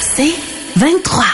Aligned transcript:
C'est 0.00 0.34
23. 0.76 1.24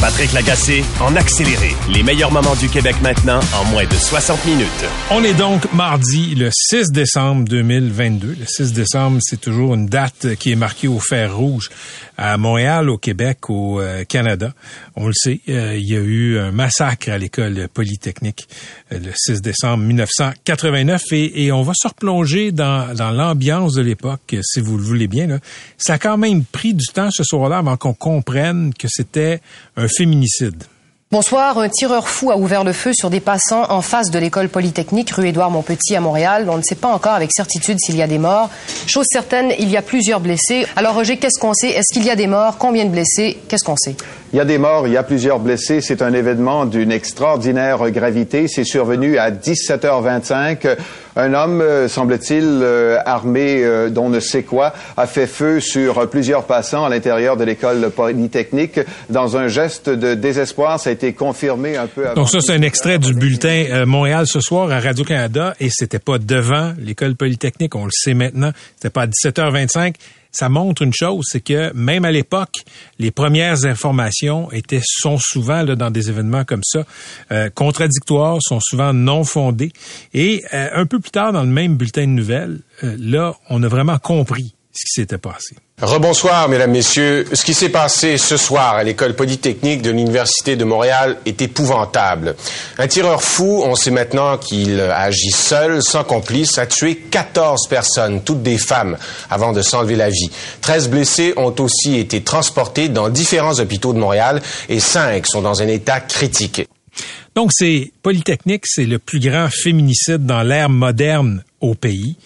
Patrick 0.00 0.32
Lagacé 0.32 0.84
en 1.00 1.16
accéléré. 1.16 1.74
Les 1.90 2.02
meilleurs 2.02 2.30
moments 2.30 2.54
du 2.54 2.68
Québec 2.68 2.96
maintenant 3.02 3.40
en 3.54 3.64
moins 3.70 3.84
de 3.84 3.94
60 3.94 4.44
minutes. 4.44 4.68
On 5.10 5.24
est 5.24 5.34
donc 5.34 5.72
mardi 5.72 6.34
le 6.34 6.50
6 6.52 6.90
décembre 6.90 7.48
2022. 7.48 8.36
Le 8.38 8.46
6 8.46 8.72
décembre, 8.72 9.18
c'est 9.20 9.40
toujours 9.40 9.74
une 9.74 9.86
date 9.86 10.34
qui 10.38 10.52
est 10.52 10.56
marquée 10.56 10.88
au 10.88 11.00
fer 11.00 11.34
rouge 11.36 11.70
à 12.16 12.36
Montréal, 12.36 12.90
au 12.90 12.98
Québec, 12.98 13.50
au 13.50 13.80
euh, 13.80 14.04
Canada. 14.04 14.52
On 14.96 15.06
le 15.06 15.12
sait, 15.14 15.40
euh, 15.48 15.76
il 15.76 15.88
y 15.88 15.96
a 15.96 16.00
eu 16.00 16.38
un 16.38 16.52
massacre 16.52 17.10
à 17.10 17.18
l'école 17.18 17.68
polytechnique 17.72 18.48
euh, 18.92 18.98
le 18.98 19.10
6 19.14 19.42
décembre 19.42 19.84
1989 19.84 21.02
et, 21.12 21.52
on 21.52 21.62
va 21.62 21.72
se 21.74 21.88
replonger 21.88 22.52
dans, 22.52 22.94
dans 22.94 23.10
l'ambiance 23.10 23.74
de 23.74 23.82
l'époque, 23.82 24.36
si 24.42 24.60
vous 24.60 24.76
le 24.76 24.82
voulez 24.82 25.08
bien. 25.08 25.26
Là. 25.26 25.38
Ça 25.78 25.94
a 25.94 25.98
quand 25.98 26.16
même 26.16 26.44
pris 26.44 26.74
du 26.74 26.86
temps 26.86 27.10
ce 27.10 27.22
soir-là 27.22 27.58
avant 27.58 27.76
qu'on 27.76 27.94
comprenne 27.94 28.72
que 28.74 28.88
c'était 28.90 29.40
un 29.76 29.88
féminicide. 29.88 30.64
Bonsoir. 31.12 31.58
Un 31.58 31.68
tireur 31.68 32.08
fou 32.08 32.32
a 32.32 32.36
ouvert 32.36 32.64
le 32.64 32.72
feu 32.72 32.92
sur 32.92 33.08
des 33.08 33.20
passants 33.20 33.70
en 33.70 33.82
face 33.82 34.10
de 34.10 34.18
l'école 34.18 34.48
polytechnique 34.48 35.10
rue 35.12 35.28
Édouard 35.28 35.50
Montpetit 35.50 35.94
à 35.94 36.00
Montréal. 36.00 36.48
On 36.50 36.56
ne 36.56 36.62
sait 36.62 36.74
pas 36.74 36.88
encore 36.88 37.12
avec 37.12 37.30
certitude 37.32 37.78
s'il 37.78 37.96
y 37.96 38.02
a 38.02 38.08
des 38.08 38.18
morts. 38.18 38.50
Chose 38.86 39.06
certaine, 39.08 39.52
il 39.60 39.70
y 39.70 39.76
a 39.76 39.82
plusieurs 39.82 40.18
blessés. 40.18 40.66
Alors 40.74 40.94
Roger, 40.94 41.16
qu'est-ce 41.18 41.38
qu'on 41.38 41.54
sait? 41.54 41.68
Est-ce 41.68 41.92
qu'il 41.92 42.04
y 42.04 42.10
a 42.10 42.16
des 42.16 42.26
morts? 42.26 42.56
Combien 42.58 42.84
de 42.84 42.90
blessés? 42.90 43.38
Qu'est-ce 43.48 43.64
qu'on 43.64 43.76
sait? 43.76 43.96
Il 44.34 44.38
y 44.38 44.40
a 44.40 44.44
des 44.44 44.58
morts, 44.58 44.88
il 44.88 44.92
y 44.92 44.96
a 44.96 45.04
plusieurs 45.04 45.38
blessés. 45.38 45.80
C'est 45.80 46.02
un 46.02 46.12
événement 46.12 46.66
d'une 46.66 46.90
extraordinaire 46.90 47.88
gravité. 47.92 48.48
C'est 48.48 48.64
survenu 48.64 49.16
à 49.16 49.30
17h25. 49.30 50.76
Un 51.14 51.34
homme, 51.34 51.60
euh, 51.60 51.86
semble-t-il, 51.86 52.42
euh, 52.44 52.98
armé 53.06 53.62
euh, 53.62 53.90
d'on 53.90 54.08
ne 54.08 54.18
sait 54.18 54.42
quoi, 54.42 54.74
a 54.96 55.06
fait 55.06 55.28
feu 55.28 55.60
sur 55.60 56.10
plusieurs 56.10 56.46
passants 56.46 56.84
à 56.84 56.88
l'intérieur 56.88 57.36
de 57.36 57.44
l'école 57.44 57.90
polytechnique 57.90 58.80
dans 59.08 59.36
un 59.36 59.46
geste 59.46 59.88
de 59.88 60.14
désespoir. 60.14 60.80
Ça 60.80 60.90
a 60.90 60.94
été 60.94 61.12
confirmé 61.12 61.76
un 61.76 61.86
peu 61.86 62.04
avant. 62.04 62.16
Donc 62.16 62.28
ça, 62.28 62.40
c'est 62.40 62.54
un 62.54 62.62
extrait 62.62 62.98
du 62.98 63.14
bulletin 63.14 63.84
Montréal 63.86 64.26
ce 64.26 64.40
soir 64.40 64.68
à 64.72 64.80
Radio-Canada 64.80 65.54
et 65.60 65.68
c'était 65.70 66.00
pas 66.00 66.18
devant 66.18 66.72
l'école 66.80 67.14
polytechnique, 67.14 67.76
on 67.76 67.84
le 67.84 67.92
sait 67.92 68.14
maintenant. 68.14 68.50
C'était 68.74 68.90
pas 68.90 69.02
à 69.02 69.06
17h25 69.06 69.94
ça 70.34 70.48
montre 70.48 70.82
une 70.82 70.92
chose, 70.92 71.24
c'est 71.28 71.40
que 71.40 71.72
même 71.74 72.04
à 72.04 72.10
l'époque, 72.10 72.64
les 72.98 73.10
premières 73.10 73.64
informations 73.64 74.50
étaient 74.52 74.82
sont 74.82 75.16
souvent 75.18 75.62
là, 75.62 75.76
dans 75.76 75.90
des 75.90 76.10
événements 76.10 76.44
comme 76.44 76.64
ça 76.64 76.84
euh, 77.30 77.50
contradictoires, 77.50 78.38
sont 78.40 78.60
souvent 78.60 78.92
non 78.92 79.24
fondées. 79.24 79.72
Et 80.12 80.42
euh, 80.52 80.68
un 80.74 80.86
peu 80.86 80.98
plus 80.98 81.12
tard, 81.12 81.32
dans 81.32 81.42
le 81.42 81.48
même 81.48 81.76
bulletin 81.76 82.02
de 82.02 82.12
nouvelles, 82.12 82.60
euh, 82.82 82.96
là, 82.98 83.34
on 83.48 83.62
a 83.62 83.68
vraiment 83.68 83.98
compris 83.98 84.54
ce 84.74 84.86
qui 84.86 85.00
s'était 85.00 85.18
passé. 85.18 85.54
Rebonsoir, 85.80 86.48
mesdames, 86.48 86.72
messieurs. 86.72 87.26
Ce 87.32 87.44
qui 87.44 87.54
s'est 87.54 87.68
passé 87.68 88.18
ce 88.18 88.36
soir 88.36 88.74
à 88.74 88.82
l'école 88.82 89.14
polytechnique 89.14 89.82
de 89.82 89.90
l'Université 89.90 90.56
de 90.56 90.64
Montréal 90.64 91.18
est 91.26 91.42
épouvantable. 91.42 92.34
Un 92.78 92.88
tireur 92.88 93.22
fou, 93.22 93.62
on 93.64 93.76
sait 93.76 93.90
maintenant 93.90 94.36
qu'il 94.36 94.80
agit 94.80 95.30
seul, 95.30 95.82
sans 95.82 96.02
complice, 96.02 96.58
a 96.58 96.66
tué 96.66 96.96
14 96.96 97.68
personnes, 97.68 98.22
toutes 98.22 98.42
des 98.42 98.58
femmes, 98.58 98.96
avant 99.30 99.52
de 99.52 99.62
s'enlever 99.62 99.96
la 99.96 100.10
vie. 100.10 100.30
13 100.60 100.88
blessés 100.88 101.34
ont 101.36 101.54
aussi 101.60 101.96
été 101.98 102.22
transportés 102.22 102.88
dans 102.88 103.08
différents 103.08 103.58
hôpitaux 103.60 103.92
de 103.92 103.98
Montréal 103.98 104.42
et 104.68 104.80
5 104.80 105.24
sont 105.26 105.42
dans 105.42 105.62
un 105.62 105.68
état 105.68 106.00
critique. 106.00 106.68
Donc, 107.34 107.50
c'est 107.52 107.92
Polytechnique, 108.02 108.62
c'est 108.66 108.86
le 108.86 109.00
plus 109.00 109.18
grand 109.18 109.48
féminicide 109.50 110.24
dans 110.24 110.42
l'ère 110.42 110.68
moderne 110.70 111.42
au 111.64 111.74
pays. 111.74 112.16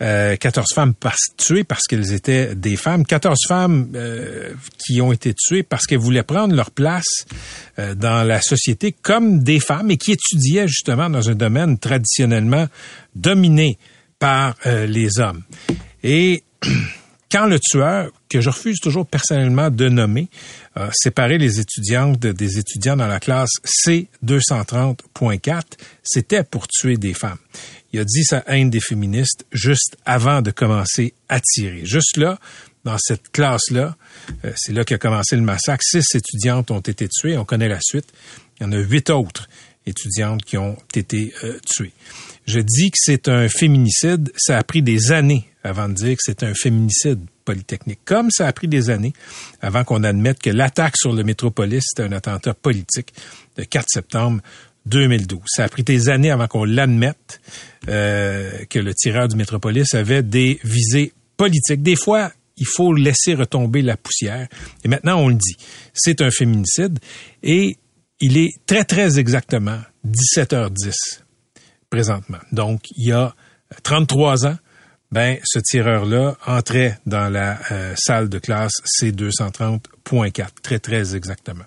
Euh, 0.00 0.36
14 0.36 0.66
femmes 0.74 0.94
tuées 1.36 1.64
parce 1.64 1.82
qu'elles 1.84 2.12
étaient 2.12 2.54
des 2.54 2.76
femmes. 2.76 3.04
14 3.04 3.38
femmes 3.46 3.88
euh, 3.94 4.52
qui 4.78 5.00
ont 5.00 5.12
été 5.12 5.34
tuées 5.34 5.62
parce 5.62 5.86
qu'elles 5.86 5.98
voulaient 5.98 6.22
prendre 6.22 6.54
leur 6.54 6.70
place 6.70 7.26
euh, 7.78 7.94
dans 7.94 8.22
la 8.22 8.40
société 8.40 8.92
comme 8.92 9.42
des 9.42 9.60
femmes 9.60 9.90
et 9.90 9.96
qui 9.96 10.12
étudiaient 10.12 10.68
justement 10.68 11.10
dans 11.10 11.28
un 11.28 11.34
domaine 11.34 11.78
traditionnellement 11.78 12.66
dominé 13.14 13.78
par 14.18 14.54
euh, 14.66 14.86
les 14.86 15.18
hommes. 15.18 15.42
Et 16.02 16.42
quand 17.30 17.46
le 17.46 17.58
tueur, 17.58 18.10
que 18.28 18.40
je 18.40 18.48
refuse 18.48 18.80
toujours 18.80 19.06
personnellement 19.06 19.70
de 19.70 19.88
nommer, 19.88 20.28
a 20.74 20.90
séparé 20.92 21.38
les 21.38 21.60
étudiantes 21.60 22.18
des 22.18 22.58
étudiants 22.58 22.96
dans 22.96 23.06
la 23.06 23.20
classe 23.20 23.50
C230.4, 23.64 25.62
c'était 26.02 26.44
pour 26.44 26.68
tuer 26.68 26.96
des 26.96 27.14
femmes. 27.14 27.38
Il 27.96 28.00
a 28.00 28.04
dit 28.04 28.24
sa 28.24 28.44
haine 28.46 28.68
des 28.68 28.80
féministes 28.80 29.46
juste 29.52 29.96
avant 30.04 30.42
de 30.42 30.50
commencer 30.50 31.14
à 31.30 31.40
tirer. 31.40 31.86
Juste 31.86 32.18
là, 32.18 32.38
dans 32.84 32.98
cette 32.98 33.30
classe-là, 33.30 33.96
euh, 34.44 34.52
c'est 34.54 34.74
là 34.74 34.84
qu'a 34.84 34.98
commencé 34.98 35.34
le 35.34 35.40
massacre. 35.40 35.82
Six 35.82 36.04
étudiantes 36.14 36.70
ont 36.70 36.80
été 36.80 37.08
tuées. 37.08 37.38
On 37.38 37.46
connaît 37.46 37.68
la 37.68 37.78
suite. 37.80 38.12
Il 38.60 38.64
y 38.64 38.66
en 38.66 38.72
a 38.72 38.76
huit 38.76 39.08
autres 39.08 39.48
étudiantes 39.86 40.44
qui 40.44 40.58
ont 40.58 40.76
été 40.94 41.32
euh, 41.42 41.58
tuées. 41.64 41.94
Je 42.46 42.60
dis 42.60 42.90
que 42.90 42.98
c'est 43.00 43.30
un 43.30 43.48
féminicide. 43.48 44.30
Ça 44.36 44.58
a 44.58 44.62
pris 44.62 44.82
des 44.82 45.12
années 45.12 45.48
avant 45.64 45.88
de 45.88 45.94
dire 45.94 46.16
que 46.16 46.22
c'est 46.22 46.42
un 46.42 46.52
féminicide 46.52 47.20
polytechnique. 47.46 48.00
Comme 48.04 48.30
ça 48.30 48.46
a 48.46 48.52
pris 48.52 48.68
des 48.68 48.90
années 48.90 49.14
avant 49.62 49.84
qu'on 49.84 50.04
admette 50.04 50.42
que 50.42 50.50
l'attaque 50.50 50.98
sur 50.98 51.14
le 51.14 51.24
métropolis, 51.24 51.82
c'était 51.86 52.06
un 52.06 52.12
attentat 52.12 52.52
politique 52.52 53.14
de 53.56 53.64
4 53.64 53.86
septembre 53.88 54.42
2012. 54.86 55.40
Ça 55.46 55.64
a 55.64 55.68
pris 55.68 55.82
des 55.82 56.08
années 56.08 56.30
avant 56.30 56.46
qu'on 56.46 56.64
l'admette 56.64 57.40
euh, 57.88 58.64
que 58.70 58.78
le 58.78 58.94
tireur 58.94 59.28
du 59.28 59.36
métropolis 59.36 59.94
avait 59.94 60.22
des 60.22 60.58
visées 60.64 61.12
politiques. 61.36 61.82
Des 61.82 61.96
fois, 61.96 62.32
il 62.56 62.66
faut 62.66 62.94
laisser 62.94 63.34
retomber 63.34 63.82
la 63.82 63.96
poussière. 63.96 64.48
Et 64.84 64.88
maintenant, 64.88 65.18
on 65.18 65.28
le 65.28 65.34
dit. 65.34 65.56
C'est 65.92 66.22
un 66.22 66.30
féminicide. 66.30 66.98
Et 67.42 67.76
il 68.20 68.38
est 68.38 68.54
très, 68.66 68.84
très 68.84 69.18
exactement 69.18 69.78
17h10 70.06 71.20
présentement. 71.90 72.38
Donc, 72.52 72.82
il 72.96 73.08
y 73.08 73.12
a 73.12 73.34
33 73.82 74.46
ans, 74.46 74.56
ben 75.12 75.38
ce 75.44 75.58
tireur-là 75.58 76.36
entrait 76.46 76.98
dans 77.06 77.28
la 77.28 77.58
euh, 77.70 77.94
salle 77.96 78.28
de 78.28 78.38
classe 78.38 78.72
C230.4, 79.00 80.46
très 80.62 80.78
très 80.78 81.14
exactement. 81.14 81.64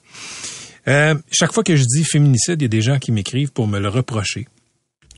Euh, 0.87 1.15
chaque 1.31 1.53
fois 1.53 1.63
que 1.63 1.75
je 1.75 1.83
dis 1.83 2.03
féminicide, 2.03 2.61
il 2.61 2.63
y 2.63 2.65
a 2.65 2.69
des 2.69 2.81
gens 2.81 2.99
qui 2.99 3.11
m'écrivent 3.11 3.51
pour 3.51 3.67
me 3.67 3.79
le 3.79 3.89
reprocher. 3.89 4.47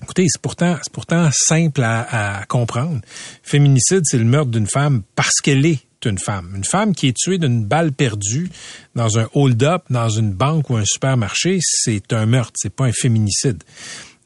Écoutez, 0.01 0.25
c'est 0.27 0.41
pourtant, 0.41 0.77
c'est 0.81 0.91
pourtant 0.91 1.29
simple 1.31 1.83
à, 1.83 2.39
à 2.39 2.45
comprendre. 2.45 3.01
Féminicide, 3.43 4.01
c'est 4.03 4.17
le 4.17 4.25
meurtre 4.25 4.49
d'une 4.49 4.67
femme 4.67 5.03
parce 5.15 5.39
qu'elle 5.41 5.65
est 5.65 5.85
une 6.05 6.17
femme. 6.17 6.53
Une 6.55 6.63
femme 6.63 6.95
qui 6.95 7.07
est 7.07 7.15
tuée 7.15 7.37
d'une 7.37 7.63
balle 7.63 7.91
perdue 7.91 8.49
dans 8.95 9.19
un 9.19 9.29
hold-up, 9.35 9.83
dans 9.91 10.09
une 10.09 10.33
banque 10.33 10.71
ou 10.71 10.77
un 10.77 10.85
supermarché, 10.85 11.59
c'est 11.61 12.11
un 12.13 12.25
meurtre, 12.25 12.53
c'est 12.55 12.73
pas 12.73 12.85
un 12.85 12.91
féminicide 12.91 13.63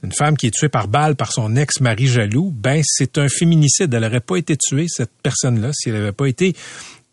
une 0.05 0.11
femme 0.11 0.37
qui 0.37 0.47
est 0.47 0.51
tuée 0.51 0.69
par 0.69 0.87
balle 0.87 1.15
par 1.15 1.31
son 1.31 1.55
ex-mari 1.55 2.07
jaloux, 2.07 2.51
ben 2.55 2.81
c'est 2.85 3.17
un 3.17 3.27
féminicide. 3.27 3.93
Elle 3.93 4.01
n'aurait 4.01 4.19
pas 4.21 4.37
été 4.37 4.55
tuée, 4.55 4.85
cette 4.87 5.11
personne-là, 5.23 5.71
si 5.73 5.89
elle 5.89 5.95
n'avait 5.95 6.11
pas 6.11 6.27
été 6.27 6.55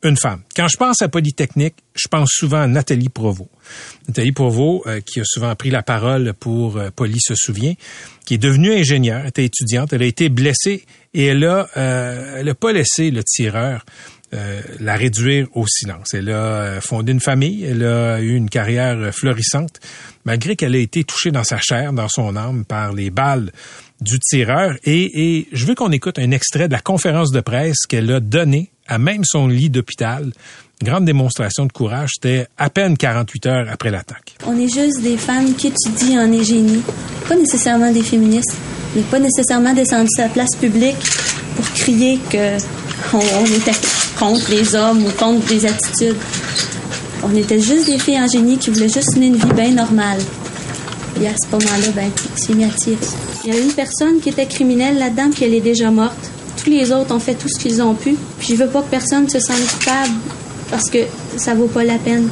une 0.02 0.16
femme. 0.16 0.42
Quand 0.54 0.68
je 0.68 0.76
pense 0.76 1.00
à 1.00 1.08
Polytechnique, 1.08 1.76
je 1.94 2.08
pense 2.08 2.28
souvent 2.30 2.62
à 2.62 2.66
Nathalie 2.66 3.08
Provost. 3.08 3.48
Nathalie 4.08 4.32
Provost, 4.32 4.86
euh, 4.86 5.00
qui 5.00 5.20
a 5.20 5.24
souvent 5.24 5.54
pris 5.54 5.70
la 5.70 5.82
parole 5.82 6.34
pour 6.38 6.76
euh, 6.76 6.90
Poly 6.94 7.18
se 7.20 7.34
souvient, 7.34 7.74
qui 8.24 8.34
est 8.34 8.38
devenue 8.38 8.72
ingénieure, 8.72 9.26
était 9.26 9.44
étudiante, 9.44 9.92
elle 9.92 10.02
a 10.02 10.06
été 10.06 10.28
blessée 10.28 10.84
et 11.14 11.26
elle 11.26 11.44
a, 11.44 11.68
euh, 11.76 12.36
elle 12.38 12.48
a 12.48 12.54
pas 12.54 12.72
laissé 12.72 13.10
le 13.10 13.22
tireur 13.24 13.84
euh, 14.34 14.62
la 14.80 14.96
réduire 14.96 15.46
au 15.54 15.66
silence. 15.66 16.14
Elle 16.14 16.30
a 16.30 16.32
euh, 16.32 16.80
fondé 16.80 17.12
une 17.12 17.20
famille, 17.20 17.64
elle 17.64 17.84
a 17.84 18.18
eu 18.18 18.34
une 18.34 18.48
carrière 18.48 19.14
florissante, 19.14 19.78
malgré 20.24 20.56
qu'elle 20.56 20.74
ait 20.74 20.82
été 20.82 21.04
touchée 21.04 21.30
dans 21.30 21.44
sa 21.44 21.58
chair, 21.58 21.92
dans 21.92 22.08
son 22.08 22.34
âme, 22.34 22.64
par 22.64 22.94
les 22.94 23.10
balles 23.10 23.52
du 24.00 24.18
tireur. 24.18 24.74
Et, 24.84 25.36
et 25.36 25.48
je 25.52 25.66
veux 25.66 25.74
qu'on 25.74 25.92
écoute 25.92 26.18
un 26.18 26.30
extrait 26.30 26.66
de 26.66 26.72
la 26.72 26.80
conférence 26.80 27.30
de 27.30 27.40
presse 27.40 27.84
qu'elle 27.86 28.10
a 28.10 28.20
donnée 28.20 28.70
à 28.86 28.96
même 28.98 29.22
son 29.24 29.48
lit 29.48 29.68
d'hôpital. 29.68 30.32
Grande 30.82 31.04
démonstration 31.04 31.66
de 31.66 31.72
courage. 31.72 32.10
C'était 32.14 32.48
à 32.58 32.68
peine 32.68 32.96
48 32.96 33.46
heures 33.46 33.66
après 33.70 33.92
l'attaque. 33.92 34.34
On 34.44 34.58
est 34.58 34.66
juste 34.66 35.00
des 35.00 35.16
femmes 35.16 35.54
qui 35.54 35.68
étudient 35.68 36.26
en 36.26 36.32
ingénie, 36.32 36.82
pas 37.28 37.36
nécessairement 37.36 37.92
des 37.92 38.02
féministes, 38.02 38.56
mais 38.96 39.02
pas 39.02 39.20
nécessairement 39.20 39.74
descendu 39.74 40.08
sur 40.12 40.24
la 40.24 40.28
place 40.28 40.56
publique 40.56 40.96
pour 41.54 41.64
crier 41.74 42.18
que 42.28 42.56
on 43.14 43.44
était 43.44 43.78
contre 44.18 44.50
les 44.50 44.74
hommes 44.74 45.04
ou 45.04 45.10
contre 45.10 45.46
des 45.46 45.64
attitudes. 45.66 46.16
On 47.22 47.32
était 47.36 47.60
juste 47.60 47.86
des 47.86 48.00
filles 48.00 48.20
en 48.20 48.26
génie 48.26 48.58
qui 48.58 48.70
voulaient 48.70 48.88
juste 48.88 49.14
mener 49.14 49.28
une 49.28 49.36
vie 49.36 49.52
bien 49.54 49.70
normale. 49.70 50.18
Et 51.20 51.28
à 51.28 51.34
ce 51.40 51.48
moment-là, 51.52 51.92
ben, 51.94 52.10
c'est 52.34 52.54
mis 52.54 52.64
à 52.64 52.70
tirer. 52.70 52.98
Il 53.44 53.54
y 53.54 53.56
a 53.56 53.60
une 53.60 53.72
personne 53.72 54.18
qui 54.20 54.30
était 54.30 54.46
criminelle 54.46 54.98
là-dedans, 54.98 55.30
puis 55.32 55.44
elle 55.44 55.54
est 55.54 55.60
déjà 55.60 55.92
morte. 55.92 56.30
Tous 56.56 56.70
les 56.70 56.90
autres 56.90 57.14
ont 57.14 57.20
fait 57.20 57.34
tout 57.34 57.48
ce 57.48 57.60
qu'ils 57.60 57.80
ont 57.80 57.94
pu. 57.94 58.16
Puis 58.40 58.56
je 58.56 58.64
veux 58.64 58.68
pas 58.68 58.82
que 58.82 58.90
personne 58.90 59.28
se 59.28 59.38
sente 59.38 59.64
coupable 59.78 60.10
parce 60.72 60.88
que 60.88 61.00
ça 61.36 61.54
vaut 61.54 61.68
pas 61.68 61.84
la 61.84 61.98
peine. 61.98 62.30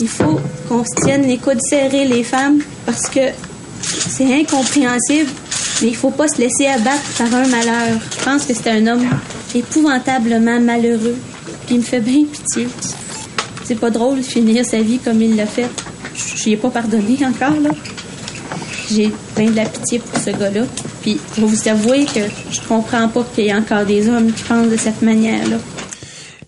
Il 0.00 0.08
faut 0.08 0.40
qu'on 0.68 0.84
se 0.84 1.04
tienne 1.04 1.26
les 1.26 1.38
coudes 1.38 1.60
serrés, 1.60 2.04
les 2.04 2.22
femmes, 2.22 2.60
parce 2.86 3.10
que 3.10 3.20
c'est 3.82 4.32
incompréhensible, 4.32 5.28
mais 5.82 5.88
il 5.88 5.96
faut 5.96 6.12
pas 6.12 6.28
se 6.28 6.40
laisser 6.40 6.68
abattre 6.68 7.02
par 7.18 7.34
un 7.34 7.48
malheur. 7.48 7.98
Je 8.16 8.24
pense 8.24 8.44
que 8.46 8.54
c'est 8.54 8.70
un 8.70 8.86
homme 8.86 9.04
épouvantablement 9.56 10.60
malheureux, 10.60 11.16
il 11.68 11.78
me 11.78 11.82
fait 11.82 11.98
bien 11.98 12.24
pitié. 12.24 12.68
C'est 13.64 13.74
pas 13.74 13.90
drôle 13.90 14.18
de 14.18 14.22
finir 14.22 14.64
sa 14.64 14.80
vie 14.80 15.00
comme 15.00 15.20
il 15.20 15.34
l'a 15.34 15.46
fait. 15.46 15.68
Je 16.14 16.50
ai 16.50 16.56
pas 16.56 16.70
pardonné 16.70 17.18
encore, 17.24 17.60
là. 17.60 17.70
J'ai 18.88 19.12
plein 19.34 19.50
de 19.50 19.56
la 19.56 19.64
pitié 19.64 19.98
pour 19.98 20.20
ce 20.20 20.30
gars-là. 20.30 20.62
Puis, 21.02 21.18
je 21.34 21.40
vais 21.40 21.46
vous 21.46 21.68
avouer 21.68 22.04
que 22.04 22.20
je 22.52 22.60
comprends 22.68 23.08
pas 23.08 23.24
qu'il 23.34 23.46
y 23.46 23.48
ait 23.48 23.54
encore 23.54 23.84
des 23.84 24.08
hommes 24.08 24.32
qui 24.32 24.44
pensent 24.44 24.68
de 24.68 24.76
cette 24.76 25.02
manière-là. 25.02 25.56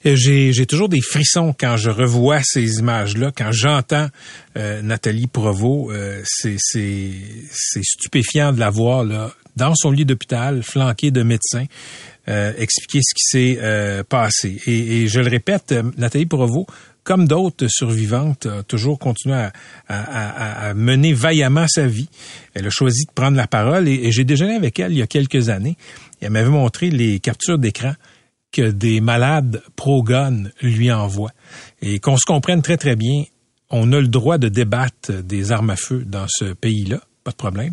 J'ai 0.05 0.67
toujours 0.67 0.89
des 0.89 1.01
frissons 1.01 1.55
quand 1.59 1.77
je 1.77 1.89
revois 1.89 2.41
ces 2.43 2.79
images-là, 2.79 3.31
quand 3.37 3.53
j'entends 3.53 4.09
euh, 4.57 4.83
Nathalie 4.83 5.29
Provo. 5.29 5.93
Euh, 5.93 6.23
c'est 6.25 6.57
stupéfiant 7.83 8.53
de 8.53 8.59
la 8.59 8.71
voir 8.71 9.05
là, 9.05 9.33
dans 9.57 9.75
son 9.77 9.93
lit 9.93 10.05
d'hôpital, 10.05 10.63
flanquée 10.65 11.13
de 11.13 11.23
médecins, 11.23 11.67
euh, 12.29 12.53
expliquer 12.59 13.01
ce 13.03 13.15
qui 13.15 13.25
s'est 13.25 13.59
euh, 13.63 14.03
passé. 14.03 14.61
Et, 14.67 15.03
et, 15.03 15.09
je 15.09 15.21
le 15.21 15.29
répète, 15.29 15.75
Nathalie 15.97 16.27
Provo, 16.27 16.67
comme 17.05 17.29
d'autres 17.29 17.69
survivantes, 17.69 18.47
a 18.47 18.63
toujours 18.63 18.99
continué 18.99 19.49
à, 19.89 20.73
mener 20.75 21.13
vaillamment 21.13 21.67
sa 21.69 21.87
vie. 21.87 22.09
Elle 22.55 22.67
a 22.67 22.71
choisi 22.71 23.07
de 23.07 23.13
prendre 23.13 23.37
la 23.37 23.47
parole 23.47 23.89
et, 23.89 23.95
et 23.95 24.13
j'ai 24.13 24.25
déjeuné 24.25 24.55
avec 24.55 24.79
elle 24.79 24.93
il 24.93 24.99
y 24.99 25.03
a 25.03 25.07
quelques 25.07 25.49
années. 25.49 25.77
Elle 26.21 26.31
m'avait 26.31 26.49
montré 26.49 26.91
les 26.91 27.19
captures 27.19 27.59
d'écran 27.59 27.95
que 28.53 28.71
des 28.71 29.01
malades 29.01 29.63
pro-gun 29.77 30.45
lui 30.61 30.93
envoient. 30.93 31.33
Et 31.81 31.99
qu'on 31.99 32.17
se 32.17 32.27
comprenne 32.27 32.63
très, 32.63 32.77
très 32.77 32.97
bien, 32.97 33.25
on 33.71 33.93
a 33.93 34.01
le 34.01 34.09
droit 34.09 34.39
de 34.39 34.49
débattre 34.49 35.23
des 35.23 35.51
armes 35.51 35.71
à 35.71 35.77
feu 35.77 36.05
dans 36.07 36.27
ce 36.29 36.53
pays-là 36.53 37.01
pas 37.23 37.31
de 37.31 37.37
problème. 37.37 37.73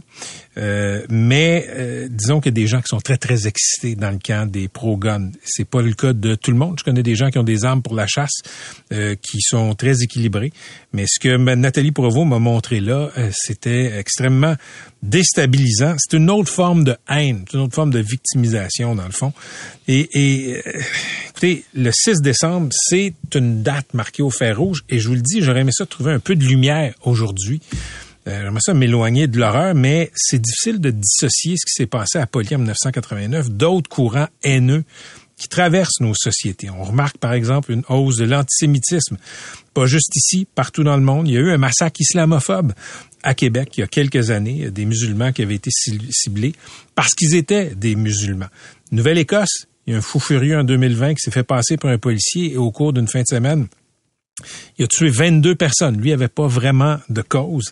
Euh, 0.57 1.05
mais 1.09 1.67
euh, 1.69 2.07
disons 2.09 2.39
qu'il 2.39 2.51
y 2.51 2.53
a 2.53 2.61
des 2.61 2.67
gens 2.67 2.81
qui 2.81 2.87
sont 2.87 2.99
très 2.99 3.17
très 3.17 3.47
excités 3.47 3.95
dans 3.95 4.11
le 4.11 4.19
camp 4.23 4.49
des 4.49 4.67
pro-gun. 4.67 5.31
C'est 5.43 5.67
pas 5.67 5.81
le 5.81 5.93
cas 5.93 6.13
de 6.13 6.35
tout 6.35 6.51
le 6.51 6.57
monde. 6.57 6.77
Je 6.79 6.83
connais 6.83 7.03
des 7.03 7.15
gens 7.15 7.29
qui 7.29 7.37
ont 7.37 7.43
des 7.43 7.65
armes 7.65 7.81
pour 7.81 7.95
la 7.95 8.07
chasse, 8.07 8.41
euh, 8.91 9.15
qui 9.15 9.41
sont 9.41 9.73
très 9.75 10.01
équilibrés. 10.01 10.51
Mais 10.93 11.05
ce 11.07 11.19
que 11.19 11.37
Nathalie 11.55 11.91
Provo 11.91 12.25
m'a 12.25 12.39
montré 12.39 12.79
là, 12.79 13.09
euh, 13.17 13.29
c'était 13.33 13.97
extrêmement 13.97 14.55
déstabilisant. 15.03 15.95
C'est 15.97 16.17
une 16.17 16.29
autre 16.29 16.51
forme 16.51 16.83
de 16.83 16.95
haine, 17.09 17.45
une 17.53 17.61
autre 17.61 17.75
forme 17.75 17.91
de 17.91 17.99
victimisation 17.99 18.95
dans 18.95 19.05
le 19.05 19.11
fond. 19.11 19.33
Et, 19.87 20.09
et 20.13 20.57
euh, 20.57 20.81
écoutez, 21.29 21.63
le 21.73 21.91
6 21.91 22.21
décembre, 22.21 22.69
c'est 22.71 23.13
une 23.35 23.63
date 23.63 23.93
marquée 23.93 24.23
au 24.23 24.29
fer 24.29 24.57
rouge. 24.57 24.83
Et 24.89 24.99
je 24.99 25.07
vous 25.07 25.15
le 25.15 25.21
dis, 25.21 25.41
j'aurais 25.41 25.61
aimé 25.61 25.71
ça 25.73 25.85
trouver 25.85 26.11
un 26.11 26.19
peu 26.19 26.35
de 26.35 26.43
lumière 26.43 26.93
aujourd'hui. 27.03 27.61
Euh, 28.29 28.43
j'aimerais 28.43 28.61
ça 28.61 28.73
m'éloigner 28.73 29.27
de 29.27 29.39
l'horreur, 29.39 29.73
mais 29.75 30.11
c'est 30.15 30.39
difficile 30.39 30.79
de 30.79 30.91
dissocier 30.91 31.55
ce 31.57 31.65
qui 31.65 31.73
s'est 31.73 31.87
passé 31.87 32.19
à 32.19 32.27
Poly 32.27 32.55
en 32.55 32.59
1989 32.59 33.49
d'autres 33.49 33.89
courants 33.89 34.27
haineux 34.43 34.83
qui 35.37 35.47
traversent 35.47 36.01
nos 36.01 36.13
sociétés. 36.13 36.69
On 36.69 36.83
remarque 36.83 37.17
par 37.17 37.33
exemple 37.33 37.71
une 37.71 37.83
hausse 37.87 38.17
de 38.17 38.25
l'antisémitisme, 38.25 39.17
pas 39.73 39.85
juste 39.85 40.15
ici, 40.15 40.45
partout 40.53 40.83
dans 40.83 40.97
le 40.97 41.03
monde. 41.03 41.27
Il 41.27 41.33
y 41.33 41.37
a 41.37 41.39
eu 41.39 41.51
un 41.51 41.57
massacre 41.57 42.01
islamophobe 42.01 42.73
à 43.23 43.33
Québec 43.33 43.77
il 43.77 43.81
y 43.81 43.83
a 43.83 43.87
quelques 43.87 44.31
années, 44.31 44.69
des 44.69 44.85
musulmans 44.85 45.31
qui 45.31 45.41
avaient 45.41 45.55
été 45.55 45.71
ciblés 45.71 46.53
parce 46.93 47.15
qu'ils 47.15 47.35
étaient 47.35 47.73
des 47.73 47.95
musulmans. 47.95 48.49
Nouvelle-Écosse, 48.91 49.65
il 49.87 49.93
y 49.93 49.95
a 49.95 49.99
un 49.99 50.01
fou 50.01 50.19
furieux 50.19 50.57
en 50.57 50.63
2020 50.63 51.15
qui 51.15 51.21
s'est 51.21 51.31
fait 51.31 51.43
passer 51.43 51.77
pour 51.77 51.89
un 51.89 51.97
policier 51.97 52.53
et 52.53 52.57
au 52.57 52.71
cours 52.71 52.93
d'une 52.93 53.07
fin 53.07 53.21
de 53.21 53.27
semaine, 53.27 53.67
il 54.77 54.85
a 54.85 54.87
tué 54.87 55.09
22 55.09 55.55
personnes. 55.55 55.97
Lui 55.99 56.11
avait 56.11 56.27
pas 56.27 56.47
vraiment 56.47 56.97
de 57.09 57.21
cause. 57.21 57.71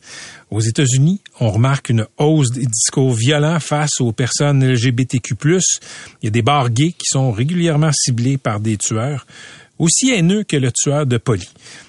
Aux 0.52 0.62
États-Unis, 0.62 1.22
on 1.40 1.50
remarque 1.50 1.90
une 1.90 2.06
hausse 2.18 2.52
des 2.52 2.66
discours 2.66 3.14
violents 3.14 3.60
face 3.60 4.00
aux 4.00 4.12
personnes 4.12 4.66
LGBTQ+. 4.66 5.36
Il 5.42 5.60
y 6.24 6.28
a 6.28 6.31
des 6.31 6.42
bars 6.42 6.69
gays 6.69 6.94
qui 6.98 7.06
sont 7.06 7.31
régulièrement 7.31 7.92
ciblés 7.94 8.38
par 8.38 8.60
des 8.60 8.78
tueurs 8.78 9.25
aussi 9.80 10.10
haineux 10.12 10.44
que 10.44 10.58
le 10.58 10.72
tueur 10.72 11.06
de 11.06 11.18
Polly. 11.18 11.48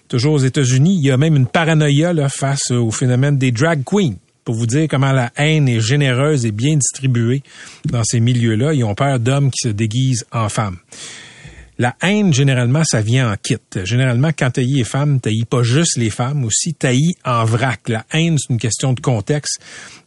Toujours 0.09 0.35
aux 0.35 0.39
États-Unis, 0.39 0.99
il 0.99 1.07
y 1.07 1.11
a 1.11 1.17
même 1.17 1.37
une 1.37 1.47
paranoïa 1.47 2.29
face 2.29 2.71
au 2.71 2.91
phénomène 2.91 3.39
des 3.39 3.51
drag 3.51 3.83
queens 3.85 4.17
pour 4.45 4.55
vous 4.55 4.67
dire 4.67 4.89
comment 4.89 5.13
la 5.13 5.31
haine 5.37 5.69
est 5.69 5.81
généreuse 5.81 6.47
et 6.47 6.53
bien 6.53 6.77
distribuée 6.77 7.43
dans 7.85 8.03
ces 8.05 8.21
milieux-là. 8.21 8.73
Ils 8.73 8.85
ont 8.85 8.95
peur 8.95 9.21
d'hommes 9.21 9.51
qui 9.51 9.69
se 9.69 9.73
déguisent 9.73 10.25
en 10.33 10.49
femmes. 10.49 10.79
La 11.81 11.95
haine, 12.03 12.35
généralement, 12.35 12.83
ça 12.85 13.01
vient 13.01 13.31
en 13.33 13.37
kit. 13.37 13.57
Généralement, 13.85 14.31
quand 14.37 14.51
taillis 14.51 14.79
les 14.79 14.85
femmes, 14.85 15.21
taillis 15.21 15.45
pas 15.45 15.63
juste 15.63 15.97
les 15.97 16.11
femmes, 16.11 16.45
aussi 16.45 16.75
taillis 16.75 17.15
en 17.25 17.45
vrac. 17.45 17.89
La 17.89 18.05
haine, 18.13 18.37
c'est 18.37 18.53
une 18.53 18.59
question 18.59 18.93
de 18.95 19.01
contexte. 19.01 19.61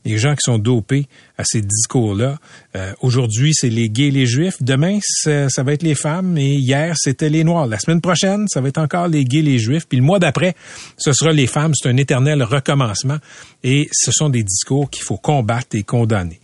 Les 0.03 0.17
gens 0.17 0.33
qui 0.33 0.41
sont 0.43 0.57
dopés 0.57 1.07
à 1.37 1.45
ces 1.45 1.61
discours-là. 1.61 2.39
Euh, 2.75 2.91
aujourd'hui, 2.99 3.53
c'est 3.53 3.69
les 3.69 3.87
gays 3.87 4.07
et 4.07 4.11
les 4.11 4.25
juifs. 4.25 4.61
Demain, 4.61 4.99
ça, 5.01 5.63
va 5.63 5.71
être 5.71 5.83
les 5.83 5.95
femmes. 5.95 6.37
Et 6.37 6.55
hier, 6.55 6.95
c'était 6.97 7.29
les 7.29 7.45
noirs. 7.45 7.67
La 7.67 7.79
semaine 7.79 8.01
prochaine, 8.01 8.47
ça 8.49 8.59
va 8.59 8.67
être 8.67 8.79
encore 8.79 9.07
les 9.07 9.23
gays 9.23 9.39
et 9.39 9.43
les 9.43 9.59
juifs. 9.59 9.87
Puis 9.87 9.97
le 9.97 10.03
mois 10.03 10.19
d'après, 10.19 10.55
ce 10.97 11.13
sera 11.13 11.31
les 11.31 11.47
femmes. 11.47 11.71
C'est 11.73 11.87
un 11.87 11.95
éternel 11.95 12.43
recommencement. 12.43 13.19
Et 13.63 13.87
ce 13.93 14.11
sont 14.11 14.27
des 14.27 14.43
discours 14.43 14.89
qu'il 14.89 15.03
faut 15.03 15.17
combattre 15.17 15.73
et 15.77 15.83
condamner. 15.83 16.41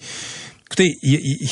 Écoutez, 0.68 0.97
il, 1.03 1.50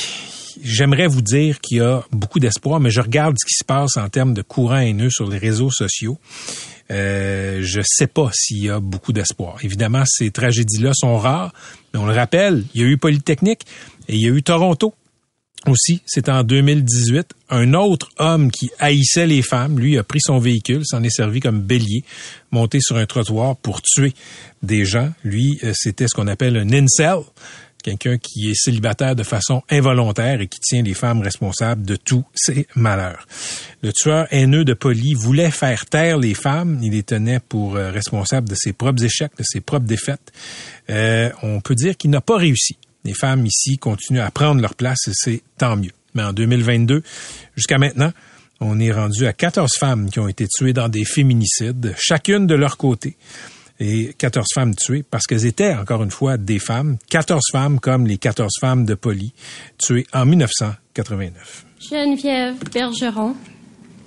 j'aimerais 0.63 1.07
vous 1.07 1.22
dire 1.22 1.60
qu'il 1.60 1.78
y 1.78 1.81
a 1.81 2.04
beaucoup 2.12 2.40
d'espoir, 2.40 2.80
mais 2.80 2.90
je 2.90 3.02
regarde 3.02 3.36
ce 3.40 3.46
qui 3.46 3.56
se 3.56 3.63
passe 3.63 3.98
en 3.98 4.10
termes 4.10 4.34
de 4.34 4.42
courant 4.42 4.80
haineux 4.80 5.10
sur 5.10 5.30
les 5.30 5.38
réseaux 5.38 5.72
sociaux. 5.72 6.18
Euh, 6.92 7.62
je 7.63 7.81
sais 7.84 8.07
pas 8.07 8.30
s'il 8.34 8.63
y 8.63 8.69
a 8.69 8.80
beaucoup 8.80 9.13
d'espoir. 9.13 9.57
Évidemment, 9.63 10.04
ces 10.06 10.31
tragédies-là 10.31 10.92
sont 10.94 11.18
rares, 11.18 11.54
mais 11.94 12.00
on 12.00 12.06
le 12.06 12.13
rappelle, 12.13 12.63
il 12.74 12.81
y 12.81 12.84
a 12.84 12.88
eu 12.88 12.98
Polytechnique 12.98 13.62
et 14.07 14.16
il 14.16 14.22
y 14.22 14.28
a 14.28 14.30
eu 14.30 14.44
Toronto 14.44 14.94
aussi, 15.68 16.02
c'est 16.06 16.30
en 16.30 16.44
2018, 16.44 17.34
un 17.50 17.74
autre 17.74 18.10
homme 18.19 18.51
qui 18.51 18.69
haïssait 18.80 19.25
les 19.25 19.42
femmes, 19.42 19.80
lui 19.80 19.98
a 19.98 20.04
pris 20.04 20.19
son 20.22 20.38
véhicule, 20.38 20.81
s'en 20.86 21.01
est 21.04 21.10
servi 21.10 21.40
comme 21.40 21.62
bélier, 21.62 22.04
monté 22.51 22.79
sur 22.82 22.98
un 22.98 23.06
trottoir 23.06 23.56
pour 23.58 23.82
tuer 23.82 24.13
des 24.62 24.86
gens. 24.86 25.12
Lui, 25.24 25.60
euh, 25.63 25.74
c'était 25.74 26.08
ce 26.08 26.13
qu'on 26.13 26.27
appelle 26.27 26.58
un 26.58 26.72
incel 26.72 27.18
quelqu'un 27.86 28.18
qui 28.18 28.50
est 28.50 28.56
célibataire 28.56 29.15
de 29.15 29.22
façon 29.22 29.62
involontaire 29.70 30.42
et 30.42 30.48
qui 30.48 30.60
tient 30.60 30.82
les 30.82 30.96
femmes 30.96 31.22
responsables 31.22 31.84
de 31.84 31.96
tous 31.96 32.25
ses 32.34 32.68
malheurs. 32.75 33.27
Le 33.84 33.94
tueur 33.94 34.27
haineux 34.32 34.65
de 34.65 34.74
Polly 34.74 35.13
voulait 35.13 35.51
faire 35.51 35.86
taire 35.86 36.18
les 36.18 36.34
femmes. 36.34 36.80
Il 36.82 36.94
les 36.94 37.04
tenait 37.04 37.39
pour 37.39 37.75
euh, 37.75 37.92
responsables 37.92 38.50
de 38.50 38.56
ses 38.56 38.74
propres 38.74 39.04
échecs, 39.04 39.34
de 39.38 39.44
ses 39.44 39.62
propres 39.62 39.86
défaites. 39.86 40.34
Euh, 40.89 41.30
on 41.44 41.62
peut 41.62 41.75
dire 41.75 41.96
qu'il 41.96 42.10
n'a 42.10 42.22
pas 42.22 42.38
réussi. 42.38 42.75
Les 43.04 43.13
femmes 43.13 43.46
ici 43.46 43.77
continuent 43.77 44.22
à 44.22 44.32
prendre 44.32 44.62
leur 44.62 44.74
place 44.74 45.08
et 45.08 45.13
c'est 45.13 45.44
tant 45.60 45.75
mieux. 45.75 45.92
Mais 46.15 46.24
en 46.24 46.34
2022, 46.34 47.04
jusqu'à 47.56 47.77
maintenant, 47.77 48.12
on 48.62 48.80
est 48.80 48.92
rendu 48.92 49.27
à 49.27 49.34
14 49.34 49.70
femmes 49.77 50.10
qui 50.10 50.20
ont 50.20 50.27
été 50.27 50.48
tuées 50.48 50.74
dans 50.74 50.89
des 50.89 51.06
féminicides, 51.06 51.94
chacune 51.98 52.48
de 52.48 52.56
leur 52.56 52.77
côté 52.77 53.15
et 53.79 54.13
14 54.17 54.48
femmes 54.53 54.75
tuées 54.75 55.03
parce 55.03 55.25
qu'elles 55.25 55.46
étaient, 55.46 55.74
encore 55.74 56.03
une 56.03 56.12
fois, 56.12 56.38
des 56.38 56.60
femmes. 56.60 56.98
14 57.10 57.41
femmes 57.51 57.79
comme 57.79 58.08
les 58.08 58.17
14 58.17 58.51
femmes 58.60 58.86
de 58.86 58.96
Polly, 58.96 59.34
tuées 59.77 60.08
en 60.13 60.25
1989. 60.25 61.65
Geneviève 61.89 62.55
Bergeron. 62.74 63.36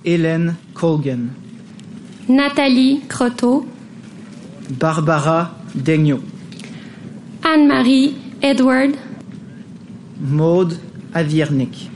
Hélène 0.05 0.55
Colgan. 0.73 1.29
Nathalie 2.27 3.01
Croteau. 3.07 3.67
Barbara 4.69 5.55
Daigneault. 5.75 6.23
Anne-Marie 7.43 8.15
Edward. 8.41 8.95
Maude 10.19 10.77
Aviernik. 11.13 11.89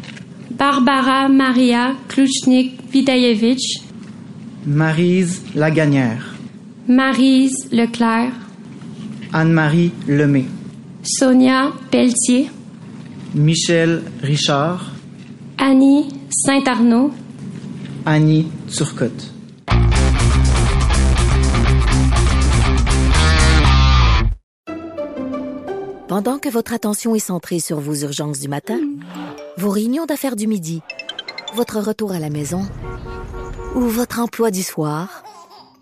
Barbara 0.52 1.28
Maria 1.30 1.96
Kluchnik-Vidayevich. 2.08 3.84
Marise 4.66 5.42
Lagagnère. 5.56 6.33
Marise 6.88 7.70
Leclerc. 7.72 8.34
Anne-Marie 9.32 9.94
Lemay. 10.06 10.44
Sonia 11.02 11.72
Pelletier. 11.90 12.50
Michel 13.34 14.04
Richard. 14.22 14.92
Annie 15.58 16.10
Saint-Arnaud. 16.30 17.12
Annie 18.06 18.48
Turcotte. 18.70 19.32
Pendant 26.10 26.38
que 26.38 26.50
votre 26.50 26.74
attention 26.74 27.16
est 27.16 27.20
centrée 27.20 27.62
sur 27.62 27.80
vos 27.80 27.96
urgences 27.96 28.40
du 28.40 28.50
matin, 28.50 28.80
vos 29.58 29.70
réunions 29.70 30.06
d'affaires 30.06 30.36
du 30.36 30.48
midi, 30.48 30.82
votre 31.56 31.80
retour 31.80 32.12
à 32.12 32.20
la 32.20 32.30
maison 32.30 32.64
Ou 33.76 33.82
votre 33.82 34.20
emploi 34.20 34.52
du 34.52 34.64
soir? 34.64 35.24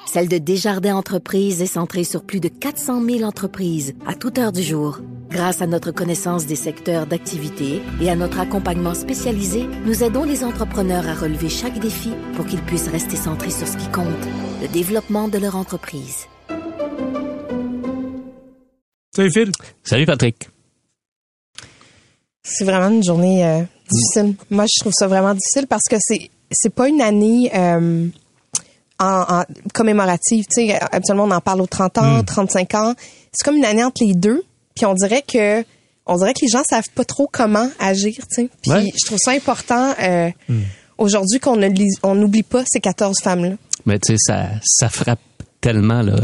Celle 0.05 0.27
de 0.27 0.37
Desjardins 0.37 0.95
Entreprises 0.95 1.61
est 1.61 1.67
centrée 1.67 2.03
sur 2.03 2.23
plus 2.23 2.39
de 2.39 2.47
400 2.49 3.03
000 3.03 3.23
entreprises 3.23 3.93
à 4.05 4.13
toute 4.13 4.37
heure 4.37 4.51
du 4.51 4.61
jour. 4.61 4.99
Grâce 5.29 5.61
à 5.61 5.67
notre 5.67 5.91
connaissance 5.91 6.45
des 6.45 6.57
secteurs 6.57 7.07
d'activité 7.07 7.81
et 8.01 8.09
à 8.09 8.15
notre 8.15 8.39
accompagnement 8.39 8.93
spécialisé, 8.93 9.65
nous 9.85 10.03
aidons 10.03 10.23
les 10.23 10.43
entrepreneurs 10.43 11.07
à 11.07 11.13
relever 11.13 11.47
chaque 11.47 11.79
défi 11.79 12.11
pour 12.35 12.45
qu'ils 12.45 12.61
puissent 12.61 12.89
rester 12.89 13.15
centrés 13.15 13.51
sur 13.51 13.67
ce 13.67 13.77
qui 13.77 13.87
compte, 13.91 14.07
le 14.61 14.67
développement 14.67 15.29
de 15.29 15.37
leur 15.37 15.55
entreprise. 15.55 16.25
Salut 19.15 19.31
Phil. 19.31 19.51
Salut 19.83 20.05
Patrick. 20.05 20.49
C'est 22.43 22.65
vraiment 22.65 22.89
une 22.89 23.03
journée 23.03 23.45
euh, 23.45 23.63
difficile. 23.89 24.35
Moi, 24.49 24.65
je 24.65 24.79
trouve 24.81 24.93
ça 24.93 25.07
vraiment 25.07 25.33
difficile 25.33 25.67
parce 25.67 25.83
que 25.89 25.95
c'est 25.99 26.29
c'est 26.51 26.73
pas 26.73 26.89
une 26.89 27.01
année 27.01 27.49
euh, 27.55 28.07
en, 29.01 29.39
en 29.39 29.43
commémorative. 29.73 30.45
Tu 30.53 30.67
sais, 30.67 30.79
habituellement 30.91 31.25
on 31.25 31.31
en 31.31 31.41
parle 31.41 31.61
aux 31.61 31.67
30 31.67 31.97
ans, 31.97 32.23
35 32.23 32.75
ans. 32.75 32.93
C'est 33.33 33.43
comme 33.45 33.57
une 33.57 33.65
année 33.65 33.83
entre 33.83 34.03
les 34.03 34.13
deux. 34.13 34.43
Puis 34.75 34.85
on 34.85 34.93
dirait 34.93 35.23
que 35.27 35.63
on 36.05 36.15
dirait 36.17 36.33
que 36.33 36.39
les 36.41 36.47
gens 36.49 36.63
savent 36.69 36.89
pas 36.95 37.05
trop 37.05 37.27
comment 37.31 37.69
agir. 37.79 38.15
Tu 38.15 38.43
sais. 38.43 38.49
Puis 38.61 38.71
Ouais. 38.71 38.91
je 38.99 39.05
trouve 39.05 39.19
ça 39.21 39.31
important 39.31 39.93
euh, 40.01 40.29
aujourd'hui 40.97 41.39
qu'on 41.39 41.55
ne 41.55 41.67
lis- 41.67 41.97
on 42.03 42.15
n'oublie 42.15 42.43
pas 42.43 42.63
ces 42.67 42.79
14 42.79 43.17
femmes 43.21 43.43
là. 43.45 43.51
Mais 43.85 43.99
tu 43.99 44.13
sais, 44.13 44.17
ça, 44.19 44.49
ça 44.63 44.89
frappe 44.89 45.19
tellement 45.59 46.01
là, 46.01 46.15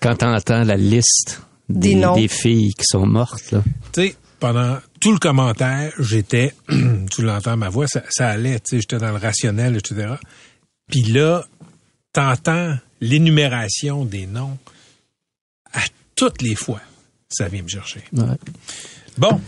quand 0.00 0.22
on 0.22 0.34
entend 0.34 0.64
la 0.64 0.76
liste 0.76 1.40
Des 1.68 1.90
des, 1.90 1.94
noms. 1.96 2.14
des 2.16 2.28
filles 2.28 2.72
qui 2.74 2.84
sont 2.86 3.06
mortes. 3.06 3.54
Tu 3.92 4.08
sais, 4.08 4.14
pendant 4.40 4.76
tout 5.00 5.12
le 5.12 5.18
commentaire, 5.18 5.92
j'étais, 5.98 6.52
tu 7.10 7.22
l'entends 7.22 7.56
ma 7.56 7.68
voix, 7.70 7.86
ça, 7.88 8.02
ça 8.10 8.28
allait, 8.28 8.60
tu 8.60 8.76
sais, 8.76 8.80
j'étais 8.80 8.98
dans 8.98 9.10
le 9.12 9.16
rationnel, 9.18 9.76
etc. 9.76 10.14
Puis 10.90 11.02
là, 11.02 11.44
t'entends 12.16 12.78
l'énumération 13.02 14.06
des 14.06 14.26
noms 14.26 14.56
à 15.74 15.82
toutes 16.14 16.40
les 16.40 16.54
fois. 16.54 16.80
Ça 17.28 17.46
vient 17.48 17.62
me 17.62 17.68
chercher. 17.68 18.02
Ouais. 18.14 18.24
Bon. 19.18 19.38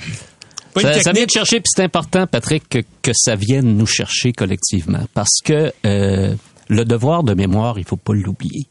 Ça, 0.76 1.12
vient 1.12 1.24
de 1.24 1.30
chercher, 1.30 1.60
puis 1.60 1.70
c'est 1.74 1.82
important, 1.82 2.26
Patrick, 2.26 2.68
que, 2.68 2.80
que 3.00 3.12
ça 3.14 3.36
vienne 3.36 3.76
nous 3.76 3.86
chercher 3.86 4.32
collectivement. 4.32 5.06
Parce 5.14 5.40
que 5.42 5.72
euh, 5.86 6.34
le 6.68 6.84
devoir 6.84 7.22
de 7.22 7.32
mémoire, 7.32 7.78
il 7.78 7.86
faut 7.86 7.96
pas 7.96 8.12
l'oublier. 8.12 8.66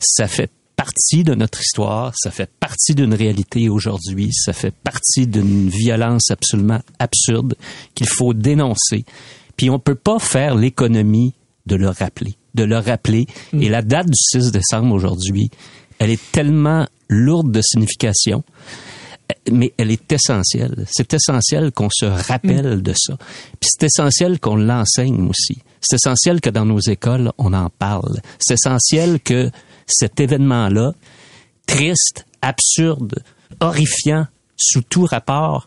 Ça 0.00 0.26
fait 0.26 0.50
partie 0.74 1.22
de 1.22 1.34
notre 1.34 1.60
histoire, 1.60 2.12
ça 2.16 2.32
fait 2.32 2.50
partie 2.58 2.94
d'une 2.96 3.14
réalité 3.14 3.68
aujourd'hui, 3.68 4.30
ça 4.32 4.52
fait 4.52 4.74
partie 4.74 5.28
d'une 5.28 5.68
violence 5.68 6.30
absolument 6.30 6.80
absurde 6.98 7.54
qu'il 7.94 8.08
faut 8.08 8.34
dénoncer. 8.34 9.04
Puis 9.56 9.70
on 9.70 9.78
peut 9.78 9.94
pas 9.94 10.18
faire 10.18 10.56
l'économie 10.56 11.34
de 11.66 11.76
le 11.76 11.90
rappeler, 11.90 12.34
de 12.54 12.64
le 12.64 12.78
rappeler. 12.78 13.26
Et 13.52 13.68
la 13.68 13.82
date 13.82 14.06
du 14.06 14.18
6 14.18 14.50
décembre 14.50 14.94
aujourd'hui, 14.94 15.50
elle 15.98 16.10
est 16.10 16.32
tellement 16.32 16.86
lourde 17.08 17.50
de 17.50 17.60
signification 17.60 18.42
mais 19.50 19.72
elle 19.78 19.90
est 19.90 20.12
essentielle. 20.12 20.86
C'est 20.90 21.14
essentiel 21.14 21.72
qu'on 21.72 21.88
se 21.90 22.04
rappelle 22.04 22.82
de 22.82 22.92
ça. 22.96 23.16
Puis 23.58 23.70
c'est 23.70 23.86
essentiel 23.86 24.40
qu'on 24.40 24.56
l'enseigne 24.56 25.28
aussi. 25.28 25.58
C'est 25.80 25.96
essentiel 25.96 26.40
que 26.40 26.50
dans 26.50 26.64
nos 26.64 26.80
écoles, 26.80 27.32
on 27.38 27.52
en 27.52 27.70
parle. 27.70 28.20
C'est 28.38 28.54
essentiel 28.54 29.20
que 29.20 29.50
cet 29.86 30.20
événement-là, 30.20 30.92
triste, 31.66 32.26
absurde, 32.42 33.22
horrifiant, 33.60 34.26
sous 34.56 34.82
tout 34.82 35.04
rapport, 35.04 35.66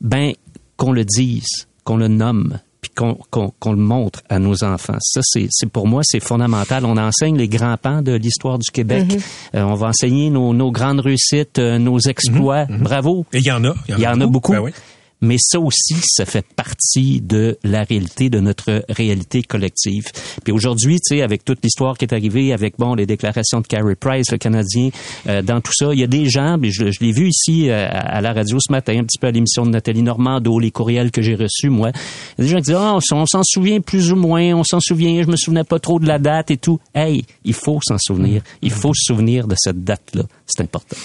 ben, 0.00 0.32
qu'on 0.76 0.92
le 0.92 1.04
dise, 1.04 1.68
qu'on 1.84 1.96
le 1.96 2.08
nomme, 2.08 2.58
puis 2.84 2.90
qu'on 2.94 3.14
qu'on- 3.30 3.50
qu'on 3.58 3.72
le 3.72 3.78
montre 3.78 4.20
à 4.28 4.38
nos 4.38 4.62
enfants. 4.62 4.98
Ça, 5.00 5.20
c'est 5.24 5.46
c'est- 5.50 5.66
pour 5.66 5.86
moi, 5.88 6.02
c'est 6.04 6.20
fondamental. 6.20 6.84
On 6.84 6.96
enseigne 6.98 7.36
les 7.38 7.48
grands 7.48 7.76
pans 7.80 8.02
de 8.02 8.12
l'histoire 8.12 8.58
du 8.58 8.70
Québec. 8.70 9.06
Euh, 9.54 9.62
on 9.62 9.74
va 9.74 9.88
enseigner 9.88 10.28
nos, 10.28 10.52
nos 10.52 10.70
grandes 10.70 11.00
réussites, 11.00 11.58
euh, 11.58 11.78
nos 11.78 11.98
exploits. 11.98 12.66
Bravo. 12.66 13.24
Et 13.32 13.38
il 13.38 13.44
y 13.46 13.50
en 13.52 13.64
a. 13.64 13.74
Il 13.88 13.98
y 13.98 14.06
en 14.06 14.20
a 14.20 14.26
beaucoup. 14.26 14.52
Ben 14.52 14.60
oui. 14.60 14.72
Mais 15.20 15.36
ça 15.38 15.58
aussi, 15.58 15.96
ça 16.04 16.26
fait 16.26 16.44
partie 16.54 17.20
de 17.20 17.56
la 17.64 17.84
réalité, 17.84 18.28
de 18.28 18.40
notre 18.40 18.84
réalité 18.88 19.42
collective. 19.42 20.04
Puis 20.42 20.52
aujourd'hui, 20.52 20.96
tu 20.96 21.16
sais, 21.16 21.22
avec 21.22 21.44
toute 21.44 21.60
l'histoire 21.62 21.96
qui 21.96 22.04
est 22.04 22.12
arrivée, 22.12 22.52
avec 22.52 22.74
bon 22.78 22.94
les 22.94 23.06
déclarations 23.06 23.60
de 23.60 23.66
Carey 23.66 23.94
Price, 23.94 24.30
le 24.30 24.38
Canadien, 24.38 24.90
euh, 25.28 25.42
dans 25.42 25.60
tout 25.60 25.72
ça, 25.74 25.92
il 25.92 26.00
y 26.00 26.04
a 26.04 26.06
des 26.06 26.28
gens, 26.28 26.58
puis 26.60 26.72
je, 26.72 26.84
l'ai 27.00 27.12
vu 27.12 27.28
ici 27.28 27.70
euh, 27.70 27.88
à 27.90 28.20
la 28.20 28.32
radio 28.32 28.58
ce 28.60 28.70
matin, 28.70 28.98
un 28.98 29.04
petit 29.04 29.18
peu 29.18 29.28
à 29.28 29.30
l'émission 29.30 29.64
de 29.64 29.70
Nathalie 29.70 30.02
Normando, 30.02 30.58
les 30.58 30.70
courriels 30.70 31.10
que 31.10 31.22
j'ai 31.22 31.34
reçus, 31.34 31.70
moi. 31.70 31.90
Il 32.38 32.44
y 32.44 32.46
a 32.46 32.46
des 32.46 32.50
gens 32.50 32.56
qui 32.58 32.62
disent, 32.64 32.76
ah, 32.78 32.98
on, 33.12 33.16
on 33.16 33.26
s'en 33.26 33.42
souvient 33.44 33.80
plus 33.80 34.12
ou 34.12 34.16
moins, 34.16 34.54
on 34.54 34.64
s'en 34.64 34.80
souvient, 34.80 35.22
je 35.22 35.28
me 35.28 35.36
souvenais 35.36 35.64
pas 35.64 35.78
trop 35.78 35.98
de 35.98 36.06
la 36.06 36.18
date 36.18 36.50
et 36.50 36.56
tout. 36.56 36.80
Hey, 36.94 37.24
il 37.44 37.54
faut 37.54 37.80
s'en 37.82 37.98
souvenir. 37.98 38.42
Il 38.62 38.70
faut 38.70 38.92
se 38.94 39.04
souvenir 39.06 39.46
de 39.46 39.54
cette 39.58 39.84
date-là. 39.84 40.24
C'est 40.46 40.62
important. 40.62 40.96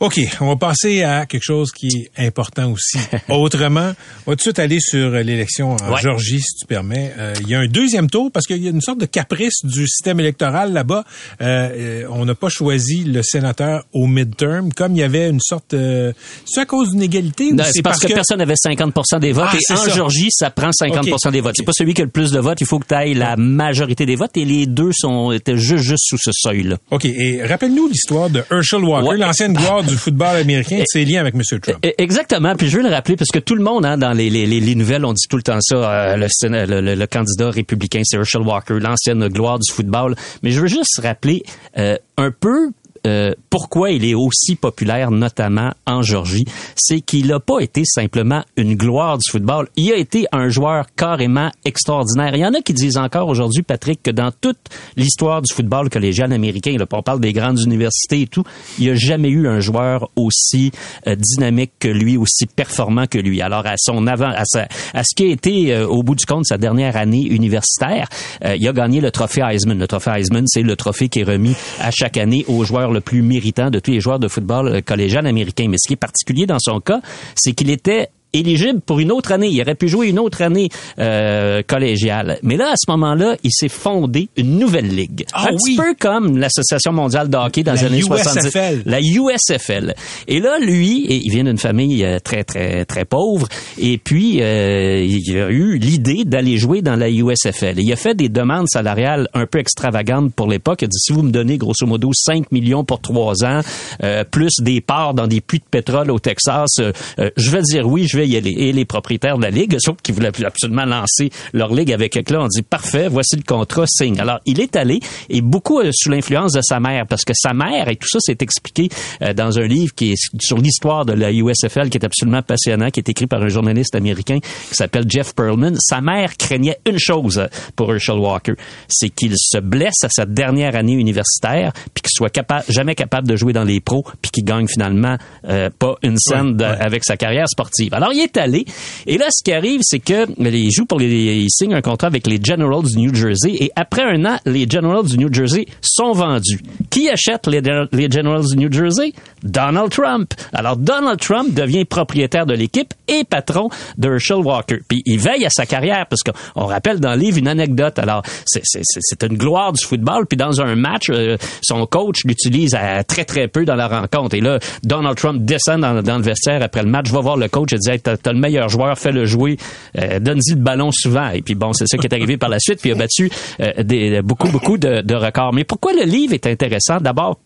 OK, 0.00 0.20
on 0.40 0.46
va 0.46 0.56
passer 0.56 1.02
à 1.02 1.26
quelque 1.26 1.42
chose 1.42 1.72
qui 1.72 1.88
est 2.16 2.24
important 2.26 2.70
aussi. 2.70 2.98
Autrement, 3.28 3.92
on 4.26 4.30
va 4.30 4.36
tout 4.36 4.36
de 4.36 4.40
suite 4.42 4.58
aller 4.60 4.78
sur 4.80 5.10
l'élection 5.10 5.72
en 5.72 5.88
Ouais. 5.92 6.00
Georgie, 6.00 6.40
si 6.40 6.54
tu 6.60 6.66
permets. 6.66 7.12
Euh, 7.18 7.34
il 7.40 7.48
y 7.48 7.54
a 7.54 7.60
un 7.60 7.66
deuxième 7.66 8.08
tour 8.08 8.30
parce 8.30 8.46
qu'il 8.46 8.62
y 8.62 8.66
a 8.68 8.70
une 8.70 8.80
sorte 8.80 9.00
de 9.00 9.06
caprice 9.06 9.64
du 9.64 9.88
système 9.88 10.20
électoral 10.20 10.72
là-bas. 10.72 11.04
Euh, 11.40 12.04
on 12.10 12.24
n'a 12.26 12.34
pas 12.34 12.48
choisi 12.48 13.04
le 13.04 13.22
sénateur 13.22 13.84
au 13.92 14.06
midterm, 14.06 14.72
comme 14.72 14.94
il 14.94 14.98
y 14.98 15.02
avait 15.02 15.28
une 15.28 15.40
sorte... 15.40 15.74
Euh, 15.74 16.12
c'est 16.44 16.60
à 16.60 16.66
cause 16.66 16.90
d'une 16.92 17.02
égalité 17.02 17.52
ou 17.52 17.56
Non, 17.56 17.64
c'est 17.72 17.82
parce, 17.82 17.98
que, 18.00 18.12
personne 18.12 18.38
n'avait 18.38 18.54
50% 18.54 19.18
des 19.20 19.32
votes. 19.32 19.46
Ah, 19.50 19.56
et 19.56 19.72
en 19.72 19.76
ça. 19.76 19.88
Georgie, 19.90 20.28
ça 20.30 20.50
prend 20.50 20.70
50 20.72 21.08
Ok. 21.10 21.32
des 21.32 21.40
votes. 21.40 21.54
C'est 21.56 21.64
pas 21.64 21.72
celui 21.74 21.94
qui 21.94 22.02
a 22.02 22.04
le 22.04 22.10
plus 22.10 22.30
de 22.30 22.38
votes. 22.38 22.60
Il 22.60 22.66
faut 22.66 22.78
que 22.78 22.86
tu 22.86 22.94
ailles 22.94 23.14
la 23.14 23.36
majorité 23.36 24.06
des 24.06 24.14
votes. 24.16 24.36
Et 24.36 24.44
les 24.44 24.66
deux 24.66 24.90
sont 24.92 25.32
étaient 25.32 25.56
juste, 25.56 25.82
juste 25.84 26.04
sous 26.06 26.18
ce 26.18 26.30
seuil-là. 26.32 26.76
OK, 26.90 27.04
et 27.04 27.42
rappelle-nous 27.44 27.88
l'histoire 27.88 28.30
de 28.30 28.44
Herschel 28.50 28.84
Walker, 28.84 29.08
Ouais. 29.08 29.16
l'ancienne 29.16 29.54
gloire 29.54 29.82
du 29.88 29.96
football 29.96 30.36
américain, 30.36 30.78
de 30.78 30.84
ses 30.86 31.16
avec 31.16 31.34
M. 31.34 31.42
Trump. 31.60 31.78
E- 31.84 31.92
Exactement. 31.98 32.54
Puis 32.56 32.68
je 32.68 32.76
veux 32.76 32.82
le 32.82 32.90
rappeler 32.90 33.16
parce 33.16 33.30
que 33.30 33.38
tout 33.38 33.54
le 33.54 33.62
monde, 33.62 33.84
hein, 33.86 33.96
dans 33.98 34.12
les, 34.12 34.30
les, 34.30 34.46
les, 34.46 34.60
les 34.60 34.74
nouvelles, 34.74 35.04
on 35.04 35.12
dit 35.12 35.26
tout 35.28 35.36
le 35.36 35.42
temps 35.42 35.58
ça. 35.60 35.76
euh, 36.12 36.16
le, 36.16 36.80
le- 36.80 36.94
le 36.94 37.06
candidat 37.06 37.50
républicain, 37.50 38.02
c'est 38.04 38.16
Herschel 38.16 38.42
Walker, 38.42 38.78
l'ancienne 38.80 39.26
gloire 39.28 39.58
du 39.58 39.70
football. 39.72 40.14
Mais 40.42 40.50
je 40.50 40.60
veux 40.60 40.66
juste 40.68 41.00
rappeler 41.02 41.42
euh, 41.76 41.96
un 42.16 42.30
peu. 42.30 42.70
Euh, 43.06 43.32
pourquoi 43.50 43.90
il 43.90 44.04
est 44.04 44.14
aussi 44.14 44.56
populaire, 44.56 45.10
notamment 45.10 45.72
en 45.86 46.02
Georgie, 46.02 46.44
c'est 46.74 47.00
qu'il 47.00 47.26
n'a 47.28 47.40
pas 47.40 47.60
été 47.60 47.82
simplement 47.84 48.42
une 48.56 48.74
gloire 48.74 49.18
du 49.18 49.30
football. 49.30 49.68
Il 49.76 49.92
a 49.92 49.96
été 49.96 50.26
un 50.32 50.48
joueur 50.48 50.86
carrément 50.96 51.50
extraordinaire. 51.64 52.34
Il 52.34 52.40
y 52.40 52.46
en 52.46 52.54
a 52.54 52.60
qui 52.60 52.72
disent 52.74 52.96
encore 52.98 53.28
aujourd'hui, 53.28 53.62
Patrick, 53.62 54.02
que 54.02 54.10
dans 54.10 54.30
toute 54.40 54.58
l'histoire 54.96 55.42
du 55.42 55.52
football 55.52 55.90
collégial 55.90 56.32
américain, 56.32 56.76
là, 56.78 56.86
on 56.92 57.02
parle 57.02 57.20
des 57.20 57.32
grandes 57.32 57.60
universités 57.60 58.22
et 58.22 58.26
tout, 58.26 58.44
il 58.78 58.84
n'y 58.86 58.90
a 58.90 58.94
jamais 58.94 59.28
eu 59.28 59.46
un 59.48 59.60
joueur 59.60 60.08
aussi 60.16 60.72
euh, 61.06 61.14
dynamique 61.16 61.72
que 61.78 61.88
lui, 61.88 62.16
aussi 62.16 62.46
performant 62.46 63.06
que 63.06 63.18
lui. 63.18 63.40
Alors 63.42 63.66
à 63.66 63.74
son 63.76 64.06
avant, 64.06 64.30
à, 64.30 64.44
sa- 64.44 64.68
à 64.94 65.02
ce 65.04 65.14
qui 65.14 65.24
a 65.24 65.26
été 65.32 65.72
euh, 65.74 65.86
au 65.86 66.02
bout 66.02 66.14
du 66.14 66.24
compte 66.26 66.46
sa 66.46 66.58
dernière 66.58 66.96
année 66.96 67.26
universitaire, 67.26 68.08
euh, 68.44 68.56
il 68.56 68.66
a 68.68 68.72
gagné 68.72 69.00
le 69.00 69.10
trophée 69.10 69.42
Heisman. 69.42 69.78
Le 69.78 69.86
trophée 69.86 70.10
Heisman, 70.16 70.44
c'est 70.46 70.62
le 70.62 70.76
trophée 70.76 71.08
qui 71.08 71.20
est 71.20 71.24
remis 71.24 71.54
à 71.80 71.90
chaque 71.90 72.16
année 72.16 72.44
au 72.48 72.64
le 72.90 73.00
plus 73.00 73.22
méritant 73.22 73.70
de 73.70 73.78
tous 73.78 73.90
les 73.90 74.00
joueurs 74.00 74.18
de 74.18 74.28
football 74.28 74.68
euh, 74.68 74.80
collégial 74.80 75.26
américain. 75.26 75.66
Mais 75.68 75.76
ce 75.78 75.88
qui 75.88 75.94
est 75.94 75.96
particulier 75.96 76.46
dans 76.46 76.58
son 76.58 76.80
cas, 76.80 77.00
c'est 77.34 77.52
qu'il 77.52 77.70
était 77.70 78.08
éligible 78.32 78.80
pour 78.80 79.00
une 79.00 79.12
autre 79.12 79.32
année. 79.32 79.48
Il 79.48 79.60
aurait 79.60 79.74
pu 79.74 79.88
jouer 79.88 80.08
une 80.08 80.18
autre 80.18 80.42
année 80.42 80.68
euh, 80.98 81.62
collégiale. 81.66 82.38
Mais 82.42 82.56
là, 82.56 82.70
à 82.70 82.76
ce 82.76 82.90
moment-là, 82.90 83.36
il 83.42 83.50
s'est 83.52 83.68
fondé 83.68 84.28
une 84.36 84.58
nouvelle 84.58 84.88
ligue. 84.88 85.24
Ah 85.32 85.48
un 85.48 85.52
oui! 85.52 85.58
petit 85.58 85.76
peu 85.76 85.94
comme 85.98 86.38
l'Association 86.38 86.92
mondiale 86.92 87.28
de 87.28 87.36
hockey 87.36 87.62
dans 87.62 87.74
La 87.74 87.82
les 87.82 87.86
années 87.86 87.98
USFL. 87.98 88.50
70. 88.50 88.82
La 88.86 89.00
USFL. 89.00 89.94
Et 90.26 90.40
là, 90.40 90.58
lui, 90.58 91.06
il 91.08 91.30
vient 91.30 91.44
d'une 91.44 91.58
famille 91.58 92.04
euh, 92.04 92.18
très, 92.18 92.44
très, 92.44 92.84
très 92.84 93.04
pauvre. 93.04 93.48
Et 93.78 93.98
puis, 93.98 94.42
euh, 94.42 95.02
il 95.02 95.38
a 95.38 95.50
eu 95.50 95.78
l'idée 95.78 96.24
d'aller 96.24 96.56
jouer 96.56 96.82
dans 96.82 96.96
la 96.96 97.10
USFL. 97.10 97.78
Et 97.78 97.82
il 97.82 97.92
a 97.92 97.96
fait 97.96 98.14
des 98.14 98.28
demandes 98.28 98.68
salariales 98.68 99.28
un 99.34 99.46
peu 99.46 99.58
extravagantes 99.58 100.32
pour 100.34 100.48
l'époque. 100.48 100.82
Il 100.82 100.86
a 100.86 100.88
dit, 100.88 100.98
si 100.98 101.12
vous 101.12 101.22
me 101.22 101.30
donnez 101.30 101.56
grosso 101.56 101.86
modo 101.86 102.10
5 102.12 102.52
millions 102.52 102.84
pour 102.84 103.00
trois 103.00 103.44
ans, 103.44 103.60
euh, 104.02 104.24
plus 104.24 104.52
des 104.60 104.80
parts 104.80 105.14
dans 105.14 105.26
des 105.26 105.40
puits 105.40 105.58
de 105.58 105.64
pétrole 105.70 106.10
au 106.10 106.18
Texas, 106.18 106.68
euh, 106.80 106.92
euh, 107.18 107.30
je 107.36 107.50
vais 107.50 107.62
dire 107.62 107.86
oui, 107.86 108.06
je 108.06 108.16
vais 108.16 108.17
Et 108.24 108.72
les 108.72 108.84
propriétaires 108.84 109.38
de 109.38 109.42
la 109.42 109.50
ligue, 109.50 109.76
sauf 109.78 109.96
qu'ils 110.02 110.14
voulaient 110.14 110.32
absolument 110.44 110.84
lancer 110.84 111.30
leur 111.52 111.72
ligue 111.74 111.92
avec 111.92 112.16
éclat, 112.16 112.40
on 112.42 112.46
dit, 112.48 112.62
parfait, 112.62 113.08
voici 113.08 113.36
le 113.36 113.42
contrat, 113.42 113.84
signe. 113.86 114.18
Alors, 114.20 114.38
il 114.46 114.60
est 114.60 114.76
allé, 114.76 115.00
et 115.28 115.40
beaucoup 115.40 115.80
euh, 115.80 115.90
sous 115.92 116.10
l'influence 116.10 116.52
de 116.52 116.60
sa 116.62 116.80
mère, 116.80 117.06
parce 117.06 117.24
que 117.24 117.32
sa 117.34 117.52
mère, 117.52 117.88
et 117.88 117.96
tout 117.96 118.08
ça, 118.08 118.18
c'est 118.20 118.42
expliqué 118.42 118.88
euh, 119.22 119.32
dans 119.32 119.58
un 119.58 119.66
livre 119.66 119.94
qui 119.94 120.12
est 120.12 120.16
sur 120.40 120.58
l'histoire 120.58 121.04
de 121.04 121.12
la 121.12 121.32
USFL, 121.32 121.88
qui 121.90 121.98
est 121.98 122.04
absolument 122.04 122.42
passionnant, 122.42 122.90
qui 122.90 123.00
est 123.00 123.08
écrit 123.08 123.26
par 123.26 123.42
un 123.42 123.48
journaliste 123.48 123.94
américain 123.94 124.38
qui 124.40 124.74
s'appelle 124.74 125.04
Jeff 125.08 125.34
Perlman. 125.34 125.76
Sa 125.78 126.00
mère 126.00 126.36
craignait 126.36 126.78
une 126.88 126.98
chose 126.98 127.46
pour 127.76 127.92
Herschel 127.92 128.16
Walker, 128.18 128.54
c'est 128.88 129.08
qu'il 129.10 129.34
se 129.36 129.58
blesse 129.58 130.02
à 130.04 130.08
sa 130.08 130.24
dernière 130.26 130.76
année 130.76 130.92
universitaire, 130.94 131.72
puis 131.94 132.02
qu'il 132.02 132.10
soit 132.12 132.30
capable, 132.30 132.64
jamais 132.68 132.94
capable 132.94 133.26
de 133.28 133.36
jouer 133.36 133.52
dans 133.52 133.64
les 133.64 133.80
pros, 133.80 134.04
puis 134.22 134.30
qu'il 134.30 134.44
gagne 134.44 134.66
finalement 134.68 135.16
euh, 135.48 135.70
pas 135.78 135.96
une 136.02 136.16
scène 136.18 136.56
de- 136.56 136.64
avec 136.64 137.04
sa 137.04 137.16
carrière 137.16 137.48
sportive. 137.48 137.94
Alors, 137.94 138.07
Alors, 138.08 138.18
il 138.18 138.22
est 138.22 138.36
allé. 138.38 138.64
Et 139.06 139.18
là, 139.18 139.26
ce 139.30 139.42
qui 139.44 139.52
arrive, 139.52 139.80
c'est 139.82 139.98
que 139.98 140.26
il 140.38 140.70
joue 140.70 140.86
pour 140.86 140.98
les, 140.98 141.08
il 141.08 141.50
signe 141.50 141.74
un 141.74 141.82
contrat 141.82 142.06
avec 142.06 142.26
les 142.26 142.40
Generals 142.42 142.84
du 142.84 142.98
New 142.98 143.14
Jersey. 143.14 143.52
Et 143.60 143.70
après 143.76 144.02
un 144.02 144.24
an, 144.24 144.38
les 144.46 144.66
Generals 144.68 145.06
du 145.06 145.18
New 145.18 145.32
Jersey 145.32 145.66
sont 145.82 146.12
vendus. 146.12 146.60
Qui 146.88 147.10
achète 147.10 147.46
les, 147.46 147.60
les 147.92 148.10
Generals 148.10 148.46
du 148.46 148.56
New 148.56 148.72
Jersey? 148.72 149.12
Donald 149.42 149.90
Trump. 149.90 150.32
Alors, 150.52 150.76
Donald 150.76 151.20
Trump 151.20 151.52
devient 151.52 151.84
propriétaire 151.84 152.46
de 152.46 152.54
l'équipe 152.54 152.94
et 153.06 153.24
patron 153.24 153.68
de 153.98 154.08
Herschel 154.08 154.38
Walker. 154.38 154.78
Puis, 154.88 155.02
il 155.04 155.18
veille 155.18 155.44
à 155.44 155.50
sa 155.50 155.66
carrière 155.66 156.06
parce 156.08 156.22
qu'on 156.22 156.64
rappelle 156.64 157.00
dans 157.00 157.12
le 157.12 157.18
livre 157.18 157.38
une 157.38 157.48
anecdote. 157.48 157.98
Alors, 157.98 158.22
c'est 158.46 159.22
une 159.22 159.36
gloire 159.36 159.72
du 159.72 159.84
football. 159.84 160.26
Puis, 160.26 160.38
dans 160.38 160.62
un 160.62 160.74
match, 160.76 161.10
euh, 161.10 161.36
son 161.62 161.84
coach 161.86 162.24
l'utilise 162.24 162.76
très, 163.06 163.24
très 163.24 163.48
peu 163.48 163.64
dans 163.64 163.76
la 163.76 163.88
rencontre. 163.88 164.34
Et 164.34 164.40
là, 164.40 164.58
Donald 164.82 165.16
Trump 165.16 165.44
descend 165.44 165.82
dans, 165.82 165.92
le 165.92 166.22
vestiaire 166.22 166.62
après 166.62 166.82
le 166.82 166.88
match, 166.88 167.10
va 167.10 167.20
voir 167.20 167.36
le 167.36 167.48
coach 167.48 167.72
et 167.72 167.76
dit 167.76 167.97
hey, 167.98 168.00
t'as 168.00 168.32
le 168.32 168.38
meilleur 168.38 168.68
joueur, 168.68 168.98
fais-le 168.98 169.26
jouer, 169.26 169.56
euh, 169.98 170.18
donne-y 170.18 170.54
le 170.54 170.60
ballon 170.60 170.90
souvent. 170.92 171.30
Et 171.30 171.42
puis 171.42 171.54
bon, 171.54 171.72
c'est 171.72 171.86
ça 171.86 171.96
qui 171.98 172.06
est 172.06 172.14
arrivé 172.14 172.36
par 172.36 172.48
la 172.48 172.58
suite. 172.58 172.80
Puis 172.80 172.90
il 172.90 172.92
a 172.92 172.96
battu 172.96 173.30
euh, 173.60 173.82
des, 173.82 174.22
beaucoup, 174.22 174.48
beaucoup 174.48 174.78
de, 174.78 175.02
de 175.02 175.14
records. 175.14 175.52
Mais 175.52 175.64
pourquoi 175.64 175.92
le 175.92 176.04
livre 176.04 176.34
est 176.34 176.46
intéressant? 176.46 176.98
D'abord, 177.00 177.38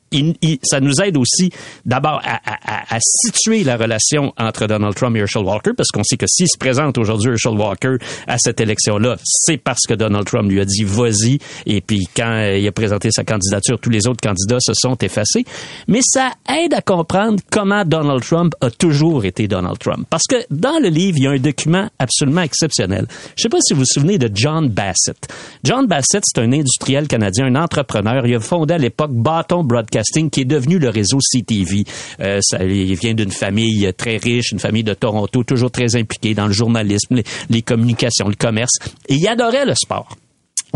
ça 0.62 0.80
nous 0.80 1.00
aide 1.00 1.16
aussi 1.16 1.50
d'abord 1.86 2.20
à, 2.24 2.40
à, 2.44 2.96
à, 2.96 2.98
situer 3.00 3.64
la 3.64 3.76
relation 3.76 4.32
entre 4.38 4.66
Donald 4.66 4.94
Trump 4.94 5.16
et 5.16 5.20
Herschel 5.20 5.42
Walker, 5.42 5.70
parce 5.76 5.88
qu'on 5.88 6.04
sait 6.04 6.16
que 6.16 6.26
s'il 6.26 6.48
se 6.48 6.58
présente 6.58 6.98
aujourd'hui 6.98 7.30
Herschel 7.30 7.52
Walker 7.52 7.96
à 8.26 8.36
cette 8.38 8.60
élection-là, 8.60 9.16
c'est 9.24 9.56
parce 9.56 9.86
que 9.88 9.94
Donald 9.94 10.26
Trump 10.26 10.50
lui 10.50 10.60
a 10.60 10.64
dit 10.64 10.84
vas-y, 10.84 11.38
et 11.66 11.80
puis 11.80 12.06
quand 12.14 12.52
il 12.54 12.66
a 12.66 12.72
présenté 12.72 13.10
sa 13.10 13.24
candidature, 13.24 13.78
tous 13.80 13.90
les 13.90 14.06
autres 14.06 14.20
candidats 14.20 14.60
se 14.60 14.72
sont 14.74 14.96
effacés. 14.98 15.44
Mais 15.88 16.00
ça 16.02 16.32
aide 16.48 16.74
à 16.74 16.82
comprendre 16.82 17.40
comment 17.50 17.84
Donald 17.84 18.22
Trump 18.22 18.54
a 18.60 18.70
toujours 18.70 19.24
été 19.24 19.48
Donald 19.48 19.78
Trump. 19.78 20.06
Parce 20.10 20.24
que 20.28 20.36
dans 20.50 20.78
le 20.80 20.88
livre, 20.88 21.18
il 21.18 21.24
y 21.24 21.26
a 21.26 21.30
un 21.30 21.38
document 21.38 21.88
absolument 21.98 22.42
exceptionnel. 22.42 23.06
Je 23.36 23.42
sais 23.42 23.48
pas 23.48 23.60
si 23.60 23.74
vous 23.74 23.80
vous 23.80 23.86
souvenez 23.86 24.18
de 24.18 24.30
John 24.32 24.68
Bassett. 24.68 25.28
John 25.64 25.86
Bassett, 25.86 26.22
c'est 26.24 26.40
un 26.40 26.52
industriel 26.52 27.08
canadien, 27.08 27.46
un 27.46 27.56
entrepreneur. 27.56 28.26
Il 28.26 28.34
a 28.34 28.40
fondé 28.40 28.74
à 28.74 28.78
l'époque 28.78 29.12
Bâton 29.12 29.64
Broadcasting 29.64 30.30
qui 30.30 30.42
est 30.42 30.46
devenu 30.46 30.78
le 30.78 30.88
réseau 30.88 31.18
CTV. 31.18 31.84
Euh, 32.20 32.38
ça, 32.42 32.62
il 32.64 32.94
vient 32.94 33.14
d'une 33.14 33.32
famille 33.32 33.92
très 33.96 34.16
riche, 34.16 34.52
une 34.52 34.58
famille 34.58 34.84
de 34.84 34.94
Toronto, 34.94 35.44
toujours 35.44 35.70
très 35.70 35.96
impliquée 35.96 36.34
dans 36.34 36.46
le 36.46 36.52
journalisme, 36.52 37.20
les 37.50 37.62
communications, 37.62 38.28
le 38.28 38.34
commerce. 38.34 38.78
Et 39.08 39.14
il 39.14 39.28
adorait 39.28 39.64
le 39.64 39.74
sport. 39.74 40.16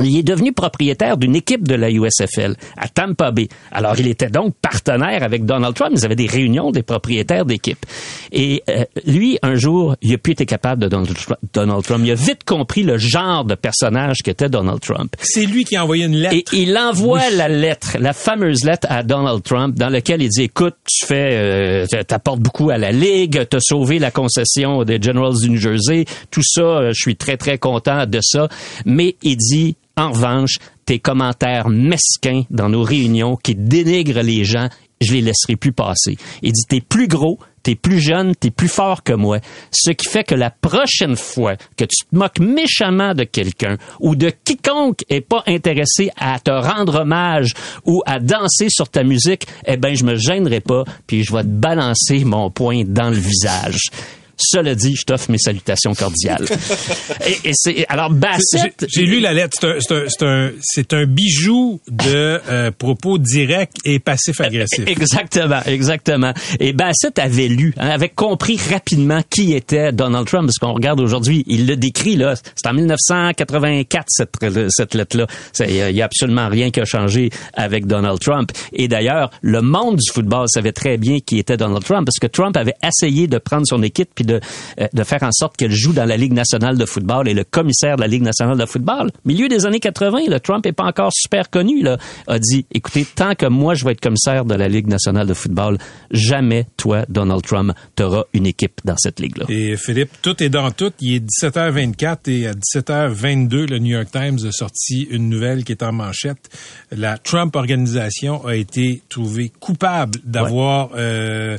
Il 0.03 0.19
est 0.19 0.23
devenu 0.23 0.53
propriétaire 0.53 1.17
d'une 1.17 1.37
équipe 1.37 1.67
de 1.67 1.75
la 1.75 1.91
USFL 1.91 2.55
à 2.77 2.89
Tampa 2.89 3.31
Bay. 3.31 3.49
Alors, 3.73 3.95
il 3.99 4.09
était 4.09 4.29
donc 4.29 4.55
partenaire 4.61 5.23
avec 5.23 5.45
Donald 5.45 5.75
Trump. 5.75 5.93
Ils 5.97 6.05
avaient 6.05 6.17
des 6.17 6.27
réunions 6.27 6.71
des 6.71 6.83
propriétaires 6.83 7.45
d'équipes. 7.45 7.85
Et 8.33 8.63
euh, 8.69 8.85
lui, 9.07 9.39
un 9.43 9.55
jour, 9.55 9.97
il 10.03 10.13
a 10.15 10.19
plus 10.19 10.33
été 10.33 10.47
capable 10.47 10.83
de 10.83 10.89
Donald, 10.89 11.85
Trump. 11.85 12.03
Il 12.05 12.11
a 12.11 12.15
vite 12.15 12.45
compris 12.45 12.83
le 12.83 12.99
genre 12.99 13.45
de 13.45 13.55
personnage 13.55 14.19
qu'était 14.23 14.49
Donald 14.49 14.81
Trump. 14.81 15.15
C'est 15.21 15.47
lui 15.47 15.65
qui 15.65 15.77
a 15.77 15.85
envoyé 15.85 16.05
une 16.05 16.17
lettre. 16.17 16.55
Et 16.55 16.59
il 16.59 16.77
envoie 16.77 17.31
la 17.31 17.49
lettre, 17.49 17.97
la 17.99 18.13
fameuse 18.13 18.65
lettre 18.65 18.87
à 18.91 19.03
Donald 19.03 19.43
Trump, 19.43 19.77
dans 19.77 19.89
laquelle 19.89 20.23
il 20.23 20.29
dit, 20.29 20.43
écoute, 20.43 20.75
tu 20.85 21.07
fais, 21.07 21.31
euh, 21.33 21.87
t'apportes 22.07 22.41
beaucoup 22.41 22.71
à 22.71 22.79
la 22.79 22.93
Ligue, 22.93 23.47
t'as 23.49 23.61
sauvé 23.61 23.99
la 23.99 24.11
concession 24.11 24.85
des 24.85 25.01
Generals 25.01 25.41
du 25.41 25.51
New 25.51 25.61
Jersey, 25.61 26.05
tout 26.31 26.43
ça, 26.45 26.61
euh, 26.61 26.93
je 26.93 27.01
suis 27.01 27.17
très, 27.17 27.37
très 27.37 27.59
content 27.59 28.07
de 28.07 28.21
ça. 28.23 28.49
Mais 28.85 29.17
il 29.23 29.37
dit, 29.37 29.77
en 29.97 30.13
revanche, 30.13 30.57
tes 30.85 30.99
commentaires 30.99 31.69
mesquins 31.71 32.43
dans 32.51 32.69
nos 32.69 32.83
réunions 32.83 33.37
qui 33.37 33.55
dénigrent 33.55 34.23
les 34.23 34.45
gens, 34.45 34.69
je 35.01 35.15
les 35.15 35.23
laisserai 35.23 35.57
plus 35.57 35.73
passer. 35.73 36.17
Il 36.43 36.53
dit, 36.53 36.65
t'es 36.69 36.83
plus 36.83 37.09
gros, 37.09 37.39
t'es 37.63 37.75
plus 37.75 37.99
jeune, 37.99 38.35
t'es 38.37 38.51
plus 38.51 38.69
fort 38.69 39.03
que 39.03 39.15
moi. 39.15 39.39
Ce 39.71 39.91
qui 39.91 40.07
fait 40.07 40.25
que 40.25 40.35
la 40.35 40.51
prochaine 40.51 41.17
fois 41.17 41.57
que 41.77 41.85
tu 41.85 42.05
te 42.05 42.15
moques 42.15 42.41
méchamment 42.41 43.15
de 43.15 43.25
quelqu'un 43.25 43.77
ou 43.99 44.17
de 44.17 44.31
quiconque 44.31 45.03
est 45.09 45.23
pas 45.23 45.43
intéressé 45.47 46.11
à 46.19 46.39
te 46.41 46.51
rendre 46.51 47.01
hommage 47.01 47.55
ou 47.87 48.03
à 48.05 48.21
danser 48.21 48.69
sur 48.69 48.91
ta 48.91 49.03
musique, 49.03 49.47
eh 49.67 49.79
ben, 49.79 49.95
je 49.95 50.05
me 50.05 50.17
gênerai 50.17 50.61
pas 50.61 50.85
puis 51.07 51.25
je 51.25 51.33
vais 51.33 51.43
te 51.43 51.49
balancer 51.49 52.25
mon 52.25 52.51
poing 52.51 52.83
dans 52.87 53.09
le 53.09 53.17
visage. 53.17 53.81
Cela 54.37 54.75
dit, 54.75 54.95
je 54.95 55.05
t'offre 55.05 55.31
mes 55.31 55.39
salutations 55.39 55.95
cordiales. 55.95 56.45
et, 57.45 57.53
c'est 57.55 57.87
alors 57.89 58.11
Bassett. 58.11 58.87
J'ai 58.89 59.05
lu 59.05 59.21
la 59.21 59.33
lettre. 59.33 59.57
C'est 59.81 60.23
un, 60.23 60.51
un, 60.51 60.51
un, 60.93 61.07
bijou 61.07 61.81
de 61.89 62.41
euh, 62.49 62.71
propos 62.71 63.19
directs 63.19 63.73
et 63.85 63.99
passifs-agressifs. 63.99 64.87
Exactement, 64.87 65.61
exactement. 65.67 66.33
Et 66.61 66.73
Bassett 66.73 67.19
avait 67.19 67.49
lu, 67.49 67.75
hein, 67.79 67.89
avait 67.89 68.09
compris 68.09 68.59
rapidement 68.71 69.21
qui 69.29 69.55
était 69.55 69.93
Donald 69.93 70.27
Trump, 70.27 70.47
parce 70.47 70.59
qu'on 70.59 70.75
regarde 70.75 71.01
aujourd'hui, 71.01 71.45
il 71.47 71.67
le 71.67 71.77
décrit 71.77 72.17
là. 72.17 72.35
C'est 72.55 72.67
en 72.69 72.75
1984 72.75 74.05
cette, 74.09 74.37
cette 74.69 74.95
lettre-là. 74.95 75.27
Il 75.61 75.75
y, 75.75 76.03
a 76.03 76.05
absolument 76.05 76.49
rien 76.49 76.71
qui 76.71 76.81
a 76.81 76.85
changé 76.85 77.31
avec 77.55 77.87
Donald 77.87 78.21
Trump. 78.21 78.53
Et 78.73 78.89
d'ailleurs, 78.89 79.31
le 79.41 79.63
monde 79.63 79.97
du 79.97 80.13
football 80.13 80.47
savait 80.49 80.73
très 80.73 80.99
bien 80.99 81.19
qui 81.25 81.39
était 81.39 81.57
Donald 81.57 81.85
Trump, 81.85 82.07
parce 82.07 82.19
que 82.21 82.27
Trump 82.27 82.57
avait 82.57 82.75
essayé 82.87 83.27
de 83.27 83.39
prendre 83.39 83.67
son 83.67 83.83
équipe 83.83 84.11
puis 84.15 84.26
de, 84.27 84.41
euh, 84.81 84.87
de 84.93 85.05
faire 85.05 85.23
en 85.23 85.33
sorte 85.33 85.57
qu'elle 85.57 85.73
joue 85.73 85.93
dans 85.93 86.05
la 86.05 86.17
Ligue 86.17 86.33
nationale 86.33 86.77
de 86.77 86.85
football 86.85 87.29
et 87.29 87.35
le 87.35 87.45
commissaire 87.45 87.97
de 87.97 88.03
la 88.03 88.07
Ligue 88.07 88.23
nationale 88.23 88.59
de 88.59 88.67
football, 88.67 89.11
milieu 89.25 89.49
des 89.49 89.67
années 89.67 89.81
80, 89.81 90.27
le 90.29 90.41
Trump 90.41 90.67
est 90.67 90.73
pas 90.73 90.85
encore 90.85 91.13
super 91.13 91.51
connu, 91.51 91.83
là, 91.83 91.99
a 92.27 92.39
dit, 92.39 92.67
écoutez, 92.73 93.05
tant 93.05 93.35
que 93.35 93.47
moi 93.47 93.75
je 93.75 93.85
vais 93.85 93.93
être 93.93 94.01
commissaire 94.01 94.45
de 94.45 94.55
la 94.55 94.69
Ligue 94.69 94.89
nationale 94.89 95.27
de 95.27 95.35
football, 95.35 95.79
jamais 96.11 96.67
toi, 96.77 97.05
Donald 97.09 97.43
Trump, 97.43 97.73
t'auras 97.95 98.25
une 98.33 98.47
équipe 98.47 98.81
dans 98.85 98.97
cette 98.97 99.21
ligue-là. 99.21 99.47
Et 99.49 99.77
Philippe, 99.77 100.11
tout 100.23 100.43
est 100.43 100.49
dans 100.49 100.71
tout. 100.71 100.93
Il 101.01 101.17
est 101.17 101.25
17h24 101.25 102.31
et 102.31 102.47
à 102.49 102.53
17h22, 102.53 103.71
le 103.71 103.79
New 103.79 103.93
York 103.97 104.09
Times 104.11 104.39
a 104.47 104.53
sorti 104.53 105.07
une 105.11 105.29
nouvelle 105.29 105.65
qui 105.65 105.73
est 105.73 105.83
en 105.83 105.93
manchette. 105.93 106.49
La 106.91 107.19
Trump 107.19 107.55
Organisation 107.57 108.45
a 108.47 108.55
été 108.57 109.03
trouvée 109.09 109.51
coupable 109.61 110.19
d'avoir 110.25 110.91
euh, 110.97 111.59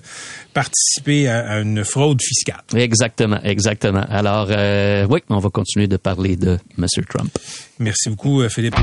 participé 0.57 1.27
à 1.29 1.59
une 1.59 1.85
fraude 1.85 2.19
fiscale. 2.19 2.63
Exactement, 2.75 3.39
exactement. 3.43 4.03
Alors, 4.09 4.47
euh, 4.49 5.05
oui, 5.07 5.19
on 5.29 5.37
va 5.37 5.49
continuer 5.51 5.85
de 5.85 5.97
parler 5.97 6.35
de 6.35 6.57
M. 6.79 6.87
Trump. 7.07 7.37
Merci 7.77 8.09
beaucoup, 8.09 8.41
euh, 8.41 8.49
Philippe. 8.49 8.75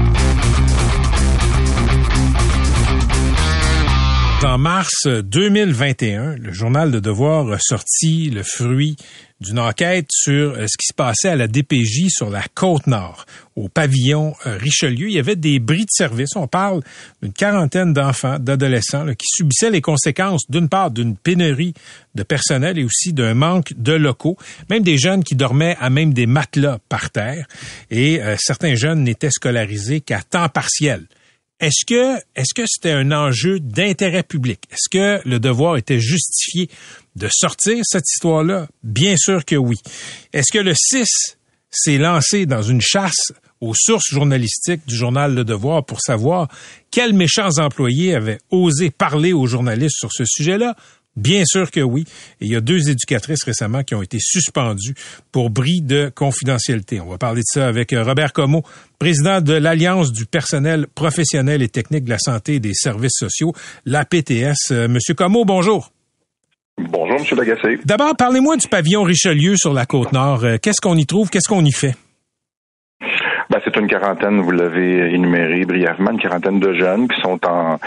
En 4.45 4.59
mars 4.59 5.07
2021, 5.07 6.37
le 6.37 6.53
journal 6.53 6.91
de 6.91 7.01
Devoir 7.01 7.51
a 7.51 7.59
sorti 7.59 8.29
le 8.29 8.43
fruit 8.43 8.95
d'une 9.41 9.59
enquête 9.59 10.07
sur 10.11 10.53
euh, 10.53 10.67
ce 10.67 10.77
qui 10.77 10.87
se 10.89 10.95
passait 10.95 11.31
à 11.31 11.37
la 11.37 11.49
DPJ 11.49 12.09
sur 12.09 12.29
la 12.29 12.43
côte 12.55 12.87
nord, 12.87 13.25
au 13.57 13.69
pavillon 13.69 14.35
euh, 14.47 14.59
Richelieu. 14.59 15.09
Il 15.09 15.15
y 15.15 15.19
avait 15.19 15.35
des 15.35 15.61
bris 15.61 15.87
de 15.87 15.91
service. 15.91 16.37
On 16.37 16.47
parle 16.47 16.83
d'une 17.23 17.33
quarantaine 17.33 17.95
d'enfants, 17.95 18.39
d'adolescents 18.39 19.07
qui 19.15 19.27
subissaient 19.27 19.71
les 19.71 19.81
conséquences, 19.81 20.43
d'une 20.51 20.69
part, 20.69 20.91
d'une 20.91 21.17
pénurie 21.17 21.73
de 22.15 22.23
personnel 22.23 22.79
et 22.79 22.85
aussi 22.85 23.15
d'un 23.15 23.33
manque 23.33 23.73
de 23.79 23.95
locaux. 23.95 24.37
Même 24.69 24.83
des 24.83 24.99
jeunes 24.99 25.25
qui 25.25 25.37
dormaient 25.37 25.77
à 25.81 25.89
même 25.89 26.13
des 26.13 26.27
matelas 26.27 26.79
par 26.91 27.11
terre. 27.11 27.47
Et 27.91 28.23
euh, 28.23 28.37
certains 28.39 28.75
jeunes 28.75 29.05
n'étaient 29.05 29.31
scolarisés 29.31 30.03
qu'à 30.03 30.21
temps 30.21 30.51
partiel. 30.51 31.07
Est-ce 31.61 31.85
que 31.87 32.17
est-ce 32.35 32.53
que 32.55 32.65
c'était 32.67 32.91
un 32.91 33.13
enjeu 33.13 33.61
d'intérêt 33.61 34.25
public? 34.25 34.61
Est-ce 34.71 34.89
que 34.91 35.29
le 35.29 35.39
devoir 35.39 35.77
était 35.77 36.01
justifié 36.01 36.69
de 37.17 37.29
sortir 37.31 37.83
cette 37.85 38.09
histoire-là? 38.11 38.67
Bien 38.83 39.17
sûr 39.17 39.45
que 39.45 39.55
oui. 39.55 39.77
Est-ce 40.33 40.53
que 40.53 40.59
le 40.59 40.75
6 40.75 41.07
s'est 41.71 41.99
lancé 41.99 42.47
dans 42.47 42.63
une 42.63 42.81
chasse 42.81 43.33
aux 43.61 43.75
sources 43.75 44.11
journalistiques 44.11 44.87
du 44.87 44.97
journal 44.97 45.35
Le 45.35 45.45
Devoir 45.45 45.85
pour 45.85 46.01
savoir 46.01 46.49
quels 46.91 47.15
méchants 47.15 47.59
employés 47.59 48.15
avaient 48.15 48.41
osé 48.51 48.91
parler 48.91 49.33
aux 49.33 49.47
journalistes 49.47 49.97
sur 49.99 50.13
ce 50.13 50.25
sujet-là? 50.25 50.77
Bien 51.17 51.45
sûr 51.45 51.71
que 51.71 51.81
oui. 51.81 52.05
Et 52.41 52.47
il 52.47 52.53
y 52.53 52.57
a 52.57 52.61
deux 52.61 52.91
éducatrices 52.91 53.45
récemment 53.45 53.85
qui 53.85 53.95
ont 53.95 54.03
été 54.03 54.19
suspendues 54.21 54.95
pour 55.31 55.51
bris 55.51 55.81
de 55.81 56.11
confidentialité. 56.15 57.01
On 57.01 57.09
va 57.09 57.19
parler 57.19 57.41
de 57.41 57.47
ça 57.47 57.69
avec 57.69 57.93
euh, 57.93 58.03
Robert 58.03 58.33
Comeau, 58.33 58.65
président 58.99 59.41
de 59.41 59.55
l'Alliance 59.55 60.13
du 60.13 60.27
personnel 60.27 60.87
professionnel 60.95 61.63
et 61.63 61.69
technique 61.69 62.05
de 62.05 62.11
la 62.11 62.19
santé 62.19 62.55
et 62.55 62.61
des 62.61 62.75
services 62.75 63.19
sociaux, 63.19 63.53
l'APTS. 63.87 64.73
Euh, 64.73 64.89
Monsieur 64.89 65.15
Comeau, 65.15 65.45
bonjour. 65.45 65.93
Bonjour, 66.77 67.21
Monsieur 67.21 67.37
Lagacé. 67.37 67.79
D'abord, 67.85 68.17
parlez-moi 68.17 68.57
du 68.57 68.67
pavillon 68.67 69.05
Richelieu 69.05 69.57
sur 69.57 69.73
la 69.73 69.87
côte 69.87 70.13
nord. 70.13 70.45
Euh, 70.45 70.57
qu'est-ce 70.61 70.81
qu'on 70.81 70.97
y 70.97 71.07
trouve? 71.07 71.31
Qu'est-ce 71.31 71.49
qu'on 71.49 71.65
y 71.65 71.73
fait? 71.73 71.95
Ben, 73.55 73.61
c'est 73.65 73.77
une 73.77 73.87
quarantaine, 73.87 74.41
vous 74.41 74.51
l'avez 74.51 75.15
énuméré 75.15 75.65
brièvement, 75.65 76.11
une 76.11 76.19
quarantaine 76.19 76.59
de 76.59 76.75
jeunes 76.75 77.07
qui 77.07 77.21
sont 77.21 77.39
en, 77.47 77.79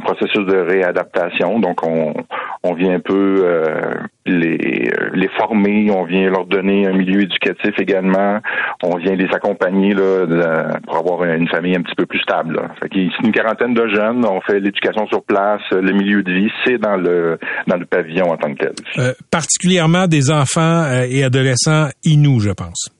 processus 0.00 0.44
de 0.44 0.56
réadaptation. 0.56 1.60
Donc, 1.60 1.84
on, 1.84 2.74
vient 2.74 2.96
un 2.96 2.98
peu 2.98 3.44
euh, 3.44 3.92
les, 4.26 5.28
former, 5.38 5.92
on 5.92 6.02
vient 6.06 6.28
leur 6.28 6.44
donner 6.46 6.88
un 6.88 6.92
milieu 6.94 7.20
éducatif 7.20 7.78
également, 7.78 8.40
on 8.82 8.96
vient 8.96 9.14
les 9.14 9.28
accompagner 9.32 9.94
pour 9.94 10.96
avoir 10.96 11.22
une 11.22 11.46
famille 11.46 11.76
un 11.76 11.82
petit 11.82 11.94
peu 11.94 12.06
plus 12.06 12.18
stable. 12.18 12.60
C'est 12.82 12.92
une 12.96 13.30
quarantaine 13.30 13.74
de 13.74 13.86
jeunes, 13.94 14.26
on 14.26 14.40
fait 14.40 14.58
l'éducation 14.58 15.06
sur 15.06 15.22
place, 15.22 15.62
le 15.70 15.92
milieu 15.92 16.24
de 16.24 16.32
vie, 16.32 16.50
c'est 16.64 16.78
dans 16.78 16.96
le 16.96 17.38
dans 17.68 17.76
le 17.76 17.86
pavillon 17.86 18.32
en 18.32 18.36
tant 18.36 18.52
que 18.54 18.64
tel. 18.64 18.72
Euh, 18.98 19.12
particulièrement 19.30 20.08
des 20.08 20.32
enfants 20.32 20.82
euh, 20.82 21.06
et 21.08 21.22
adolescents 21.22 21.90
inous, 22.02 22.40
je 22.40 22.50
pense. 22.50 22.90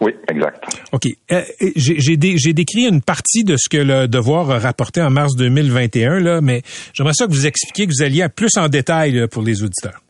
Oui, 0.00 0.12
exact. 0.30 0.64
OK. 0.92 1.04
Euh, 1.30 1.42
j'ai 1.76 2.00
j'ai 2.00 2.16
dé- 2.16 2.36
j'ai 2.38 2.52
décrit 2.54 2.86
une 2.86 3.02
partie 3.02 3.44
de 3.44 3.56
ce 3.58 3.68
que 3.68 3.76
le 3.76 4.08
Devoir 4.08 4.50
a 4.50 4.58
rapporté 4.58 5.02
en 5.02 5.10
mars 5.10 5.36
2021, 5.36 6.20
là, 6.20 6.40
mais 6.40 6.62
j'aimerais 6.94 7.12
ça 7.14 7.26
que 7.26 7.32
vous 7.32 7.46
expliquiez, 7.46 7.86
que 7.86 7.92
vous 7.98 8.02
alliez 8.04 8.26
plus 8.34 8.56
en 8.56 8.68
détail 8.68 9.26
pour 9.30 9.42
les 9.42 9.62
auditeurs. 9.62 10.02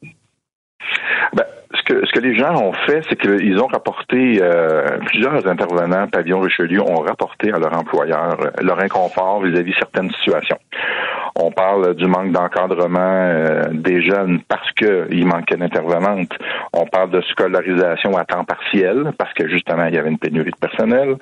Les 2.21 2.35
gens 2.35 2.55
ont 2.55 2.73
fait, 2.73 3.01
c'est 3.09 3.17
qu'ils 3.17 3.59
ont 3.63 3.67
rapporté 3.67 4.41
euh, 4.43 4.99
plusieurs 5.07 5.47
intervenants 5.47 6.07
pavillon 6.07 6.41
Richelieu 6.41 6.83
ont 6.83 7.01
rapporté 7.01 7.51
à 7.51 7.59
leur 7.59 7.75
employeur 7.75 8.37
euh, 8.41 8.51
leur 8.63 8.79
inconfort 8.79 9.43
vis-à-vis 9.43 9.73
certaines 9.79 10.11
situations. 10.13 10.59
On 11.37 11.51
parle 11.51 11.95
du 11.95 12.07
manque 12.07 12.33
d'encadrement 12.33 12.99
euh, 13.01 13.69
des 13.73 14.03
jeunes 14.03 14.41
parce 14.49 14.71
qu'il 14.73 15.27
manquait 15.27 15.57
d'intervenantes. 15.57 16.37
On 16.75 16.85
parle 16.85 17.11
de 17.11 17.23
scolarisation 17.23 18.17
à 18.19 18.25
temps 18.25 18.45
partiel 18.45 19.13
parce 19.17 19.33
que 19.33 19.49
justement 19.49 19.87
il 19.87 19.95
y 19.95 19.99
avait 19.99 20.11
une 20.11 20.19
pénurie 20.19 20.51
de 20.51 20.69
personnel, 20.69 21.17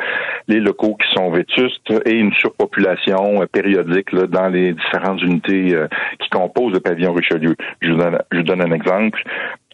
les 0.49 0.59
locaux 0.59 0.97
qui 0.97 1.09
sont 1.15 1.31
vétustes 1.31 1.93
et 2.07 2.15
une 2.15 2.33
surpopulation 2.33 3.43
euh, 3.43 3.47
périodique 3.47 4.11
là, 4.13 4.27
dans 4.27 4.49
les 4.49 4.73
différentes 4.73 5.23
unités 5.23 5.77
qui 6.19 6.29
composent 6.31 6.73
le 6.73 6.81
pavillon 6.81 7.13
Richelieu. 7.13 7.55
Je 7.81 7.89
je 8.33 8.37
vous 8.39 8.43
donne 8.43 8.63
un 8.63 8.73
exemple 8.73 9.23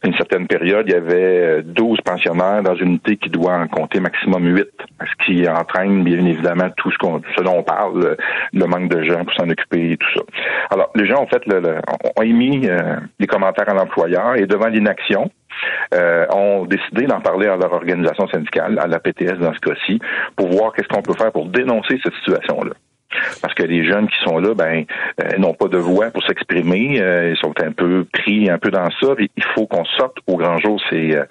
une 0.04 0.14
certaine 0.16 0.46
période, 0.46 0.84
il 0.88 0.92
y 0.92 0.96
avait 0.96 1.58
euh, 1.58 1.62
12 1.64 2.00
pensionnaires 2.02 2.62
dans 2.62 2.74
une 2.74 2.88
unité 2.88 3.16
qui 3.16 3.30
doit 3.30 3.54
en 3.54 3.66
compter 3.68 4.00
maximum 4.00 4.44
8, 4.46 4.66
ce 5.00 5.24
qui 5.24 5.48
entraîne 5.48 6.04
bien 6.04 6.24
évidemment 6.24 6.70
tout 6.76 6.90
ce, 6.90 6.98
qu'on, 6.98 7.20
ce 7.36 7.42
dont 7.42 7.56
on 7.58 7.62
parle, 7.62 8.00
le, 8.00 8.16
le 8.52 8.66
manque 8.66 8.88
de 8.90 9.02
gens 9.04 9.24
pour 9.24 9.34
s'en 9.34 9.48
occuper 9.48 9.92
et 9.92 9.96
tout 9.96 10.08
ça. 10.14 10.22
Alors, 10.70 10.90
les 10.94 11.06
gens 11.06 11.22
ont 11.22 11.26
fait 11.26 11.44
le, 11.46 11.60
le- 11.60 11.80
ont 12.16 12.22
émis 12.22 12.68
euh, 12.68 12.96
des 13.18 13.26
commentaires 13.26 13.68
à 13.68 13.74
l'employeur 13.74 14.36
et 14.36 14.46
devant 14.46 14.68
l'inaction, 14.68 15.30
euh, 15.94 16.26
ont 16.34 16.66
décidé 16.66 17.06
d'en 17.06 17.20
parler 17.20 17.46
à 17.46 17.56
leur 17.56 17.72
organisation 17.72 18.26
syndicale, 18.28 18.78
à 18.78 18.86
la 18.86 18.98
PTS 18.98 19.38
dans 19.38 19.54
ce 19.54 19.60
cas-ci, 19.60 20.00
pour 20.36 20.48
voir 20.50 20.72
qu'est-ce 20.72 20.88
qu'on 20.88 21.02
peut 21.02 21.14
faire 21.14 21.32
pour 21.32 21.46
dénoncer 21.46 21.98
cette 22.02 22.14
situation-là. 22.14 22.72
Parce 23.42 23.54
que 23.54 23.62
les 23.62 23.84
jeunes 23.84 24.08
qui 24.08 24.16
sont 24.24 24.38
là, 24.38 24.54
ben, 24.54 24.84
euh, 25.22 25.38
n'ont 25.38 25.54
pas 25.54 25.68
de 25.68 25.78
voix 25.78 26.10
pour 26.10 26.22
s'exprimer, 26.24 27.00
euh, 27.00 27.30
ils 27.30 27.36
sont 27.38 27.54
un 27.62 27.72
peu 27.72 28.04
pris 28.12 28.48
un 28.50 28.58
peu 28.58 28.70
dans 28.70 28.88
ça. 29.00 29.14
Il 29.18 29.44
faut 29.54 29.66
qu'on 29.66 29.84
sorte 29.98 30.16
au 30.26 30.36
grand 30.36 30.58
jour. 30.58 30.80
C'est 30.90 31.14
euh, 31.16 31.24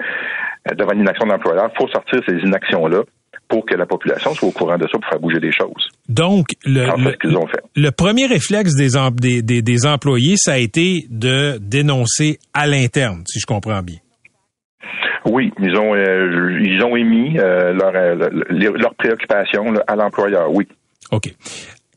devant 0.78 0.94
l'inaction 0.94 1.26
de 1.26 1.32
l'employeur, 1.32 1.70
il 1.74 1.78
faut 1.78 1.88
sortir 1.90 2.22
ces 2.28 2.36
inactions-là 2.36 3.02
pour 3.50 3.66
que 3.66 3.76
la 3.76 3.86
population 3.86 4.34
soit 4.34 4.48
au 4.48 4.52
courant 4.52 4.78
de 4.78 4.84
ça 4.84 4.98
pour 4.98 5.06
faire 5.08 5.20
bouger 5.20 5.40
des 5.40 5.52
choses. 5.52 5.90
Donc, 6.10 6.48
le, 6.66 6.82
Alors, 6.84 6.96
c'est 6.98 7.04
le, 7.04 7.12
ce 7.12 7.18
qu'ils 7.18 7.38
ont 7.38 7.48
fait. 7.48 7.62
le 7.76 7.90
premier 7.92 8.26
réflexe 8.26 8.74
des, 8.76 8.98
em- 8.98 9.12
des, 9.14 9.42
des, 9.42 9.62
des 9.62 9.86
employés, 9.86 10.36
ça 10.38 10.54
a 10.54 10.58
été 10.58 11.06
de 11.10 11.58
dénoncer 11.60 12.40
à 12.54 12.66
l'interne, 12.66 13.22
si 13.28 13.40
je 13.40 13.46
comprends 13.46 13.82
bien. 13.84 13.98
Oui, 15.26 15.52
ils 15.60 15.76
ont 15.78 15.94
euh, 15.96 16.60
ils 16.62 16.84
ont 16.84 16.96
émis 16.98 17.38
euh, 17.40 17.74
leur, 17.74 17.92
euh, 17.96 18.30
leur, 18.50 18.74
leur 18.74 18.94
préoccupation 18.96 19.72
là, 19.72 19.82
à 19.88 19.96
l'employeur. 19.96 20.52
Oui. 20.52 20.68
OK. 21.14 21.30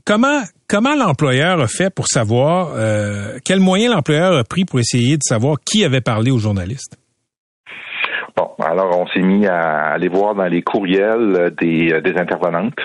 Comment 0.05 0.42
comment 0.68 0.94
l'employeur 0.94 1.61
a 1.61 1.66
fait 1.66 1.92
pour 1.92 2.07
savoir 2.07 2.74
euh, 2.74 3.38
quel 3.44 3.61
moyen 3.61 3.90
l'employeur 3.90 4.37
a 4.37 4.44
pris 4.44 4.64
pour 4.64 4.79
essayer 4.79 5.16
de 5.16 5.22
savoir 5.22 5.57
qui 5.64 5.85
avait 5.85 6.00
parlé 6.00 6.31
aux 6.31 6.38
journalistes? 6.38 6.98
Bon, 8.37 8.50
alors 8.62 9.00
on 9.00 9.07
s'est 9.09 9.22
mis 9.22 9.46
à 9.46 9.92
aller 9.94 10.09
voir 10.09 10.35
dans 10.35 10.46
les 10.46 10.62
courriels 10.62 11.35
euh, 11.35 11.50
des, 11.50 11.92
euh, 11.92 12.00
des 12.02 12.18
intervenantes, 12.18 12.79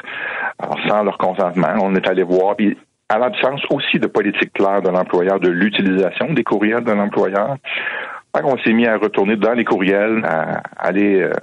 alors, 0.57 0.79
sans 0.87 1.03
leur 1.03 1.17
consentement. 1.17 1.75
On 1.81 1.93
est 1.95 2.07
allé 2.07 2.23
voir, 2.23 2.55
puis 2.55 2.77
à 3.09 3.19
l'absence 3.19 3.61
aussi 3.69 3.99
de 3.99 4.07
politique 4.07 4.53
claire 4.53 4.81
de 4.81 4.89
l'employeur, 4.89 5.41
de 5.41 5.49
l'utilisation 5.49 6.31
des 6.33 6.43
courriels 6.43 6.85
de 6.85 6.93
l'employeur. 6.93 7.57
On 8.33 8.57
s'est 8.59 8.71
mis 8.71 8.87
à 8.87 8.95
retourner 8.95 9.35
dans 9.35 9.51
les 9.51 9.65
courriels, 9.65 10.23
à 10.23 10.61
aller 10.77 11.21
euh, 11.21 11.33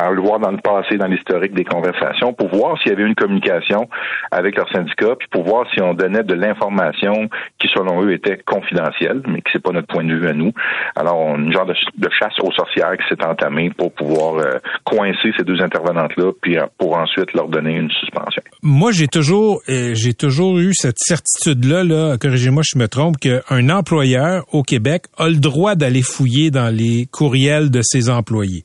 à 0.00 0.10
le 0.10 0.22
voir 0.22 0.38
dans 0.38 0.50
le 0.50 0.58
passé, 0.58 0.96
dans 0.96 1.06
l'historique 1.06 1.52
des 1.54 1.64
conversations, 1.64 2.32
pour 2.32 2.48
voir 2.48 2.78
s'il 2.78 2.90
y 2.90 2.94
avait 2.94 3.04
une 3.06 3.14
communication 3.14 3.88
avec 4.30 4.56
leur 4.56 4.68
syndicat, 4.70 5.14
puis 5.18 5.28
pour 5.30 5.44
voir 5.44 5.66
si 5.74 5.82
on 5.82 5.94
donnait 5.94 6.22
de 6.22 6.34
l'information 6.34 7.28
qui, 7.58 7.68
selon 7.74 8.02
eux, 8.02 8.12
était 8.12 8.38
confidentielle, 8.38 9.22
mais 9.28 9.42
qui 9.42 9.50
c'est 9.52 9.62
pas 9.62 9.72
notre 9.72 9.88
point 9.88 10.04
de 10.04 10.14
vue 10.14 10.28
à 10.28 10.32
nous. 10.32 10.52
Alors, 10.96 11.36
une 11.36 11.52
genre 11.52 11.66
de, 11.66 11.74
chasse 12.18 12.38
aux 12.42 12.52
sorcières 12.52 12.96
qui 12.96 13.08
s'est 13.08 13.24
entamée 13.24 13.70
pour 13.70 13.92
pouvoir 13.92 14.36
euh, 14.36 14.58
coincer 14.84 15.32
ces 15.36 15.44
deux 15.44 15.60
intervenantes-là, 15.60 16.32
puis 16.40 16.58
euh, 16.58 16.64
pour 16.78 16.96
ensuite 16.96 17.32
leur 17.34 17.48
donner 17.48 17.76
une 17.76 17.90
suspension. 17.90 18.42
Moi, 18.62 18.92
j'ai 18.92 19.06
toujours 19.06 19.60
euh, 19.68 19.94
j'ai 19.94 20.14
toujours 20.14 20.58
eu 20.58 20.72
cette 20.72 20.98
certitude-là, 20.98 21.84
là, 21.84 22.16
corrigez-moi 22.18 22.62
si 22.62 22.72
je 22.74 22.78
me 22.78 22.88
trompe, 22.88 23.16
qu'un 23.18 23.68
employeur 23.68 24.44
au 24.52 24.62
Québec 24.62 25.04
a 25.18 25.28
le 25.28 25.36
droit 25.36 25.74
d'aller 25.74 26.02
fouiller 26.02 26.50
dans 26.50 26.74
les 26.74 27.06
courriels 27.10 27.70
de 27.70 27.82
ses 27.82 28.08
employés. 28.10 28.64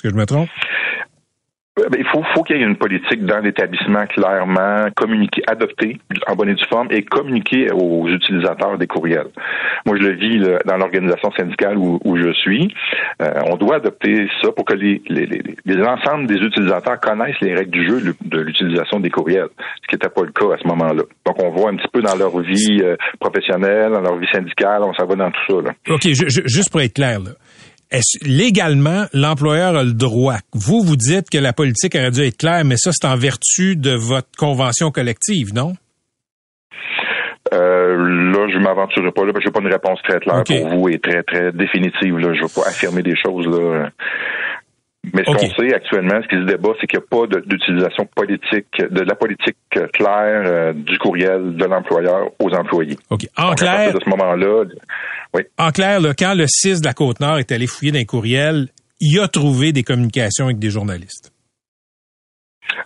Est-ce 0.00 0.08
que 0.08 0.10
je 0.10 0.14
me 0.14 0.24
trompe? 0.24 0.48
Euh, 1.78 1.88
ben, 1.88 1.98
Il 2.00 2.06
faut, 2.06 2.22
faut 2.34 2.42
qu'il 2.42 2.56
y 2.56 2.60
ait 2.60 2.64
une 2.64 2.76
politique 2.76 3.24
dans 3.24 3.38
l'établissement 3.38 4.04
clairement 4.06 4.86
communiquée, 4.96 5.42
adoptée 5.46 5.98
en 6.26 6.34
bonne 6.34 6.48
et 6.48 6.54
due 6.54 6.64
forme 6.68 6.88
et 6.90 7.02
communiquée 7.02 7.70
aux 7.72 8.08
utilisateurs 8.08 8.76
des 8.76 8.86
courriels. 8.88 9.28
Moi, 9.86 9.96
je 10.00 10.02
le 10.02 10.16
vis 10.16 10.38
là, 10.38 10.58
dans 10.66 10.76
l'organisation 10.76 11.30
syndicale 11.32 11.78
où, 11.78 12.00
où 12.04 12.16
je 12.16 12.32
suis. 12.32 12.74
Euh, 13.22 13.30
on 13.46 13.56
doit 13.56 13.76
adopter 13.76 14.26
ça 14.42 14.50
pour 14.52 14.64
que 14.64 14.74
les, 14.74 15.00
les, 15.08 15.26
les, 15.26 15.42
les- 15.64 15.74
l'ensemble 15.74 16.26
des 16.26 16.36
utilisateurs 16.36 16.98
connaissent 16.98 17.40
les 17.40 17.54
règles 17.54 17.70
du 17.70 17.86
jeu 17.86 18.00
de 18.00 18.14
de 18.24 18.40
l'utilisation 18.40 18.98
des 18.98 19.10
courriels, 19.10 19.48
ce 19.82 19.86
qui 19.88 19.94
n'était 19.94 20.08
pas 20.08 20.22
le 20.22 20.32
cas 20.32 20.54
à 20.54 20.58
ce 20.60 20.66
moment-là. 20.66 21.02
Donc, 21.26 21.42
on 21.42 21.50
voit 21.50 21.70
un 21.70 21.76
petit 21.76 21.88
peu 21.92 22.02
dans 22.02 22.16
leur 22.16 22.36
vie 22.40 22.80
euh, 22.82 22.96
professionnelle, 23.20 23.92
dans 23.92 24.00
leur 24.00 24.16
vie 24.18 24.28
syndicale, 24.32 24.82
on 24.82 24.92
s'en 24.94 25.06
va 25.06 25.14
dans 25.14 25.30
tout 25.30 25.40
ça. 25.48 25.62
Là. 25.62 25.94
OK, 25.94 26.02
je- 26.04 26.28
je- 26.28 26.46
juste 26.48 26.70
pour 26.72 26.80
être 26.80 26.94
clair, 26.94 27.20
là. 27.20 27.30
Est-ce- 27.90 28.24
légalement, 28.24 29.06
l'employeur 29.12 29.74
a 29.76 29.82
le 29.82 29.92
droit? 29.92 30.36
Vous, 30.52 30.82
vous 30.82 30.96
dites 30.96 31.28
que 31.30 31.38
la 31.38 31.52
politique 31.52 31.94
aurait 31.96 32.10
dû 32.12 32.22
être 32.22 32.36
claire, 32.38 32.64
mais 32.64 32.76
ça, 32.76 32.90
c'est 32.92 33.06
en 33.06 33.16
vertu 33.16 33.74
de 33.76 33.90
votre 33.92 34.28
convention 34.38 34.90
collective, 34.92 35.52
non? 35.54 35.74
Euh, 37.52 37.96
là, 38.32 38.46
je 38.52 38.58
m'aventurerai 38.58 39.10
pas 39.10 39.24
là, 39.24 39.32
parce 39.32 39.44
que 39.44 39.48
j'ai 39.50 39.52
pas 39.52 39.60
une 39.60 39.72
réponse 39.72 39.98
très 40.08 40.20
claire 40.20 40.44
pour 40.44 40.68
vous 40.68 40.88
et 40.88 41.00
très 41.00 41.22
très 41.24 41.50
définitive. 41.52 42.16
Là, 42.18 42.32
je 42.34 42.42
veux 42.42 42.48
pas 42.54 42.68
affirmer 42.68 43.02
des 43.02 43.16
choses 43.16 43.46
là. 43.46 43.90
Mais 45.14 45.24
ce 45.24 45.32
qu'on 45.32 45.62
sait 45.62 45.74
actuellement, 45.74 46.20
ce 46.22 46.28
qui 46.28 46.36
se 46.36 46.46
débat, 46.46 46.70
c'est 46.78 46.86
qu'il 46.86 46.98
n'y 46.98 47.04
a 47.04 47.08
pas 47.08 47.40
d'utilisation 47.40 48.06
politique, 48.14 48.66
de 48.78 49.00
la 49.00 49.14
politique 49.14 49.56
euh, 49.76 49.86
claire 49.94 50.42
euh, 50.44 50.72
du 50.74 50.98
courriel 50.98 51.56
de 51.56 51.64
l'employeur 51.64 52.28
aux 52.38 52.50
employés. 52.54 52.98
OK. 53.08 53.22
En 53.36 53.48
Donc, 53.48 53.52
à 53.52 53.54
clair, 53.54 53.94
de 53.94 54.00
ce 54.04 54.10
moment-là, 54.10 54.64
oui. 55.34 55.42
en 55.58 55.70
clair, 55.70 56.00
là, 56.00 56.12
quand 56.16 56.34
le 56.34 56.46
6 56.46 56.82
de 56.82 56.86
la 56.86 56.92
Côte-Nord 56.92 57.38
est 57.38 57.50
allé 57.50 57.66
fouiller 57.66 57.92
dans 57.92 57.98
les 57.98 58.04
courriels, 58.04 58.68
il 59.00 59.18
a 59.20 59.28
trouvé 59.28 59.72
des 59.72 59.82
communications 59.82 60.44
avec 60.44 60.58
des 60.58 60.70
journalistes. 60.70 61.32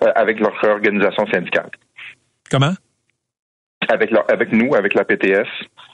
Euh, 0.02 0.12
avec 0.14 0.38
leur 0.38 0.52
organisation 0.62 1.26
syndicale. 1.26 1.70
Comment? 2.48 2.74
Avec, 3.88 4.10
leur, 4.12 4.24
avec 4.30 4.52
nous, 4.52 4.74
avec 4.74 4.94
la 4.94 5.04
PTS, 5.04 5.48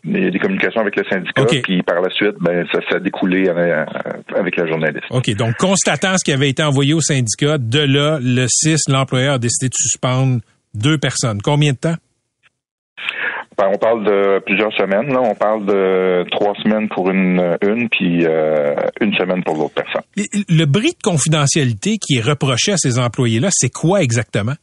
il 0.05 0.25
y 0.25 0.27
a 0.27 0.31
des 0.31 0.39
communications 0.39 0.81
avec 0.81 0.97
le 0.97 1.05
syndicat, 1.05 1.43
Ok. 1.43 1.61
puis 1.63 1.83
par 1.83 2.01
la 2.01 2.11
suite, 2.11 2.37
ben, 2.41 2.67
ça, 2.73 2.81
ça 2.89 2.97
a 2.97 3.01
découlé 3.01 3.49
avec 3.49 4.57
la 4.57 4.67
journaliste. 4.67 5.05
OK. 5.11 5.31
Donc, 5.37 5.57
constatant 5.57 6.17
ce 6.17 6.25
qui 6.25 6.33
avait 6.33 6.49
été 6.49 6.63
envoyé 6.63 6.95
au 6.95 7.01
syndicat, 7.01 7.59
de 7.59 7.81
là, 7.81 8.19
le 8.23 8.47
6, 8.49 8.89
l'employeur 8.89 9.35
a 9.35 9.39
décidé 9.39 9.69
de 9.69 9.75
suspendre 9.75 10.41
deux 10.75 10.99
personnes. 10.99 11.41
Combien 11.43 11.73
de 11.73 11.79
temps? 11.79 11.97
Ben, 13.59 13.69
on 13.75 13.79
parle 13.79 14.05
de 14.05 14.39
plusieurs 14.47 14.73
semaines. 14.73 15.13
Là. 15.13 15.21
On 15.21 15.35
parle 15.35 15.67
de 15.67 16.25
trois 16.31 16.55
semaines 16.63 16.89
pour 16.89 17.11
une, 17.11 17.59
une 17.61 17.91
puis 17.91 18.25
euh, 18.25 18.75
une 19.03 19.13
semaine 19.15 19.43
pour 19.45 19.57
l'autre 19.57 19.75
personne. 19.75 20.03
Le 20.49 20.65
bris 20.65 20.93
de 20.93 21.03
confidentialité 21.03 21.99
qui 21.99 22.17
est 22.17 22.23
reproché 22.23 22.73
à 22.73 22.77
ces 22.79 22.99
employés-là, 22.99 23.49
c'est 23.51 23.69
quoi 23.69 24.03
exactement? 24.03 24.55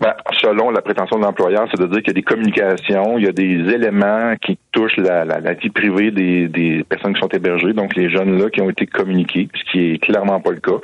Ben, 0.00 0.12
selon 0.40 0.70
la 0.70 0.82
prétention 0.82 1.16
de 1.18 1.22
l'employeur, 1.22 1.66
c'est 1.70 1.80
de 1.80 1.86
dire 1.86 1.98
qu'il 2.02 2.08
y 2.08 2.10
a 2.10 2.14
des 2.14 2.22
communications, 2.22 3.16
il 3.16 3.24
y 3.24 3.28
a 3.28 3.32
des 3.32 3.72
éléments 3.72 4.34
qui 4.42 4.58
touchent 4.70 4.98
la, 4.98 5.24
la, 5.24 5.40
la 5.40 5.54
vie 5.54 5.70
privée 5.70 6.10
des, 6.10 6.48
des 6.48 6.84
personnes 6.84 7.14
qui 7.14 7.20
sont 7.20 7.28
hébergées, 7.28 7.72
donc 7.72 7.96
les 7.96 8.10
jeunes 8.10 8.38
là 8.38 8.50
qui 8.50 8.60
ont 8.60 8.68
été 8.68 8.86
communiqués, 8.86 9.48
ce 9.54 9.70
qui 9.70 9.92
est 9.92 9.98
clairement 9.98 10.40
pas 10.40 10.50
le 10.50 10.60
cas. 10.60 10.76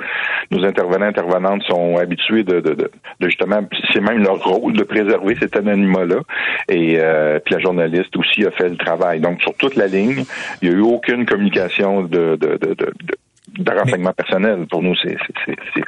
Nos 0.49 0.65
intervenants 0.65 1.05
intervenantes 1.05 1.61
sont 1.63 1.97
habitués 1.97 2.43
de, 2.43 2.59
de, 2.59 2.73
de, 2.73 2.91
de 3.19 3.27
justement, 3.27 3.59
c'est 3.91 4.01
même 4.01 4.23
leur 4.23 4.43
rôle 4.43 4.73
de 4.73 4.83
préserver 4.83 5.35
cet 5.39 5.55
anonymat-là. 5.57 6.21
Et 6.69 6.95
euh, 6.97 7.39
puis 7.39 7.53
la 7.53 7.59
journaliste 7.61 8.15
aussi 8.17 8.43
a 8.45 8.51
fait 8.51 8.69
le 8.69 8.77
travail. 8.77 9.19
Donc 9.19 9.41
sur 9.41 9.53
toute 9.55 9.75
la 9.75 9.85
ligne, 9.85 10.23
il 10.61 10.69
n'y 10.69 10.75
a 10.75 10.77
eu 10.79 10.81
aucune 10.81 11.25
communication 11.25 12.01
de, 12.01 12.35
de, 12.35 12.57
de, 12.57 12.73
de, 12.73 12.93
de 13.57 13.71
renseignement 13.71 14.13
personnel. 14.13 14.65
Pour 14.69 14.81
nous, 14.81 14.95
c'est 15.03 15.15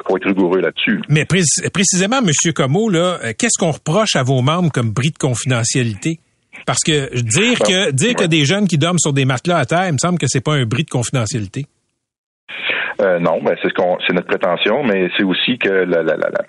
faut 0.07 0.17
être 0.17 0.27
rigoureux 0.27 0.61
là-dessus. 0.61 1.01
Mais 1.09 1.25
pré- 1.25 1.41
précisément, 1.73 2.21
Monsieur 2.21 2.51
Comeau, 2.53 2.89
là, 2.89 3.19
euh, 3.23 3.33
qu'est-ce 3.37 3.57
qu'on 3.59 3.71
reproche 3.71 4.15
à 4.15 4.23
vos 4.23 4.41
membres 4.41 4.71
comme 4.71 4.91
bris 4.91 5.11
de 5.11 5.17
confidentialité? 5.17 6.19
Parce 6.65 6.83
que 6.83 7.13
dire 7.21 7.59
que 7.59 7.91
dire 7.91 8.15
que 8.15 8.23
des 8.25 8.45
jeunes 8.45 8.67
qui 8.67 8.77
dorment 8.77 8.99
sur 8.99 9.13
des 9.13 9.25
matelas 9.25 9.57
à 9.57 9.65
terre, 9.65 9.87
il 9.87 9.93
me 9.93 9.97
semble 9.97 10.17
que 10.17 10.27
c'est 10.27 10.43
pas 10.43 10.53
un 10.53 10.65
bris 10.65 10.83
de 10.83 10.89
confidentialité. 10.89 11.65
Euh, 13.01 13.19
non, 13.19 13.41
ben 13.43 13.55
c'est 13.61 13.67
ce 13.69 13.73
qu'on, 13.73 13.97
c'est 14.07 14.13
notre 14.13 14.27
prétention, 14.27 14.83
mais 14.83 15.09
c'est 15.17 15.23
aussi 15.23 15.57
que 15.57 15.67
la, 15.69 16.01
la, 16.01 16.15
la, 16.15 16.29
la 16.29 16.45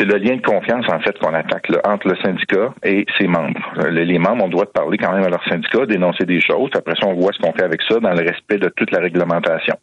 c'est 0.00 0.06
le 0.06 0.16
lien 0.16 0.36
de 0.36 0.40
confiance, 0.40 0.86
en 0.88 0.98
fait, 1.00 1.18
qu'on 1.18 1.34
attaque 1.34 1.68
là, 1.68 1.78
entre 1.84 2.08
le 2.08 2.16
syndicat 2.24 2.72
et 2.82 3.04
ses 3.18 3.26
membres. 3.26 3.60
Euh, 3.78 3.90
Les, 3.90 4.18
membres 4.18 4.44
ont 4.44 4.46
le 4.46 4.52
droit 4.52 4.64
de 4.64 4.70
parler 4.70 4.96
quand 4.96 5.12
même 5.12 5.24
à 5.24 5.28
leur 5.28 5.44
syndicat, 5.44 5.84
d'énoncer 5.84 6.24
des 6.24 6.40
choses. 6.40 6.70
Après 6.74 6.94
ça, 6.98 7.06
on 7.06 7.12
voit 7.12 7.32
ce 7.34 7.38
qu'on 7.38 7.52
fait 7.52 7.64
avec 7.64 7.82
ça 7.82 8.00
dans 8.00 8.14
le 8.14 8.22
respect 8.22 8.56
de 8.56 8.70
toute 8.70 8.90
la 8.92 9.00
réglementation. 9.00 9.74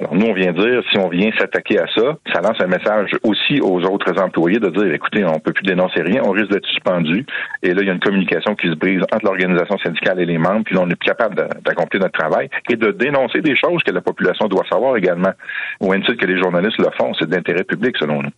Alors, 0.00 0.14
nous, 0.14 0.26
on 0.26 0.32
vient 0.32 0.52
dire, 0.52 0.82
si 0.90 0.96
on 0.96 1.08
vient 1.08 1.30
s'attaquer 1.38 1.78
à 1.80 1.86
ça, 1.94 2.16
ça 2.32 2.40
lance 2.40 2.58
un 2.60 2.66
message 2.66 3.10
aussi 3.24 3.60
aux 3.60 3.82
autres 3.82 4.18
employés 4.18 4.58
de 4.58 4.70
dire, 4.70 4.94
écoutez, 4.94 5.22
on 5.26 5.38
peut 5.38 5.52
plus 5.52 5.64
dénoncer 5.64 6.00
rien, 6.00 6.22
on 6.24 6.30
risque 6.30 6.50
d'être 6.50 6.66
suspendu. 6.66 7.26
Et 7.62 7.74
là, 7.74 7.82
il 7.82 7.88
y 7.88 7.90
a 7.90 7.92
une 7.92 8.00
communication 8.00 8.54
qui 8.54 8.68
se 8.68 8.74
brise 8.74 9.02
entre 9.12 9.26
l'organisation 9.26 9.76
syndicale 9.84 10.18
et 10.20 10.26
les 10.26 10.38
membres, 10.38 10.62
puis 10.64 10.76
là, 10.76 10.80
on 10.82 10.88
est 10.88 10.96
plus 10.96 11.08
capable 11.08 11.34
d'accomplir 11.62 12.00
notre 12.00 12.18
travail 12.18 12.48
et 12.70 12.76
de 12.76 12.90
dénoncer 12.90 13.42
des 13.42 13.54
choses 13.54 13.82
que 13.82 13.92
la 13.92 14.00
population 14.00 14.48
doit 14.48 14.64
savoir 14.70 14.96
également. 14.96 15.32
Au 15.80 15.90
même 15.90 16.02
titre 16.04 16.16
que 16.16 16.26
les 16.26 16.38
journalistes 16.38 16.78
le 16.78 16.88
font, 16.98 17.12
c'est 17.18 17.28
d'intérêt 17.28 17.64
public, 17.64 17.94
selon 17.98 18.22
nous. 18.22 18.30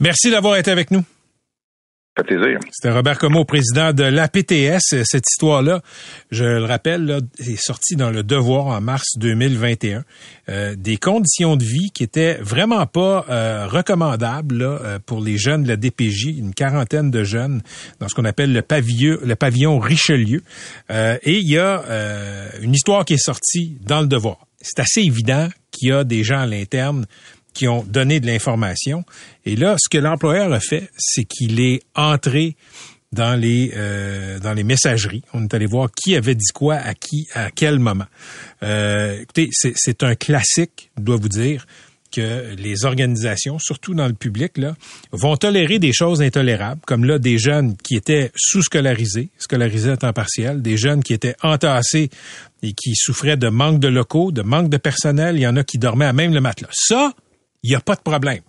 Merci 0.00 0.30
d'avoir 0.30 0.56
été 0.56 0.70
avec 0.70 0.90
nous. 0.90 1.04
C'était 2.72 2.90
Robert 2.90 3.16
Comeau, 3.16 3.44
président 3.44 3.92
de 3.92 4.02
l'APTS. 4.02 5.04
Cette 5.04 5.24
histoire-là, 5.30 5.82
je 6.32 6.44
le 6.44 6.64
rappelle, 6.64 7.04
là, 7.04 7.20
est 7.38 7.56
sortie 7.56 7.94
dans 7.94 8.10
le 8.10 8.24
Devoir 8.24 8.66
en 8.66 8.80
mars 8.80 9.16
2021. 9.18 10.04
Euh, 10.48 10.74
des 10.76 10.96
conditions 10.96 11.56
de 11.56 11.64
vie 11.64 11.90
qui 11.94 12.02
étaient 12.02 12.38
vraiment 12.40 12.86
pas 12.86 13.24
euh, 13.28 13.68
recommandables 13.68 14.58
là, 14.58 14.78
euh, 14.82 14.98
pour 15.04 15.20
les 15.20 15.38
jeunes 15.38 15.62
de 15.62 15.68
la 15.68 15.76
DPJ, 15.76 16.38
une 16.38 16.54
quarantaine 16.54 17.12
de 17.12 17.22
jeunes 17.22 17.62
dans 18.00 18.08
ce 18.08 18.16
qu'on 18.16 18.24
appelle 18.24 18.52
le 18.52 18.62
pavillon, 18.62 19.18
le 19.24 19.36
pavillon 19.36 19.78
Richelieu. 19.78 20.42
Euh, 20.90 21.18
et 21.22 21.38
il 21.38 21.48
y 21.48 21.56
a 21.56 21.84
euh, 21.86 22.50
une 22.62 22.74
histoire 22.74 23.04
qui 23.04 23.14
est 23.14 23.24
sortie 23.24 23.78
dans 23.86 24.00
le 24.00 24.08
Devoir. 24.08 24.38
C'est 24.60 24.80
assez 24.80 25.02
évident 25.02 25.48
qu'il 25.70 25.90
y 25.90 25.92
a 25.92 26.02
des 26.02 26.24
gens 26.24 26.40
à 26.40 26.46
l'interne 26.46 27.06
qui 27.54 27.68
ont 27.68 27.82
donné 27.82 28.20
de 28.20 28.26
l'information. 28.26 29.04
Et 29.44 29.56
là, 29.56 29.76
ce 29.78 29.88
que 29.88 29.98
l'employeur 29.98 30.52
a 30.52 30.60
fait, 30.60 30.90
c'est 30.96 31.24
qu'il 31.24 31.60
est 31.60 31.82
entré 31.94 32.56
dans 33.12 33.40
les 33.40 33.72
euh, 33.74 34.38
dans 34.38 34.52
les 34.52 34.64
messageries. 34.64 35.22
On 35.32 35.44
est 35.44 35.54
allé 35.54 35.66
voir 35.66 35.88
qui 35.90 36.14
avait 36.14 36.34
dit 36.34 36.52
quoi 36.54 36.76
à 36.76 36.94
qui 36.94 37.26
à 37.34 37.50
quel 37.50 37.78
moment. 37.78 38.06
Euh, 38.62 39.20
écoutez, 39.22 39.48
c'est, 39.52 40.02
un 40.02 40.14
classique, 40.14 40.90
je 40.98 41.02
dois 41.02 41.16
vous 41.16 41.28
dire, 41.28 41.66
que 42.10 42.54
les 42.56 42.84
organisations, 42.84 43.58
surtout 43.58 43.94
dans 43.94 44.06
le 44.06 44.14
public, 44.14 44.56
là, 44.56 44.74
vont 45.12 45.36
tolérer 45.36 45.78
des 45.78 45.92
choses 45.92 46.22
intolérables, 46.22 46.80
comme 46.86 47.04
là 47.04 47.18
des 47.18 47.38
jeunes 47.38 47.76
qui 47.76 47.96
étaient 47.96 48.30
sous-scolarisés, 48.34 49.28
scolarisés 49.38 49.90
à 49.90 49.96
temps 49.98 50.12
partiel, 50.12 50.62
des 50.62 50.76
jeunes 50.76 51.02
qui 51.02 51.12
étaient 51.12 51.36
entassés 51.42 52.08
et 52.62 52.72
qui 52.72 52.94
souffraient 52.94 53.36
de 53.36 53.48
manque 53.48 53.78
de 53.78 53.88
locaux, 53.88 54.32
de 54.32 54.42
manque 54.42 54.70
de 54.70 54.78
personnel. 54.78 55.36
Il 55.36 55.42
y 55.42 55.46
en 55.46 55.56
a 55.56 55.64
qui 55.64 55.78
dormaient 55.78 56.06
à 56.06 56.12
même 56.12 56.32
le 56.32 56.40
matelas. 56.40 56.70
Ça, 56.72 57.12
il 57.62 57.70
n'y 57.70 57.76
a 57.76 57.80
pas 57.80 57.94
de 57.94 58.00
problème. 58.00 58.42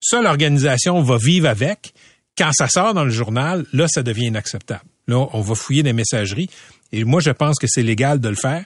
Ça, 0.00 0.22
l'organisation 0.22 1.00
va 1.02 1.16
vivre 1.16 1.48
avec. 1.48 1.92
Quand 2.36 2.50
ça 2.52 2.68
sort 2.68 2.94
dans 2.94 3.04
le 3.04 3.10
journal, 3.10 3.64
là, 3.72 3.88
ça 3.88 4.02
devient 4.02 4.26
inacceptable. 4.26 4.84
Là, 5.08 5.26
on 5.32 5.40
va 5.40 5.54
fouiller 5.54 5.82
des 5.82 5.92
messageries. 5.92 6.50
Et 6.92 7.04
moi, 7.04 7.20
je 7.20 7.30
pense 7.30 7.58
que 7.58 7.66
c'est 7.68 7.82
légal 7.82 8.20
de 8.20 8.28
le 8.28 8.36
faire. 8.36 8.64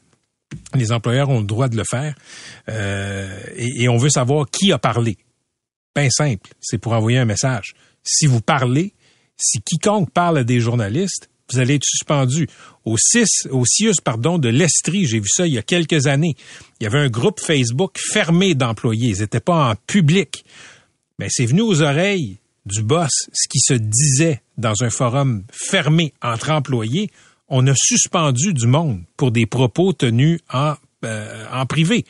Les 0.75 0.91
employeurs 0.91 1.29
ont 1.29 1.39
le 1.39 1.47
droit 1.47 1.69
de 1.69 1.77
le 1.77 1.85
faire. 1.89 2.15
Euh, 2.69 3.41
et, 3.57 3.89
on 3.89 3.97
veut 3.97 4.11
savoir 4.11 4.47
qui 4.51 4.73
a 4.73 4.79
parlé. 4.79 5.17
Bien 5.95 6.11
simple. 6.11 6.51
C'est 6.61 6.79
pour 6.79 6.93
envoyer 6.93 7.19
un 7.19 7.25
message. 7.25 7.75
Si 8.03 8.27
vous 8.27 8.41
parlez, 8.41 8.95
si 9.37 9.61
quiconque 9.61 10.11
parle 10.11 10.39
à 10.39 10.45
des 10.45 10.61
journalistes, 10.61 11.31
vous 11.53 11.59
allez 11.59 11.75
être 11.75 11.85
suspendu. 11.85 12.49
Au 12.85 12.97
6, 12.97 13.49
au 13.51 13.65
CIUS, 13.65 13.95
pardon, 14.03 14.39
de 14.39 14.49
l'Estrie, 14.49 15.07
j'ai 15.07 15.21
vu 15.21 15.29
ça 15.29 15.47
il 15.47 15.55
y 15.55 15.59
a 15.59 15.63
quelques 15.63 16.07
années. 16.07 16.35
Il 16.81 16.85
y 16.85 16.87
avait 16.87 16.99
un 16.99 17.09
groupe 17.09 17.41
Facebook 17.41 17.99
fermé 17.99 18.55
d'employés. 18.55 19.11
Ils 19.11 19.21
n'étaient 19.21 19.41
pas 19.41 19.71
en 19.71 19.75
public. 19.87 20.45
Mais 21.19 21.29
c'est 21.31 21.47
venu 21.47 21.61
aux 21.61 21.83
oreilles 21.83 22.39
du 22.67 22.83
boss 22.83 23.29
ce 23.33 23.49
qui 23.49 23.61
se 23.61 23.75
disait 23.75 24.43
dans 24.59 24.83
un 24.83 24.91
forum 24.91 25.45
fermé 25.53 26.13
entre 26.23 26.51
employés. 26.51 27.11
On 27.49 27.67
a 27.67 27.75
suspendu 27.77 28.55
du 28.55 28.67
monde 28.67 29.03
pour 29.17 29.31
des 29.31 29.47
propos 29.47 29.93
tenus 29.93 30.41
en, 30.53 30.75
euh, 31.05 31.45
en 31.53 31.67
privé. 31.67 32.05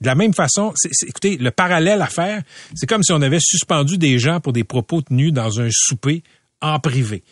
De 0.00 0.06
la 0.06 0.14
même 0.14 0.34
façon, 0.34 0.74
écoutez, 1.06 1.36
le 1.36 1.50
parallèle 1.50 2.02
à 2.02 2.06
faire, 2.06 2.42
c'est 2.74 2.86
comme 2.86 3.02
si 3.02 3.12
on 3.12 3.22
avait 3.22 3.40
suspendu 3.40 3.96
des 3.96 4.18
gens 4.18 4.40
pour 4.40 4.52
des 4.52 4.64
propos 4.64 5.02
tenus 5.02 5.32
dans 5.32 5.60
un 5.60 5.68
souper 5.70 6.22
en 6.60 6.78
privé. 6.78 7.22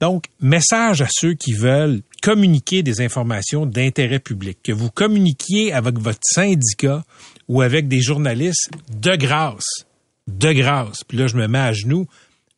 Donc, 0.00 0.24
message 0.40 1.02
à 1.02 1.08
ceux 1.10 1.34
qui 1.34 1.52
veulent 1.52 2.00
communiquer 2.22 2.82
des 2.82 3.02
informations 3.02 3.66
d'intérêt 3.66 4.18
public, 4.18 4.58
que 4.62 4.72
vous 4.72 4.90
communiquiez 4.90 5.72
avec 5.72 5.98
votre 5.98 6.20
syndicat 6.22 7.04
ou 7.48 7.60
avec 7.60 7.86
des 7.86 8.00
journalistes 8.00 8.70
de 8.90 9.14
grâce, 9.16 9.86
de 10.26 10.52
grâce. 10.52 11.04
Puis 11.04 11.18
là, 11.18 11.26
je 11.26 11.36
me 11.36 11.46
mets 11.48 11.58
à 11.58 11.72
genoux. 11.72 12.06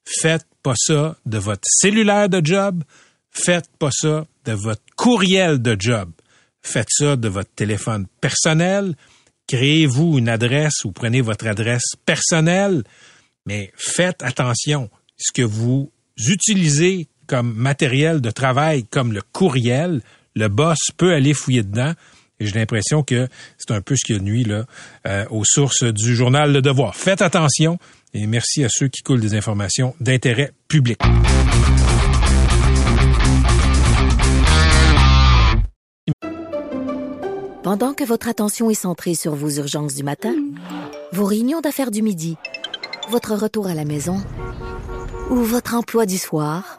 Faites 0.05 0.47
pas 0.63 0.75
ça 0.77 1.17
de 1.27 1.39
votre 1.39 1.63
cellulaire 1.65 2.29
de 2.29 2.45
job. 2.45 2.85
Faites 3.31 3.69
pas 3.79 3.91
ça 3.91 4.27
de 4.45 4.53
votre 4.53 4.83
courriel 4.97 5.61
de 5.61 5.77
job. 5.79 6.11
Faites 6.63 6.91
ça 6.91 7.17
de 7.17 7.29
votre 7.29 7.51
téléphone 7.55 8.07
personnel. 8.21 8.95
Créez-vous 9.49 10.19
une 10.19 10.29
adresse 10.29 10.85
ou 10.85 10.93
prenez 10.93 11.21
votre 11.21 11.47
adresse 11.49 11.97
personnelle. 12.07 12.85
Mais 13.47 13.73
faites 13.77 14.23
attention. 14.23 14.91
Ce 15.17 15.33
que 15.33 15.43
vous 15.43 15.91
utilisez 16.17 17.09
comme 17.27 17.53
matériel 17.55 18.21
de 18.21 18.31
travail, 18.31 18.85
comme 18.85 19.13
le 19.13 19.23
courriel, 19.33 20.01
le 20.35 20.49
boss 20.49 20.79
peut 20.97 21.13
aller 21.13 21.35
fouiller 21.35 21.63
dedans. 21.63 21.93
J'ai 22.41 22.59
l'impression 22.59 23.03
que 23.03 23.29
c'est 23.57 23.73
un 23.73 23.81
peu 23.81 23.95
ce 23.97 24.05
qui 24.05 24.21
nuit 24.21 24.45
là, 24.45 24.65
euh, 25.07 25.25
aux 25.31 25.45
sources 25.45 25.85
du 25.85 26.17
journal 26.17 26.53
Le 26.53 26.61
Devoir. 26.61 26.97
Faites 26.97 27.23
attention 27.23 27.79
et 28.15 28.27
merci 28.27 28.65
à 28.65 28.69
ceux 28.69 28.89
qui 28.89 29.03
coulent 29.03 29.21
des 29.21 29.35
informations 29.35 29.95
d'intérêt 30.01 30.53
public. 30.69 30.99
Pendant 37.63 37.95
que 37.95 38.05
votre 38.05 38.29
attention 38.29 38.71
est 38.71 38.75
centrée 38.75 39.15
sur 39.15 39.37
vos 39.37 39.49
urgences 39.51 39.95
du 39.95 40.03
matin, 40.03 40.35
vos 41.13 41.25
réunions 41.25 41.61
d'affaires 41.61 41.93
du 41.93 42.03
midi, 42.03 42.37
votre 43.09 43.35
retour 43.35 43.69
à 43.69 43.75
la 43.75 43.85
maison 43.85 44.17
ou 45.31 45.37
votre 45.37 45.75
emploi 45.75 46.05
du 46.05 46.19
soir, 46.19 46.79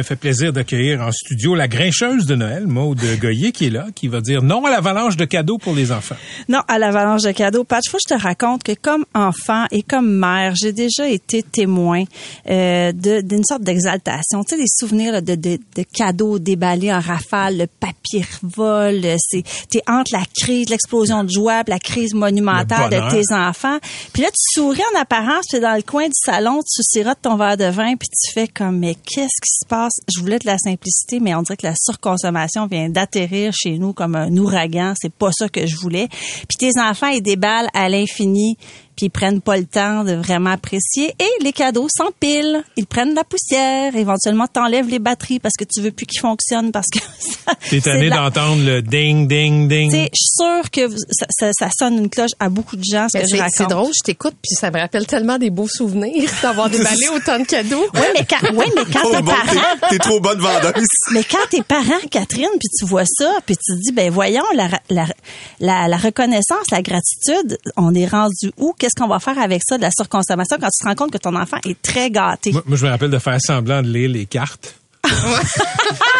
Me 0.00 0.02
fait 0.02 0.16
plaisir 0.16 0.50
d'accueillir 0.54 1.02
en 1.02 1.12
studio 1.12 1.54
la 1.54 1.68
grincheuse 1.68 2.24
de 2.24 2.34
Noël, 2.34 2.66
Maude 2.66 3.02
Goyer, 3.20 3.52
qui 3.52 3.66
est 3.66 3.70
là, 3.70 3.88
qui 3.94 4.08
va 4.08 4.22
dire 4.22 4.42
non 4.42 4.64
à 4.64 4.70
l'avalanche 4.70 5.18
de 5.18 5.26
cadeaux 5.26 5.58
pour 5.58 5.74
les 5.74 5.92
enfants. 5.92 6.14
Non, 6.48 6.60
à 6.68 6.78
l'avalanche 6.78 7.20
de 7.20 7.32
cadeaux. 7.32 7.64
Pat, 7.64 7.86
faut 7.86 7.98
que 7.98 8.04
je 8.08 8.14
te 8.14 8.18
raconte 8.18 8.62
que 8.62 8.72
comme 8.72 9.04
enfant 9.14 9.66
et 9.70 9.82
comme 9.82 10.10
mère, 10.10 10.54
j'ai 10.54 10.72
déjà 10.72 11.06
été 11.06 11.42
témoin 11.42 12.04
euh, 12.48 12.92
d'une 12.92 13.44
sorte 13.44 13.62
d'exaltation. 13.62 14.42
Tu 14.42 14.54
sais, 14.54 14.62
des 14.62 14.68
souvenirs 14.74 15.12
là, 15.12 15.20
de, 15.20 15.34
de, 15.34 15.58
de 15.76 15.82
cadeaux 15.92 16.38
déballés 16.38 16.90
en 16.90 17.00
rafale, 17.00 17.58
le 17.58 17.66
papier 17.66 18.24
vole, 18.42 19.04
c'est 19.18 19.44
t'es 19.68 19.82
entre 19.86 20.14
la 20.14 20.24
crise, 20.34 20.70
l'explosion 20.70 21.24
de 21.24 21.30
joie, 21.30 21.62
puis 21.62 21.72
la 21.72 21.78
crise 21.78 22.14
monumentale 22.14 22.90
Le 22.90 23.00
de 23.02 23.10
tes 23.10 23.34
enfants. 23.34 23.78
Puis 24.14 24.22
là, 24.22 24.28
tu 24.28 24.60
souris 24.60 24.80
en 24.94 24.98
apparence, 24.98 25.44
puis 25.50 25.60
dans 25.60 25.76
le 25.76 25.82
coin 25.82 26.06
du 26.06 26.14
salon, 26.14 26.62
tu 26.62 26.82
sirotes 26.82 27.20
ton 27.20 27.36
verre 27.36 27.58
de 27.58 27.66
vin, 27.66 27.96
puis 27.96 28.08
tu 28.08 28.32
fais 28.32 28.48
comme, 28.48 28.78
mais 28.78 28.94
qu'est-ce 28.94 29.42
qui 29.42 29.50
se 29.62 29.68
Je 30.08 30.20
voulais 30.20 30.38
de 30.38 30.46
la 30.46 30.58
simplicité, 30.58 31.20
mais 31.20 31.34
on 31.34 31.42
dirait 31.42 31.56
que 31.56 31.66
la 31.66 31.74
surconsommation 31.76 32.66
vient 32.66 32.88
d'atterrir 32.88 33.52
chez 33.52 33.78
nous 33.78 33.92
comme 33.92 34.14
un 34.14 34.34
ouragan. 34.36 34.94
C'est 35.00 35.12
pas 35.12 35.30
ça 35.32 35.48
que 35.48 35.66
je 35.66 35.76
voulais. 35.76 36.08
Puis 36.48 36.58
tes 36.58 36.80
enfants, 36.80 37.08
ils 37.08 37.22
déballent 37.22 37.70
à 37.74 37.88
l'infini, 37.88 38.56
puis 39.00 39.06
ils 39.06 39.10
prennent 39.10 39.40
pas 39.40 39.56
le 39.56 39.64
temps 39.64 40.04
de 40.04 40.12
vraiment 40.12 40.50
apprécier. 40.50 41.14
Et 41.18 41.42
les 41.42 41.52
cadeaux 41.54 41.86
s'empilent. 41.88 42.62
Ils 42.76 42.84
prennent 42.86 43.12
de 43.12 43.14
la 43.14 43.24
poussière. 43.24 43.96
Éventuellement, 43.96 44.46
t'enlèves 44.46 44.88
les 44.90 44.98
batteries 44.98 45.38
parce 45.38 45.54
que 45.58 45.64
tu 45.64 45.80
veux 45.80 45.90
plus 45.90 46.04
qu'ils 46.04 46.20
fonctionnent 46.20 46.70
parce 46.70 46.88
que 46.92 46.98
ça, 47.18 47.54
T'es 47.70 47.80
tanné 47.80 48.10
la- 48.10 48.16
d'entendre 48.28 48.62
le 48.62 48.82
ding, 48.82 49.26
ding, 49.26 49.68
ding. 49.68 49.90
Tu 49.90 49.96
sais, 49.96 50.10
je 50.12 50.18
suis 50.18 50.34
sûre 50.36 50.70
que 50.70 50.94
ça, 51.10 51.26
ça- 51.30 51.50
ça 51.58 51.68
sonne 51.74 51.96
une 51.96 52.10
cloche 52.10 52.32
à 52.38 52.50
beaucoup 52.50 52.76
de 52.76 52.84
gens, 52.84 53.06
ce 53.10 53.16
Mais 53.16 53.24
que 53.24 53.30
je 53.30 53.36
c'est 53.36 53.40
raconte. 53.40 53.56
c'est 53.56 53.66
drôle, 53.68 53.92
je 53.98 54.04
t'écoute, 54.04 54.34
puis 54.42 54.54
ça 54.54 54.70
me 54.70 54.78
rappelle 54.78 55.06
tellement 55.06 55.38
des 55.38 55.48
beaux 55.48 55.68
souvenirs 55.68 56.30
d'avoir 56.42 56.68
déballé 56.68 57.08
autant 57.16 57.38
de 57.38 57.44
cadeaux. 57.44 57.86
Oui, 57.94 58.00
mais 58.14 58.26
quand, 58.28 58.54
ouais, 58.54 58.66
mais 58.76 58.82
quand 58.92 59.00
Oh, 59.04 59.10
tes 59.16 59.22
bon, 59.22 59.32
parents... 59.32 59.88
t'es- 59.88 59.98
trop 59.98 60.20
bonne 60.20 60.40
vendeuse. 60.40 60.84
Mais 61.12 61.24
quand 61.24 61.38
tes 61.50 61.62
parents, 61.62 62.00
Catherine, 62.10 62.48
puis 62.58 62.68
tu 62.78 62.84
vois 62.84 63.04
ça, 63.06 63.38
puis 63.46 63.56
tu 63.56 63.74
te 63.74 63.80
dis, 63.80 63.92
ben 63.92 64.10
voyons, 64.12 64.44
la, 64.54 64.68
la, 64.90 65.06
la, 65.60 65.88
la 65.88 65.96
reconnaissance, 65.96 66.66
la 66.70 66.82
gratitude, 66.82 67.56
on 67.76 67.94
est 67.94 68.06
rendu 68.06 68.50
où? 68.58 68.74
Qu'est-ce 68.78 68.89
qu'est-ce 68.90 69.02
qu'on 69.02 69.08
va 69.08 69.18
faire 69.20 69.38
avec 69.38 69.62
ça, 69.66 69.76
de 69.76 69.82
la 69.82 69.90
surconsommation, 69.96 70.56
quand 70.60 70.68
tu 70.68 70.82
te 70.82 70.88
rends 70.88 70.94
compte 70.94 71.12
que 71.12 71.18
ton 71.18 71.34
enfant 71.36 71.58
est 71.66 71.80
très 71.82 72.10
gâté? 72.10 72.52
Moi, 72.52 72.62
moi, 72.66 72.76
je 72.76 72.84
me 72.86 72.90
rappelle 72.90 73.10
de 73.10 73.18
faire 73.18 73.38
semblant 73.40 73.82
de 73.82 73.88
lire 73.88 74.10
les 74.10 74.26
cartes. 74.26 74.74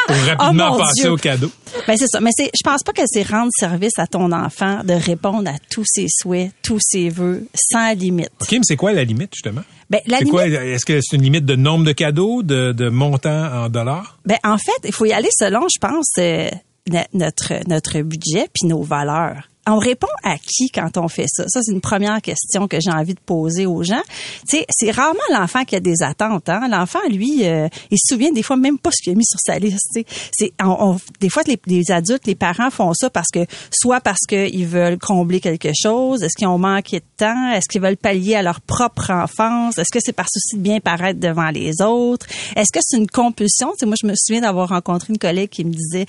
pour 0.07 0.17
rapidement 0.17 0.71
Oh, 0.75 0.79
passer 0.79 1.03
Dieu. 1.03 1.11
au 1.13 1.17
cadeau. 1.17 1.51
Ben 1.87 1.97
c'est 1.99 2.07
ça, 2.09 2.21
mais 2.21 2.31
c'est 2.35 2.47
je 2.47 2.63
pense 2.65 2.83
pas 2.83 2.93
que 2.93 3.03
c'est 3.07 3.23
rendre 3.23 3.51
service 3.59 3.93
à 3.99 4.07
ton 4.07 4.33
enfant 4.33 4.83
de 4.85 4.95
répondre 4.95 5.49
à 5.51 5.55
tous 5.71 5.85
ses 5.87 6.07
souhaits, 6.09 6.51
tous 6.63 6.79
ses 6.81 7.09
vœux 7.11 7.47
sans 7.55 7.93
limite. 7.95 8.31
OK, 8.41 8.53
mais 8.53 8.59
c'est 8.63 8.77
quoi 8.77 8.93
la 8.93 9.05
limite, 9.05 9.35
justement? 9.35 9.61
Ben 9.91 10.01
la 10.07 10.19
C'est 10.19 10.25
limite 10.25 10.33
quoi? 10.35 10.47
Est-ce 10.47 10.85
que 10.87 10.99
c'est 11.03 11.17
une 11.17 11.23
limite 11.23 11.45
de 11.45 11.57
nombre 11.57 11.85
de 11.85 11.93
cadeaux, 11.93 12.43
de, 12.43 12.73
de 12.73 12.89
montant 12.89 13.65
en 13.65 13.69
dollars? 13.69 14.19
Ben 14.25 14.39
en 14.45 14.57
fait, 14.59 14.73
il 14.85 14.93
faut 14.93 15.05
y 15.05 15.13
aller 15.13 15.29
selon, 15.39 15.67
je 15.73 15.79
pense, 15.79 16.11
euh, 16.19 16.49
no- 16.91 17.01
notre 17.13 17.53
notre 17.69 18.01
budget 18.01 18.49
puis 18.55 18.67
nos 18.69 18.83
valeurs. 18.83 19.50
On 19.67 19.79
répond 19.79 20.09
à 20.25 20.37
qui 20.39 20.71
quand 20.71 20.97
on 20.97 21.09
fait 21.09 21.27
ça? 21.29 21.45
Ça 21.49 21.61
c'est 21.63 21.73
une 21.73 21.81
première 21.81 22.21
question 22.23 22.67
que 22.67 22.79
j'ai 22.81 22.91
envie 22.91 23.15
de 23.15 23.21
poser 23.21 23.67
aux 23.67 23.83
gens. 23.83 24.03
Tu 24.49 24.57
sais, 24.59 24.67
c'est 24.71 24.91
rarement 24.91 25.21
l'enfant 25.31 25.65
qui 25.65 25.77
a 25.77 25.81
des 25.81 26.03
attentes. 26.03 26.49
Hein? 26.49 26.67
L'enfant, 26.69 26.99
lui, 27.09 27.47
euh, 27.47 27.69
il 27.91 27.99
se 27.99 28.15
souvient 28.15 28.33
des 28.33 28.43
fois 28.43 28.57
même 28.57 28.79
pas 28.79 28.91
ce 28.91 29.03
qu'il 29.03 29.13
a 29.13 29.17
mis 29.17 29.25
sur 29.25 29.39
sa 29.39 29.59
liste. 29.59 29.99
C'est 30.33 30.53
on, 30.63 30.97
des 31.21 31.29
fois 31.29 31.43
les, 31.67 31.91
adultes, 31.91 32.27
les 32.27 32.35
parents 32.35 32.71
font 32.71 32.93
ça 32.95 33.11
parce 33.11 33.29
que 33.33 33.41
soit 33.71 34.01
parce 34.01 34.27
qu'ils 34.29 34.67
veulent 34.67 34.99
combler 34.99 35.41
quelque 35.41 35.71
chose, 35.75 36.23
est-ce 36.23 36.37
qu'ils 36.37 36.49
ont 36.49 36.59
manqué 36.59 37.01
de 37.01 37.05
temps, 37.17 37.53
est-ce 37.53 37.69
qu'ils 37.69 37.83
veulent 37.83 37.97
pallier 37.97 38.37
à 38.37 38.43
leur 38.43 38.61
propre 38.61 39.11
enfance, 39.11 39.79
est-ce 39.79 39.93
que 39.93 40.01
c'est 40.01 40.13
par 40.13 40.27
souci 40.31 40.57
de 40.57 40.63
bien 40.63 40.81
paraître 40.81 41.21
devant 41.21 41.51
les 41.51 41.83
autres, 41.83 42.27
est-ce 42.57 42.73
que 42.73 42.81
c'est 42.83 42.97
une 42.97 43.09
compulsion? 43.09 43.73
Moi, 43.83 43.95
je 44.01 44.07
me 44.07 44.15
souviens 44.17 44.43
d'avoir 44.43 44.69
rencontré 44.71 45.09
une 45.11 45.19
collègue 45.19 45.51
qui 45.51 45.65
me 45.65 45.73
disait 45.73 46.07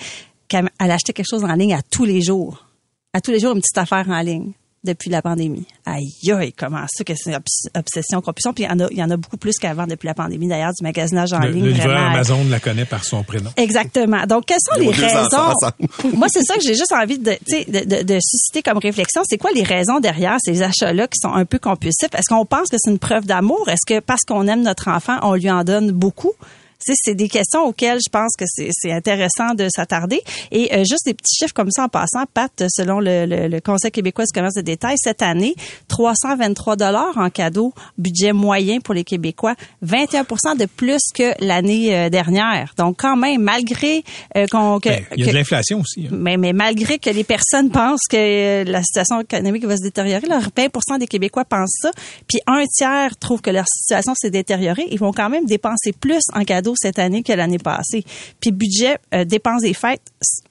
qu'elle 0.47 0.69
elle 0.79 0.91
achetait 0.91 1.13
quelque 1.13 1.29
chose 1.29 1.43
en 1.43 1.53
ligne 1.53 1.73
à 1.73 1.81
tous 1.81 2.05
les 2.05 2.21
jours, 2.21 2.65
à 3.13 3.21
tous 3.21 3.32
les 3.32 3.39
jours 3.39 3.54
une 3.56 3.62
petite 3.62 3.78
affaire 3.78 4.06
en 4.10 4.21
ligne 4.21 4.52
depuis 4.84 5.12
la 5.12 5.21
pandémie. 5.21 5.67
Aïe, 5.86 6.10
aïe, 6.32 6.54
comment 6.54 6.84
ça 6.91 7.04
que 7.04 7.13
c'est 7.15 7.36
obsession, 7.76 8.19
compulsion? 8.21 8.52
Puis 8.52 8.63
il 8.63 8.67
y 8.67 8.69
en 8.71 8.80
a, 8.80 8.88
il 8.89 8.97
y 8.97 9.04
en 9.04 9.12
a 9.12 9.17
beaucoup 9.17 9.38
plus 9.38 9.54
qu'avant 9.60 9.86
depuis 9.86 10.08
la 10.08 10.15
pandémie, 10.15 10.47
d'ailleurs, 10.47 10.71
du 10.71 10.82
magasinage 10.82 11.34
en 11.34 11.39
Le, 11.39 11.52
ligne. 11.52 11.65
le 11.65 11.71
livreur 11.71 11.89
vraiment. 11.93 12.13
Amazon 12.15 12.45
la 12.50 12.60
connaît 12.60 12.86
par 12.86 13.04
son 13.04 13.21
prénom. 13.24 13.52
Exactement. 13.58 14.26
Donc, 14.26 14.45
quelles 14.47 14.58
sont 14.60 14.80
les 14.80 14.89
raisons? 14.89 15.54
Moi, 16.15 16.28
c'est 16.32 16.41
ça 16.43 16.56
que 16.56 16.62
j'ai 16.63 16.74
juste 16.74 16.93
envie 16.93 17.19
de, 17.19 17.32
tu 17.45 17.58
sais, 17.58 17.65
de, 17.65 17.97
de, 17.97 18.02
de 18.04 18.19
susciter 18.24 18.63
comme 18.63 18.80
réflexion. 18.80 19.21
C'est 19.30 19.38
quoi 19.38 19.52
les 19.52 19.62
raisons 19.63 20.00
derrière 20.00 20.38
ces 20.43 20.63
achats-là 20.63 21.08
qui 21.08 21.19
sont 21.19 21.32
un 21.34 21.45
peu 21.45 21.60
compulsifs? 21.60 22.10
Est-ce 22.15 22.34
qu'on 22.34 22.45
pense 22.47 22.69
que 22.69 22.78
c'est 22.80 22.89
une 22.89 22.97
preuve 23.00 23.28
d'amour? 23.28 23.69
Est-ce 23.69 23.86
que 23.86 24.00
parce 24.00 24.21
qu'on 24.28 24.47
aime 24.47 24.63
notre 24.63 24.88
enfant, 24.88 25.19
on 25.21 25.36
lui 25.36 25.52
en 25.52 25.63
donne 25.63 25.91
beaucoup? 25.91 26.34
C'est 26.84 27.15
des 27.15 27.30
questions 27.30 27.63
auxquelles 27.65 28.00
je 28.06 28.10
pense 28.12 28.34
que 28.38 28.46
c'est 28.48 28.91
intéressant 28.91 29.54
de 29.56 29.67
s'attarder. 29.74 30.22
Et 30.52 30.74
euh, 30.74 30.80
juste 30.84 31.06
des 31.06 31.13
petits 31.13 31.36
chiffres 31.38 31.54
comme 31.54 31.72
ça 31.72 31.84
en 31.86 31.89
passant, 31.89 32.24
Pat, 32.34 32.52
selon 32.70 33.00
le, 33.00 33.26
le, 33.26 33.48
le 33.48 33.60
Conseil 33.62 33.91
québécois 33.91 34.26
du 34.26 34.32
commerce 34.34 34.56
de 34.56 34.62
détail, 34.62 34.96
cette 34.98 35.22
année, 35.22 35.56
323 35.88 36.76
dollars 36.76 37.17
en 37.17 37.30
cadeau, 37.30 37.74
budget 37.98 38.34
moyen 38.34 38.80
pour 38.80 38.94
les 38.94 39.04
Québécois, 39.04 39.56
21 39.82 40.24
de 40.56 40.65
plus 40.65 41.02
que 41.13 41.34
l'année 41.44 41.96
euh, 41.96 42.10
dernière. 42.10 42.74
Donc 42.78 42.98
quand 43.00 43.15
même, 43.17 43.41
malgré 43.41 44.04
euh, 44.36 44.46
qu'on 44.48 44.80
que, 44.80 44.89
Ben, 44.89 45.04
il 45.15 45.20
y 45.20 45.24
a 45.24 45.26
que- 45.28 45.32
de 45.32 45.36
l'inflation 45.38 45.80
aussi. 45.82 46.08
hein. 46.08 46.10
mais, 46.15 46.38
mais 46.38 46.54
malgré 46.54 46.98
que 47.00 47.10
les 47.10 47.24
personnes 47.24 47.70
pensent 47.70 48.08
que 48.10 48.17
euh, 48.17 48.63
la 48.63 48.82
situation 48.84 49.22
économique 49.22 49.65
va 49.65 49.78
se 49.78 49.84
détériorer, 49.84 50.28
là, 50.28 50.39
20 50.39 50.98
des 51.00 51.08
Québécois 51.08 51.46
pensent 51.46 51.78
ça, 51.82 51.91
puis 52.28 52.39
un 52.48 52.65
tiers 52.65 53.15
trouvent 53.17 53.41
que 53.41 53.50
leur 53.52 53.65
situation 53.67 54.13
s'est 54.15 54.32
détériorée, 54.32 54.88
ils 54.91 55.00
vont 55.00 55.12
quand 55.13 55.30
même 55.30 55.46
dépenser 55.46 55.91
plus 55.94 56.22
en 56.34 56.44
cadeaux 56.44 56.70
cette 56.77 56.99
année 56.99 57.23
que 57.23 57.34
l'année 57.34 57.57
passée. 57.60 58.03
Puis 58.39 58.51
budget 58.51 58.97
euh, 59.13 59.25
dépenses 59.25 59.62
des 59.62 59.73
fêtes 59.73 60.01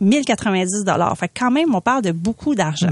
1090 0.01 0.85
dollars. 0.85 1.17
Fait 1.19 1.29
que 1.29 1.39
quand 1.39 1.51
même 1.51 1.75
on 1.75 1.81
parle 1.81 2.03
de 2.03 2.13
beaucoup 2.13 2.55
d'argent. 2.55 2.91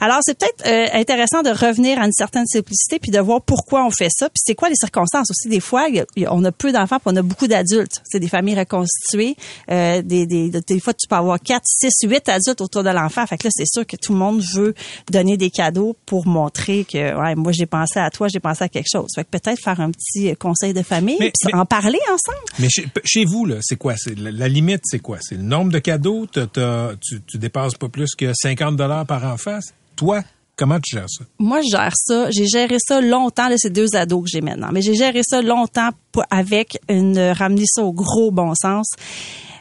Alors 0.00 0.18
c'est 0.22 0.36
peut-être 0.38 0.66
euh, 0.66 0.86
intéressant 0.98 1.42
de 1.42 1.50
revenir 1.50 2.00
à 2.00 2.06
une 2.06 2.12
certaine 2.12 2.46
simplicité 2.46 2.98
puis 2.98 3.10
de 3.10 3.18
voir 3.18 3.40
pourquoi 3.42 3.84
on 3.84 3.90
fait 3.90 4.08
ça, 4.10 4.28
puis 4.28 4.40
c'est 4.44 4.54
quoi 4.54 4.68
les 4.68 4.76
circonstances 4.76 5.30
aussi? 5.30 5.48
Des 5.48 5.60
fois 5.60 5.86
on 6.28 6.44
a 6.44 6.52
peu 6.52 6.72
d'enfants 6.72 6.98
puis 6.98 7.12
on 7.12 7.16
a 7.16 7.22
beaucoup 7.22 7.46
d'adultes. 7.46 8.02
C'est 8.04 8.20
des 8.20 8.28
familles 8.28 8.58
reconstituées, 8.58 9.36
euh, 9.70 10.02
des, 10.02 10.26
des 10.26 10.50
des 10.50 10.80
fois 10.80 10.92
tu 10.94 11.06
peux 11.08 11.16
avoir 11.16 11.40
4, 11.40 11.62
6, 11.64 11.88
8 12.04 12.28
adultes 12.28 12.60
autour 12.60 12.82
de 12.82 12.90
l'enfant. 12.90 13.26
Fait 13.26 13.38
que 13.38 13.46
là 13.46 13.50
c'est 13.54 13.66
sûr 13.66 13.86
que 13.86 13.96
tout 13.96 14.12
le 14.12 14.18
monde 14.18 14.42
veut 14.54 14.74
donner 15.10 15.36
des 15.36 15.50
cadeaux 15.50 15.96
pour 16.06 16.26
montrer 16.26 16.84
que 16.84 16.98
ouais, 17.18 17.34
moi 17.34 17.52
j'ai 17.52 17.66
pensé 17.66 17.98
à 17.98 18.10
toi, 18.10 18.28
j'ai 18.28 18.40
pensé 18.40 18.64
à 18.64 18.68
quelque 18.68 18.88
chose. 18.90 19.08
Fait 19.14 19.24
que 19.24 19.30
peut-être 19.30 19.60
faire 19.62 19.80
un 19.80 19.90
petit 19.90 20.34
conseil 20.36 20.72
de 20.72 20.82
famille, 20.82 21.16
Mais- 21.20 21.32
puis 21.44 21.54
en 21.54 21.64
parler 21.66 21.98
ensemble. 22.12 22.44
Mais 22.60 22.68
chez, 23.04 23.24
vous, 23.24 23.46
là, 23.46 23.56
c'est 23.60 23.76
quoi? 23.76 23.94
C'est 23.96 24.18
la, 24.18 24.48
limite, 24.48 24.82
c'est 24.84 24.98
quoi? 24.98 25.18
C'est 25.20 25.36
le 25.36 25.42
nombre 25.42 25.72
de 25.72 25.78
cadeaux? 25.78 26.26
T'as- 26.26 26.46
t'as- 26.46 26.92
tu, 27.00 27.20
tu 27.22 27.38
dépasses 27.38 27.74
pas 27.74 27.88
plus 27.88 28.14
que 28.14 28.32
50 28.34 28.76
dollars 28.76 29.06
par 29.06 29.24
enfant? 29.24 29.58
Toi, 29.96 30.22
comment 30.60 30.78
tu 30.78 30.94
gères 30.94 31.08
ça? 31.08 31.24
Moi, 31.38 31.62
je 31.62 31.70
gère 31.70 31.94
ça. 31.96 32.30
J'ai 32.30 32.46
géré 32.46 32.76
ça 32.78 33.00
longtemps. 33.00 33.48
Là, 33.48 33.54
c'est 33.56 33.72
deux 33.72 33.96
ados 33.96 34.24
que 34.24 34.30
j'ai 34.30 34.42
maintenant. 34.42 34.68
Mais 34.72 34.82
j'ai 34.82 34.94
géré 34.94 35.22
ça 35.24 35.40
longtemps 35.40 35.88
avec 36.30 36.78
une 36.88 37.18
ramener 37.18 37.64
ça 37.66 37.82
au 37.82 37.92
gros 37.92 38.30
bon 38.30 38.54
sens. 38.54 38.90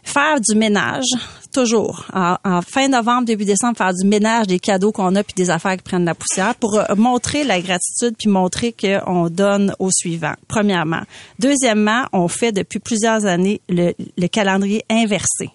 Faire 0.04 0.42
du 0.42 0.56
ménage, 0.56 1.06
toujours. 1.54 2.06
En 2.14 2.62
fin 2.62 2.88
novembre, 2.88 3.26
début 3.26 3.46
décembre, 3.46 3.78
faire 3.78 3.94
du 3.94 4.08
ménage 4.08 4.48
des 4.48 4.60
cadeaux 4.60 4.92
qu'on 4.92 5.16
a 5.16 5.24
puis 5.24 5.36
des 5.36 5.50
affaires 5.50 5.78
qui 5.78 5.84
prennent 5.84 6.06
la 6.06 6.16
poussière 6.16 6.56
pour 6.56 6.78
euh, 6.78 6.96
montrer 6.96 7.44
la 7.44 7.62
gratitude 7.62 8.16
puis 8.18 8.30
montrer 8.30 8.74
qu'on 8.74 9.30
donne 9.30 9.74
au 9.80 9.92
suivant. 9.92 10.34
Premièrement. 10.48 11.02
Deuxièmement, 11.38 12.06
on 12.12 12.28
fait 12.28 12.52
depuis 12.52 12.80
plusieurs 12.80 13.26
années 13.26 13.62
le, 13.70 13.94
le 14.18 14.28
calendrier 14.28 14.84
inversé. 14.90 15.52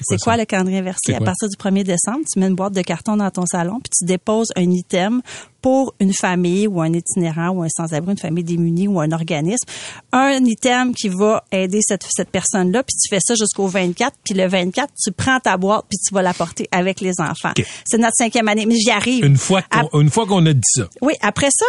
C'est 0.00 0.18
quoi, 0.18 0.36
le 0.36 0.44
calendrier 0.46 0.78
inversé? 0.78 1.14
À 1.14 1.20
partir 1.20 1.48
du 1.48 1.56
1er 1.56 1.84
décembre, 1.84 2.20
tu 2.30 2.38
mets 2.38 2.46
une 2.46 2.54
boîte 2.54 2.72
de 2.72 2.80
carton 2.80 3.16
dans 3.16 3.30
ton 3.30 3.44
salon, 3.44 3.74
puis 3.74 3.90
tu 3.96 4.04
déposes 4.06 4.48
un 4.56 4.70
item 4.70 5.20
pour 5.60 5.94
une 6.00 6.14
famille 6.14 6.66
ou 6.66 6.80
un 6.80 6.92
itinérant 6.92 7.50
ou 7.50 7.62
un 7.62 7.68
sans-abri, 7.68 8.12
une 8.12 8.18
famille 8.18 8.42
démunie 8.42 8.88
ou 8.88 9.00
un 9.00 9.12
organisme. 9.12 9.66
Un 10.12 10.44
item 10.44 10.94
qui 10.94 11.08
va 11.08 11.44
aider 11.52 11.80
cette, 11.82 12.06
cette 12.10 12.30
personne-là, 12.30 12.82
puis 12.82 12.96
tu 12.96 13.14
fais 13.14 13.20
ça 13.20 13.34
jusqu'au 13.34 13.66
24, 13.66 14.16
puis 14.24 14.34
le 14.34 14.48
24, 14.48 14.92
tu 15.00 15.12
prends 15.12 15.38
ta 15.40 15.56
boîte, 15.58 15.84
puis 15.90 15.98
tu 15.98 16.14
vas 16.14 16.22
la 16.22 16.32
porter 16.32 16.66
avec 16.72 17.00
les 17.00 17.20
enfants. 17.20 17.52
C'est 17.84 17.98
notre 17.98 18.16
cinquième 18.16 18.48
année, 18.48 18.64
mais 18.66 18.76
j'y 18.76 18.90
arrive. 18.90 19.24
Une 19.24 19.36
fois 19.36 19.62
qu'on 19.62 20.00
une 20.00 20.10
fois 20.10 20.26
qu'on 20.26 20.44
a 20.46 20.52
dit 20.54 20.60
ça. 20.64 20.88
oui, 21.02 21.14
après 21.20 21.50
ça, 21.52 21.66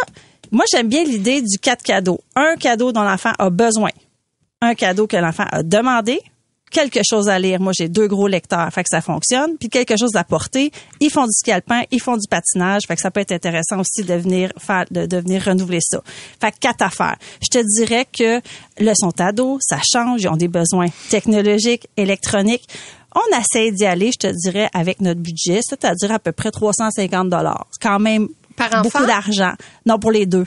moi, 0.50 0.64
j'aime 0.70 0.88
bien 0.88 1.04
l'idée 1.04 1.42
du 1.42 1.58
quatre 1.58 1.82
cadeaux. 1.82 2.20
Un 2.36 2.56
cadeau 2.56 2.92
dont 2.92 3.02
l'enfant 3.02 3.32
a 3.38 3.50
besoin. 3.50 3.90
Un 4.60 4.74
cadeau 4.74 5.06
que 5.06 5.16
l'enfant 5.16 5.44
a 5.50 5.62
demandé. 5.62 6.20
Quelque 6.74 7.00
chose 7.08 7.28
à 7.28 7.38
lire. 7.38 7.60
Moi, 7.60 7.72
j'ai 7.72 7.88
deux 7.88 8.08
gros 8.08 8.26
lecteurs, 8.26 8.68
fait 8.72 8.82
que 8.82 8.88
ça 8.90 9.00
fonctionne. 9.00 9.56
Puis 9.58 9.68
quelque 9.68 9.96
chose 9.96 10.16
à 10.16 10.24
porter. 10.24 10.72
Ils 10.98 11.08
font 11.08 11.24
du 11.24 11.32
ski 11.32 11.52
alpin, 11.52 11.82
ils 11.92 12.00
font 12.00 12.16
du 12.16 12.26
patinage, 12.28 12.82
fait 12.88 12.96
que 12.96 13.00
ça 13.00 13.12
peut 13.12 13.20
être 13.20 13.30
intéressant 13.30 13.78
aussi 13.78 14.02
de 14.02 14.14
venir 14.14 14.50
faire, 14.58 14.84
de, 14.90 15.06
de 15.06 15.16
venir 15.18 15.44
renouveler 15.44 15.78
ça. 15.80 16.02
Fait 16.40 16.50
que 16.50 16.58
quatre 16.58 16.82
affaires. 16.82 17.16
Je 17.40 17.60
te 17.60 17.64
dirais 17.78 18.06
que 18.12 18.40
le 18.80 18.92
sont 18.96 19.20
ados, 19.20 19.60
ça 19.62 19.78
change, 19.88 20.22
ils 20.22 20.28
ont 20.28 20.36
des 20.36 20.48
besoins 20.48 20.88
technologiques, 21.10 21.86
électroniques. 21.96 22.68
On 23.14 23.38
essaie 23.38 23.70
d'y 23.70 23.86
aller, 23.86 24.10
je 24.12 24.26
te 24.28 24.32
dirais, 24.32 24.68
avec 24.74 25.00
notre 25.00 25.20
budget, 25.20 25.60
c'est-à-dire 25.62 26.10
à 26.10 26.18
peu 26.18 26.32
près 26.32 26.50
350 26.50 27.28
dollars. 27.28 27.68
Quand 27.80 28.00
même 28.00 28.26
Par 28.56 28.82
beaucoup 28.82 29.06
d'argent. 29.06 29.52
Non, 29.86 30.00
pour 30.00 30.10
les 30.10 30.26
deux. 30.26 30.44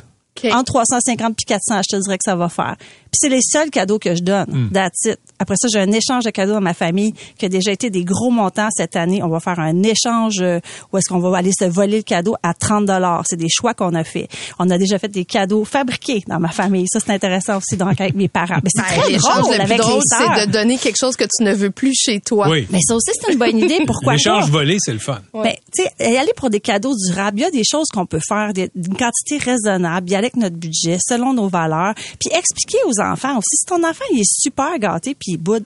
Entre 0.51 0.65
350 0.65 1.35
puis 1.35 1.45
400, 1.45 1.81
je 1.83 1.97
te 1.97 2.01
dirais 2.01 2.17
que 2.17 2.23
ça 2.23 2.35
va 2.35 2.49
faire. 2.49 2.75
Puis 3.11 3.19
c'est 3.19 3.29
les 3.29 3.41
seuls 3.41 3.69
cadeaux 3.69 3.99
que 3.99 4.15
je 4.15 4.21
donne. 4.21 4.47
Hmm. 4.47 4.69
That's 4.71 5.05
it. 5.05 5.19
Après 5.39 5.55
ça, 5.59 5.67
j'ai 5.71 5.79
un 5.79 5.91
échange 5.91 6.23
de 6.23 6.31
cadeaux 6.31 6.53
dans 6.53 6.61
ma 6.61 6.73
famille 6.73 7.13
qui 7.37 7.45
a 7.45 7.49
déjà 7.49 7.71
été 7.71 7.89
des 7.89 8.03
gros 8.03 8.31
montants 8.31 8.69
cette 8.71 8.95
année. 8.95 9.21
On 9.23 9.29
va 9.29 9.39
faire 9.39 9.59
un 9.59 9.83
échange 9.83 10.37
euh, 10.41 10.59
où 10.91 10.97
est-ce 10.97 11.09
qu'on 11.09 11.19
va 11.19 11.37
aller 11.37 11.51
se 11.57 11.65
voler 11.65 11.97
le 11.97 12.03
cadeau 12.03 12.35
à 12.41 12.53
30 12.53 12.85
dollars. 12.85 13.23
C'est 13.27 13.37
des 13.37 13.49
choix 13.49 13.73
qu'on 13.73 13.93
a 13.93 14.03
fait. 14.03 14.27
On 14.57 14.69
a 14.69 14.77
déjà 14.77 14.97
fait 14.97 15.09
des 15.09 15.25
cadeaux 15.25 15.63
fabriqués 15.63 16.23
dans 16.27 16.39
ma 16.39 16.49
famille. 16.49 16.85
Ça, 16.91 16.99
c'est 16.99 17.13
intéressant 17.13 17.57
aussi 17.57 17.77
donc 17.77 18.01
avec 18.01 18.15
mes 18.15 18.27
parents. 18.27 18.57
Mais 18.63 18.69
c'est 18.73 18.81
Ben, 18.81 19.01
très 19.01 19.11
l'échange 19.11 19.41
drôle 19.41 19.51
le 19.51 19.57
plus 19.57 19.61
avec 19.63 19.77
drôle, 19.77 20.01
c'est 20.05 20.45
de 20.47 20.51
donner 20.51 20.77
quelque 20.77 20.97
chose 20.99 21.15
que 21.15 21.25
tu 21.25 21.43
ne 21.43 21.53
veux 21.53 21.71
plus 21.71 21.93
chez 21.93 22.19
toi. 22.19 22.49
Oui. 22.49 22.67
Mais 22.71 22.79
ça 22.81 22.95
aussi, 22.95 23.11
c'est 23.13 23.31
une 23.31 23.39
bonne 23.39 23.57
idée. 23.57 23.79
Pourquoi? 23.85 24.13
L'échange 24.13 24.49
volé, 24.49 24.77
c'est 24.79 24.93
le 24.93 24.99
fun. 24.99 25.19
Ben, 25.33 25.53
tu 25.73 25.83
sais, 25.83 26.17
aller 26.17 26.33
pour 26.35 26.49
des 26.49 26.59
cadeaux 26.59 26.95
durables, 26.95 27.39
il 27.39 27.43
y 27.43 27.45
a 27.45 27.51
des 27.51 27.63
choses 27.63 27.87
qu'on 27.93 28.05
peut 28.05 28.21
faire 28.27 28.53
d'une 28.53 28.95
quantité 28.95 29.37
raisonnable, 29.37 30.09
y 30.09 30.15
aller 30.15 30.27
avec 30.27 30.35
notre 30.35 30.55
budget, 30.55 30.97
selon 30.99 31.33
nos 31.33 31.47
valeurs, 31.47 31.93
puis 32.19 32.29
expliquer 32.35 32.79
aux 32.87 32.96
enfants 32.99 33.37
aussi. 33.37 33.57
Si 33.57 33.65
ton 33.65 33.83
enfant 33.83 34.05
est 34.15 34.23
super 34.23 34.77
gâté 34.79 35.15
puis 35.15 35.33
il 35.33 35.37
boude, 35.37 35.63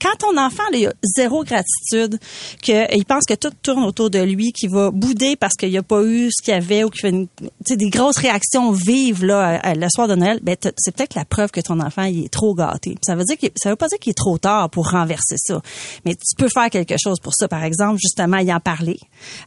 quand 0.00 0.16
ton 0.18 0.36
enfant 0.38 0.62
a 0.72 0.92
zéro 1.02 1.44
gratitude, 1.44 2.18
que 2.62 2.94
il 2.96 3.04
pense 3.04 3.24
que 3.28 3.34
tout 3.34 3.50
tourne 3.62 3.84
autour 3.84 4.10
de 4.10 4.20
lui, 4.20 4.52
qu'il 4.52 4.70
va 4.70 4.90
bouder 4.90 5.36
parce 5.36 5.54
qu'il 5.54 5.76
a 5.76 5.82
pas 5.82 6.02
eu 6.02 6.30
ce 6.30 6.42
qu'il 6.42 6.54
avait 6.54 6.84
ou 6.84 6.90
qu'il 6.90 7.00
fait 7.00 7.10
une- 7.10 7.28
des 7.68 7.90
grosses 7.90 8.18
réactions 8.18 8.72
vives 8.72 9.24
là 9.24 9.74
le 9.74 9.86
soir 9.90 10.08
de 10.08 10.14
Noël, 10.14 10.40
ben 10.42 10.56
c'est 10.78 10.94
peut-être 10.94 11.14
la 11.14 11.24
preuve 11.24 11.50
que 11.50 11.60
ton 11.60 11.80
enfant 11.80 12.04
est 12.04 12.30
trop 12.32 12.54
gâté. 12.54 12.96
Ça 13.04 13.14
veut 13.14 13.24
dire 13.24 13.36
que 13.38 13.46
ça 13.56 13.70
veut 13.70 13.76
pas 13.76 13.88
dire 13.88 13.98
qu'il 13.98 14.10
est 14.10 14.14
trop 14.14 14.38
tard 14.38 14.70
pour 14.70 14.90
renverser 14.90 15.36
ça, 15.38 15.60
mais 16.04 16.14
tu 16.14 16.34
peux 16.36 16.48
faire 16.48 16.70
quelque 16.70 16.94
chose 17.02 17.18
pour 17.22 17.34
ça. 17.34 17.48
Par 17.48 17.64
exemple, 17.64 17.98
justement 18.00 18.38
y 18.38 18.52
en 18.52 18.60
parler. 18.60 18.98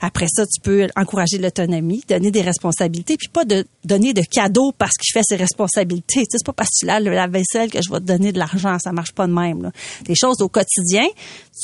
Après 0.01 0.27
ça, 0.27 0.45
tu 0.45 0.61
peux 0.61 0.88
encourager 0.95 1.38
l'autonomie, 1.38 2.01
donner 2.07 2.31
des 2.31 2.41
responsabilités, 2.41 3.17
puis 3.17 3.29
pas 3.29 3.45
de 3.45 3.65
donner 3.85 4.13
de 4.13 4.21
cadeaux 4.21 4.71
parce 4.77 4.93
qu'il 4.93 5.11
fait 5.13 5.23
ses 5.27 5.35
responsabilités. 5.35 5.97
Tu 6.07 6.19
sais, 6.21 6.25
c'est 6.31 6.45
pas 6.45 6.53
parce 6.53 6.69
que 6.69 6.79
tu 6.79 6.85
la 7.28 7.39
vaisselle 7.39 7.69
que 7.71 7.82
je 7.82 7.89
vais 7.91 7.99
te 7.99 8.05
donner 8.05 8.32
de 8.32 8.39
l'argent. 8.39 8.78
Ça 8.80 8.91
marche 8.91 9.11
pas 9.13 9.28
de 9.28 9.34
même. 9.34 9.61
Là. 9.63 9.71
Des 10.05 10.15
choses 10.15 10.41
au 10.41 10.49
quotidien, 10.49 11.05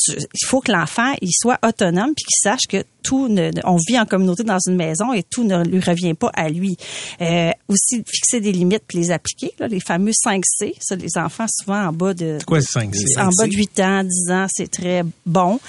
tu- 0.06 0.12
il 0.18 0.46
faut 0.46 0.62
que 0.62 0.72
l'enfant 0.72 1.14
il 1.22 1.32
soit 1.34 1.60
autonome 1.66 2.12
puis 2.16 2.26
qu'il 2.26 2.40
sache 2.50 2.68
que 2.70 2.84
tout 3.04 3.28
ne, 3.28 3.52
on 3.66 3.78
vit 3.88 4.00
en 4.00 4.06
communauté 4.06 4.44
dans 4.44 4.60
une 4.68 4.76
maison 4.76 5.12
et 5.14 5.24
tout 5.24 5.44
ne 5.44 5.64
lui 5.66 5.80
revient 5.82 6.14
pas 6.14 6.32
à 6.34 6.50
lui. 6.50 6.78
Euh, 7.22 7.52
aussi 7.68 8.02
fixer 8.08 8.40
des 8.40 8.52
limites 8.54 8.84
puis 8.88 8.98
les 8.98 9.12
appliquer. 9.12 9.52
Là, 9.60 9.68
les 9.68 9.82
fameux 9.82 10.12
5C, 10.14 10.76
ça 10.80 10.96
les 10.96 11.18
enfants 11.18 11.46
souvent 11.50 11.88
en 11.88 11.92
bas 11.92 12.14
de 12.14 12.38
quoi 12.48 12.60
le 12.60 12.64
5C? 12.64 13.20
en 13.20 13.30
bas 13.38 13.48
de 13.48 13.54
8 13.56 13.80
ans, 13.82 14.04
10 14.04 14.32
ans, 14.32 14.46
c'est 14.50 14.72
très 14.72 15.04
bon. 15.26 15.60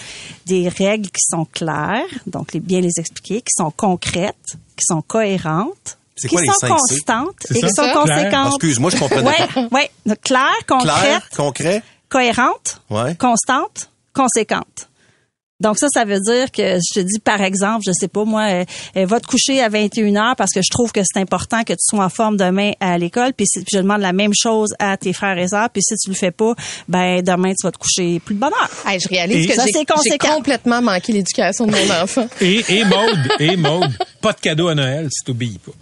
Des 0.47 0.69
règles 0.69 1.09
qui 1.09 1.23
sont 1.29 1.45
claires, 1.45 2.05
donc 2.27 2.53
les, 2.53 2.61
bien 2.61 2.81
les 2.81 2.99
expliquer, 2.99 3.41
qui 3.41 3.53
sont 3.57 3.71
concrètes, 3.71 4.57
qui 4.77 4.85
sont 4.85 5.03
cohérentes, 5.03 5.99
C'est 6.17 6.29
qui 6.29 6.35
quoi 6.35 6.43
les 6.43 6.49
sont 6.49 6.67
5C? 6.67 6.69
constantes 6.69 7.35
C'est 7.45 7.59
et 7.59 7.61
qui 7.63 7.69
sont 7.71 7.83
Claire? 7.83 7.95
conséquentes. 7.95 8.49
Excuse-moi, 8.55 8.91
je 8.91 8.97
comprenais 8.99 9.27
ouais, 9.29 9.47
pas. 9.55 9.69
Ouais, 9.73 9.91
donc 10.07 10.21
clair, 10.21 10.53
concrète, 10.69 10.93
Clair, 11.03 11.29
concret? 11.37 11.83
cohérente, 12.09 12.81
Ouais. 12.91 13.15
constante, 13.17 13.91
conséquente. 14.13 14.89
Donc 15.61 15.79
ça, 15.79 15.87
ça 15.89 16.05
veut 16.05 16.19
dire 16.21 16.51
que 16.51 16.63
je 16.79 16.95
te 16.95 17.01
dis, 17.01 17.21
par 17.21 17.41
exemple, 17.41 17.83
je 17.87 17.93
sais 17.93 18.09
pas, 18.09 18.25
moi, 18.25 18.43
euh, 18.51 18.65
euh, 18.97 19.07
va 19.07 19.19
te 19.21 19.27
coucher 19.27 19.63
à 19.63 19.69
21 19.69 20.15
heures 20.17 20.37
parce 20.37 20.51
que 20.53 20.61
je 20.61 20.69
trouve 20.71 20.91
que 20.93 21.01
c'est 21.05 21.21
important 21.21 21.63
que 21.63 21.73
tu 21.73 21.79
sois 21.81 22.05
en 22.05 22.09
forme 22.09 22.37
demain 22.37 22.73
à 22.81 22.99
l'école. 22.99 23.33
Puis, 23.35 23.47
si- 23.47 23.61
puis 23.61 23.69
je 23.73 23.79
demande 23.79 24.01
la 24.01 24.13
même 24.13 24.33
chose 24.37 24.75
à 24.81 24.97
tes 24.97 25.13
frères 25.13 25.39
et 25.39 25.49
sœurs. 25.49 25.71
Puis 25.71 25.81
si 25.83 25.95
tu 25.97 26.11
le 26.11 26.17
fais 26.17 26.33
pas, 26.33 26.55
ben 26.89 27.23
demain, 27.23 27.53
tu 27.59 27.67
vas 27.67 27.71
te 27.73 27.79
coucher 27.79 28.21
plus 28.21 28.35
de 28.35 28.41
bonne 28.41 28.53
heure. 28.53 28.71
Hey, 28.87 28.99
je 29.01 29.09
réalise 29.09 29.45
Et- 29.45 29.49
que 29.49 29.55
Ça, 29.55 29.65
j'ai 29.65 29.73
c'est 29.73 29.79
j'ai 29.81 29.85
conséquent. 29.87 30.35
complètement 30.35 30.83
manqué 30.83 31.13
l'éducation 31.13 31.67
de 31.67 31.71
mon 31.73 31.91
enfant. 32.03 32.27
Et, 32.41 32.63
et 32.69 32.85
Maude, 32.85 33.29
et 33.39 33.57
Maude, 33.57 33.93
pas 34.21 34.33
de 34.33 34.41
cadeau 34.41 34.69
à 34.69 34.75
Noël 34.75 35.09
si 35.11 35.25
t'obéis 35.25 35.59
pas. 35.65 35.73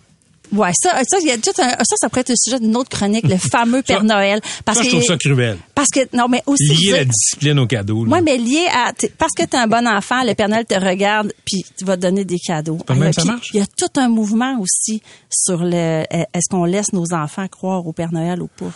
Ouais, 0.53 0.71
ça, 0.75 1.01
ça, 1.09 1.17
il 1.21 1.27
y 1.29 1.31
a 1.31 1.39
tout 1.39 1.51
un- 1.59 1.71
ça, 1.71 1.97
ça 1.97 2.09
pourrait 2.09 2.21
être 2.23 2.29
le 2.31 2.35
sujet 2.37 2.61
d'une 2.61 2.77
autre 2.77 2.91
chronique, 2.91 3.27
le 3.27 3.37
fameux 3.51 3.83
Père 3.83 4.05
Noël. 4.05 4.41
Parce 4.65 4.79
Ça, 4.79 4.85
je 4.85 4.89
que, 4.91 4.95
trouve 4.97 5.07
ça 5.07 5.17
cruel. 5.17 5.59
parce 5.75 5.89
que, 5.89 6.01
non, 6.17 6.29
mais 6.29 6.43
aussi. 6.47 6.65
Lier 6.69 6.75
dire- 6.77 6.97
la 6.97 7.05
discipline 7.07 7.59
au 7.59 7.67
cadeau. 7.67 8.05
là. 8.05 8.13
Ouais, 8.13 8.21
mais 8.23 8.37
lié 8.39 8.67
à 8.73 8.93
t'es- 8.93 9.13
parce 9.17 9.33
que 9.37 9.43
tu 9.45 9.57
es 9.57 9.59
un 9.59 9.67
bon 9.67 9.87
enfant, 9.89 10.23
le 10.25 10.35
Père 10.35 10.49
Noël 10.49 10.65
te 10.67 10.75
regarde 10.75 11.33
puis 11.45 11.65
tu 11.77 11.85
vas 11.85 11.97
te 11.97 12.03
donner 12.03 12.25
des 12.25 12.39
cadeaux. 12.39 12.77
pas 12.77 12.95
même 12.95 13.13
ça 13.13 13.25
marche? 13.25 13.49
Il 13.55 13.61
y 13.61 13.63
a 13.63 13.67
tout 13.67 14.01
un 14.01 14.09
mouvement 14.09 14.59
aussi 14.61 15.03
sur 15.31 15.65
le 15.65 15.73
euh, 15.75 16.05
est-ce 16.35 16.49
qu'on 16.51 16.65
laisse 16.65 16.93
nos 16.93 17.13
enfants 17.15 17.49
croire 17.49 17.87
au 17.87 17.93
Père 17.93 18.13
Noël 18.13 18.43
ou 18.43 18.49
pas? 18.49 18.71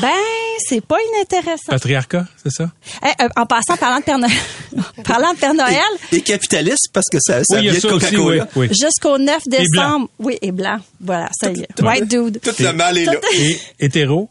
Ben, 0.00 0.08
c'est 0.58 0.80
pas 0.80 0.96
inintéressant. 1.16 1.70
patriarcat, 1.70 2.26
c'est 2.42 2.50
ça? 2.52 2.70
Eh, 3.02 3.22
euh, 3.24 3.28
en 3.36 3.46
passant 3.46 3.76
parlant 3.76 3.98
de 3.98 4.04
Père 4.04 4.18
Noël, 4.18 4.32
parlant 5.04 5.32
de 5.32 5.38
Père 5.38 5.54
Noël, 5.54 5.78
Et 6.12 6.20
capitaliste 6.20 6.88
parce 6.92 7.06
que 7.10 7.18
ça, 7.20 7.40
Oui, 7.50 7.62
vient 7.62 7.72
de 7.74 7.80
Coca-Cola. 7.80 8.48
oui, 8.56 8.68
oui. 8.68 8.76
jusqu'au 8.78 9.18
9 9.18 9.42
Et 9.46 9.50
blanc. 9.50 9.58
décembre, 9.60 10.08
oui, 10.18 10.38
et 10.42 10.52
blanc. 10.52 10.78
Voilà, 11.00 11.28
ça 11.40 11.50
y 11.50 11.60
est. 11.60 11.82
White 11.82 12.08
dude. 12.08 12.40
Tout 12.42 12.50
le 12.62 12.72
mal 12.72 12.98
est 12.98 13.04
là. 13.04 13.14
Et 13.34 13.58
hétéro? 13.80 14.28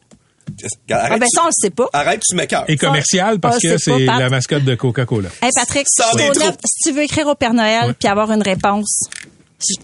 Arrête, 0.89 1.11
Ah 1.13 1.17
ben 1.19 1.27
ça 1.29 1.41
on 1.43 1.47
le 1.47 1.51
sait 1.51 1.69
pas. 1.69 1.89
arrête, 1.91 2.21
tu 2.27 2.33
m'écœures. 2.35 2.63
et 2.69 2.77
commercial 2.77 3.37
parce 3.39 3.57
Ah, 3.57 3.69
que 3.69 3.77
c'est 3.77 3.99
la 4.05 4.29
mascotte 4.29 4.63
de 4.63 4.75
Coca-Cola. 4.75 5.29
Hey 5.41 5.49
Patrick, 5.53 5.85
Sans 5.89 6.05
jusqu'au 6.17 6.29
intro. 6.31 6.45
9, 6.45 6.55
si 6.65 6.89
tu 6.89 6.95
veux 6.95 7.03
écrire 7.03 7.27
au 7.27 7.35
Père 7.35 7.53
Noël 7.53 7.93
puis 7.99 8.07
avoir 8.07 8.31
une 8.31 8.41
réponse, 8.41 9.01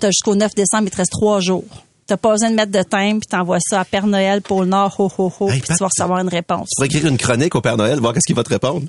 jusqu'au 0.02 0.36
9 0.36 0.56
décembre, 0.56 0.84
il 0.86 0.92
te 0.92 0.98
reste 0.98 1.12
trois 1.12 1.42
jours. 1.42 1.66
T'as 2.06 2.18
pas 2.18 2.32
besoin 2.32 2.52
de 2.52 2.56
mettre 2.56 2.72
de 2.72 2.84
thème, 2.84 3.20
puis 3.20 3.28
t'envoies 3.30 3.60
ça 3.62 3.82
à 3.82 3.86
Père 3.86 4.08
Noël, 4.08 4.42
Pôle 4.42 4.66
Nord, 4.66 4.94
ho, 5.00 5.12
ho, 5.18 5.32
ho, 5.40 5.50
Hey, 5.50 5.60
puis 5.60 5.68
Pat, 5.68 5.78
tu 5.78 5.84
vas 5.84 5.90
recevoir 5.90 6.20
une 6.20 6.28
réponse. 6.28 6.70
Tu 6.70 6.76
pourrais 6.76 6.88
écrire 6.88 7.08
une 7.08 7.18
chronique 7.18 7.56
au 7.56 7.62
Père 7.62 7.78
Noël, 7.78 8.00
voir 8.00 8.14
qu'est-ce 8.14 8.28
qu'il 8.28 8.36
va 8.36 8.44
te 8.44 8.50
répondre. 8.50 8.88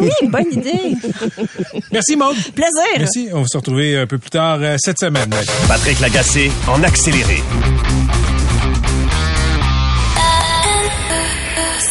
Oui, 0.00 0.10
bonne 0.28 0.52
idée. 0.52 0.96
Merci 1.92 2.16
Maude. 2.16 2.36
Plaisir. 2.54 2.98
Merci. 2.98 3.28
On 3.32 3.42
va 3.42 3.46
se 3.48 3.56
retrouver 3.56 3.98
un 3.98 4.06
peu 4.06 4.18
plus 4.18 4.30
tard 4.30 4.58
euh, 4.60 4.76
cette 4.78 4.98
semaine. 4.98 5.30
Patrick 5.68 6.00
Lagacé 6.00 6.50
en 6.68 6.82
accéléré. 6.82 7.42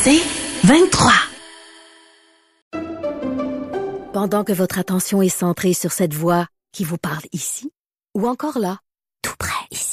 C'est 0.04 0.22
23. 0.64 1.12
Pendant 4.14 4.44
que 4.44 4.54
votre 4.54 4.80
attention 4.80 5.22
est 5.22 5.30
centrée 5.30 5.74
sur 5.74 5.92
cette 5.92 6.14
voix 6.14 6.48
qui 6.72 6.84
vous 6.84 6.98
parle 6.98 7.24
ici, 7.32 7.72
ou 8.16 8.28
encore 8.28 8.60
là, 8.60 8.78
tout 9.22 9.34
près 9.40 9.66
ici, 9.72 9.93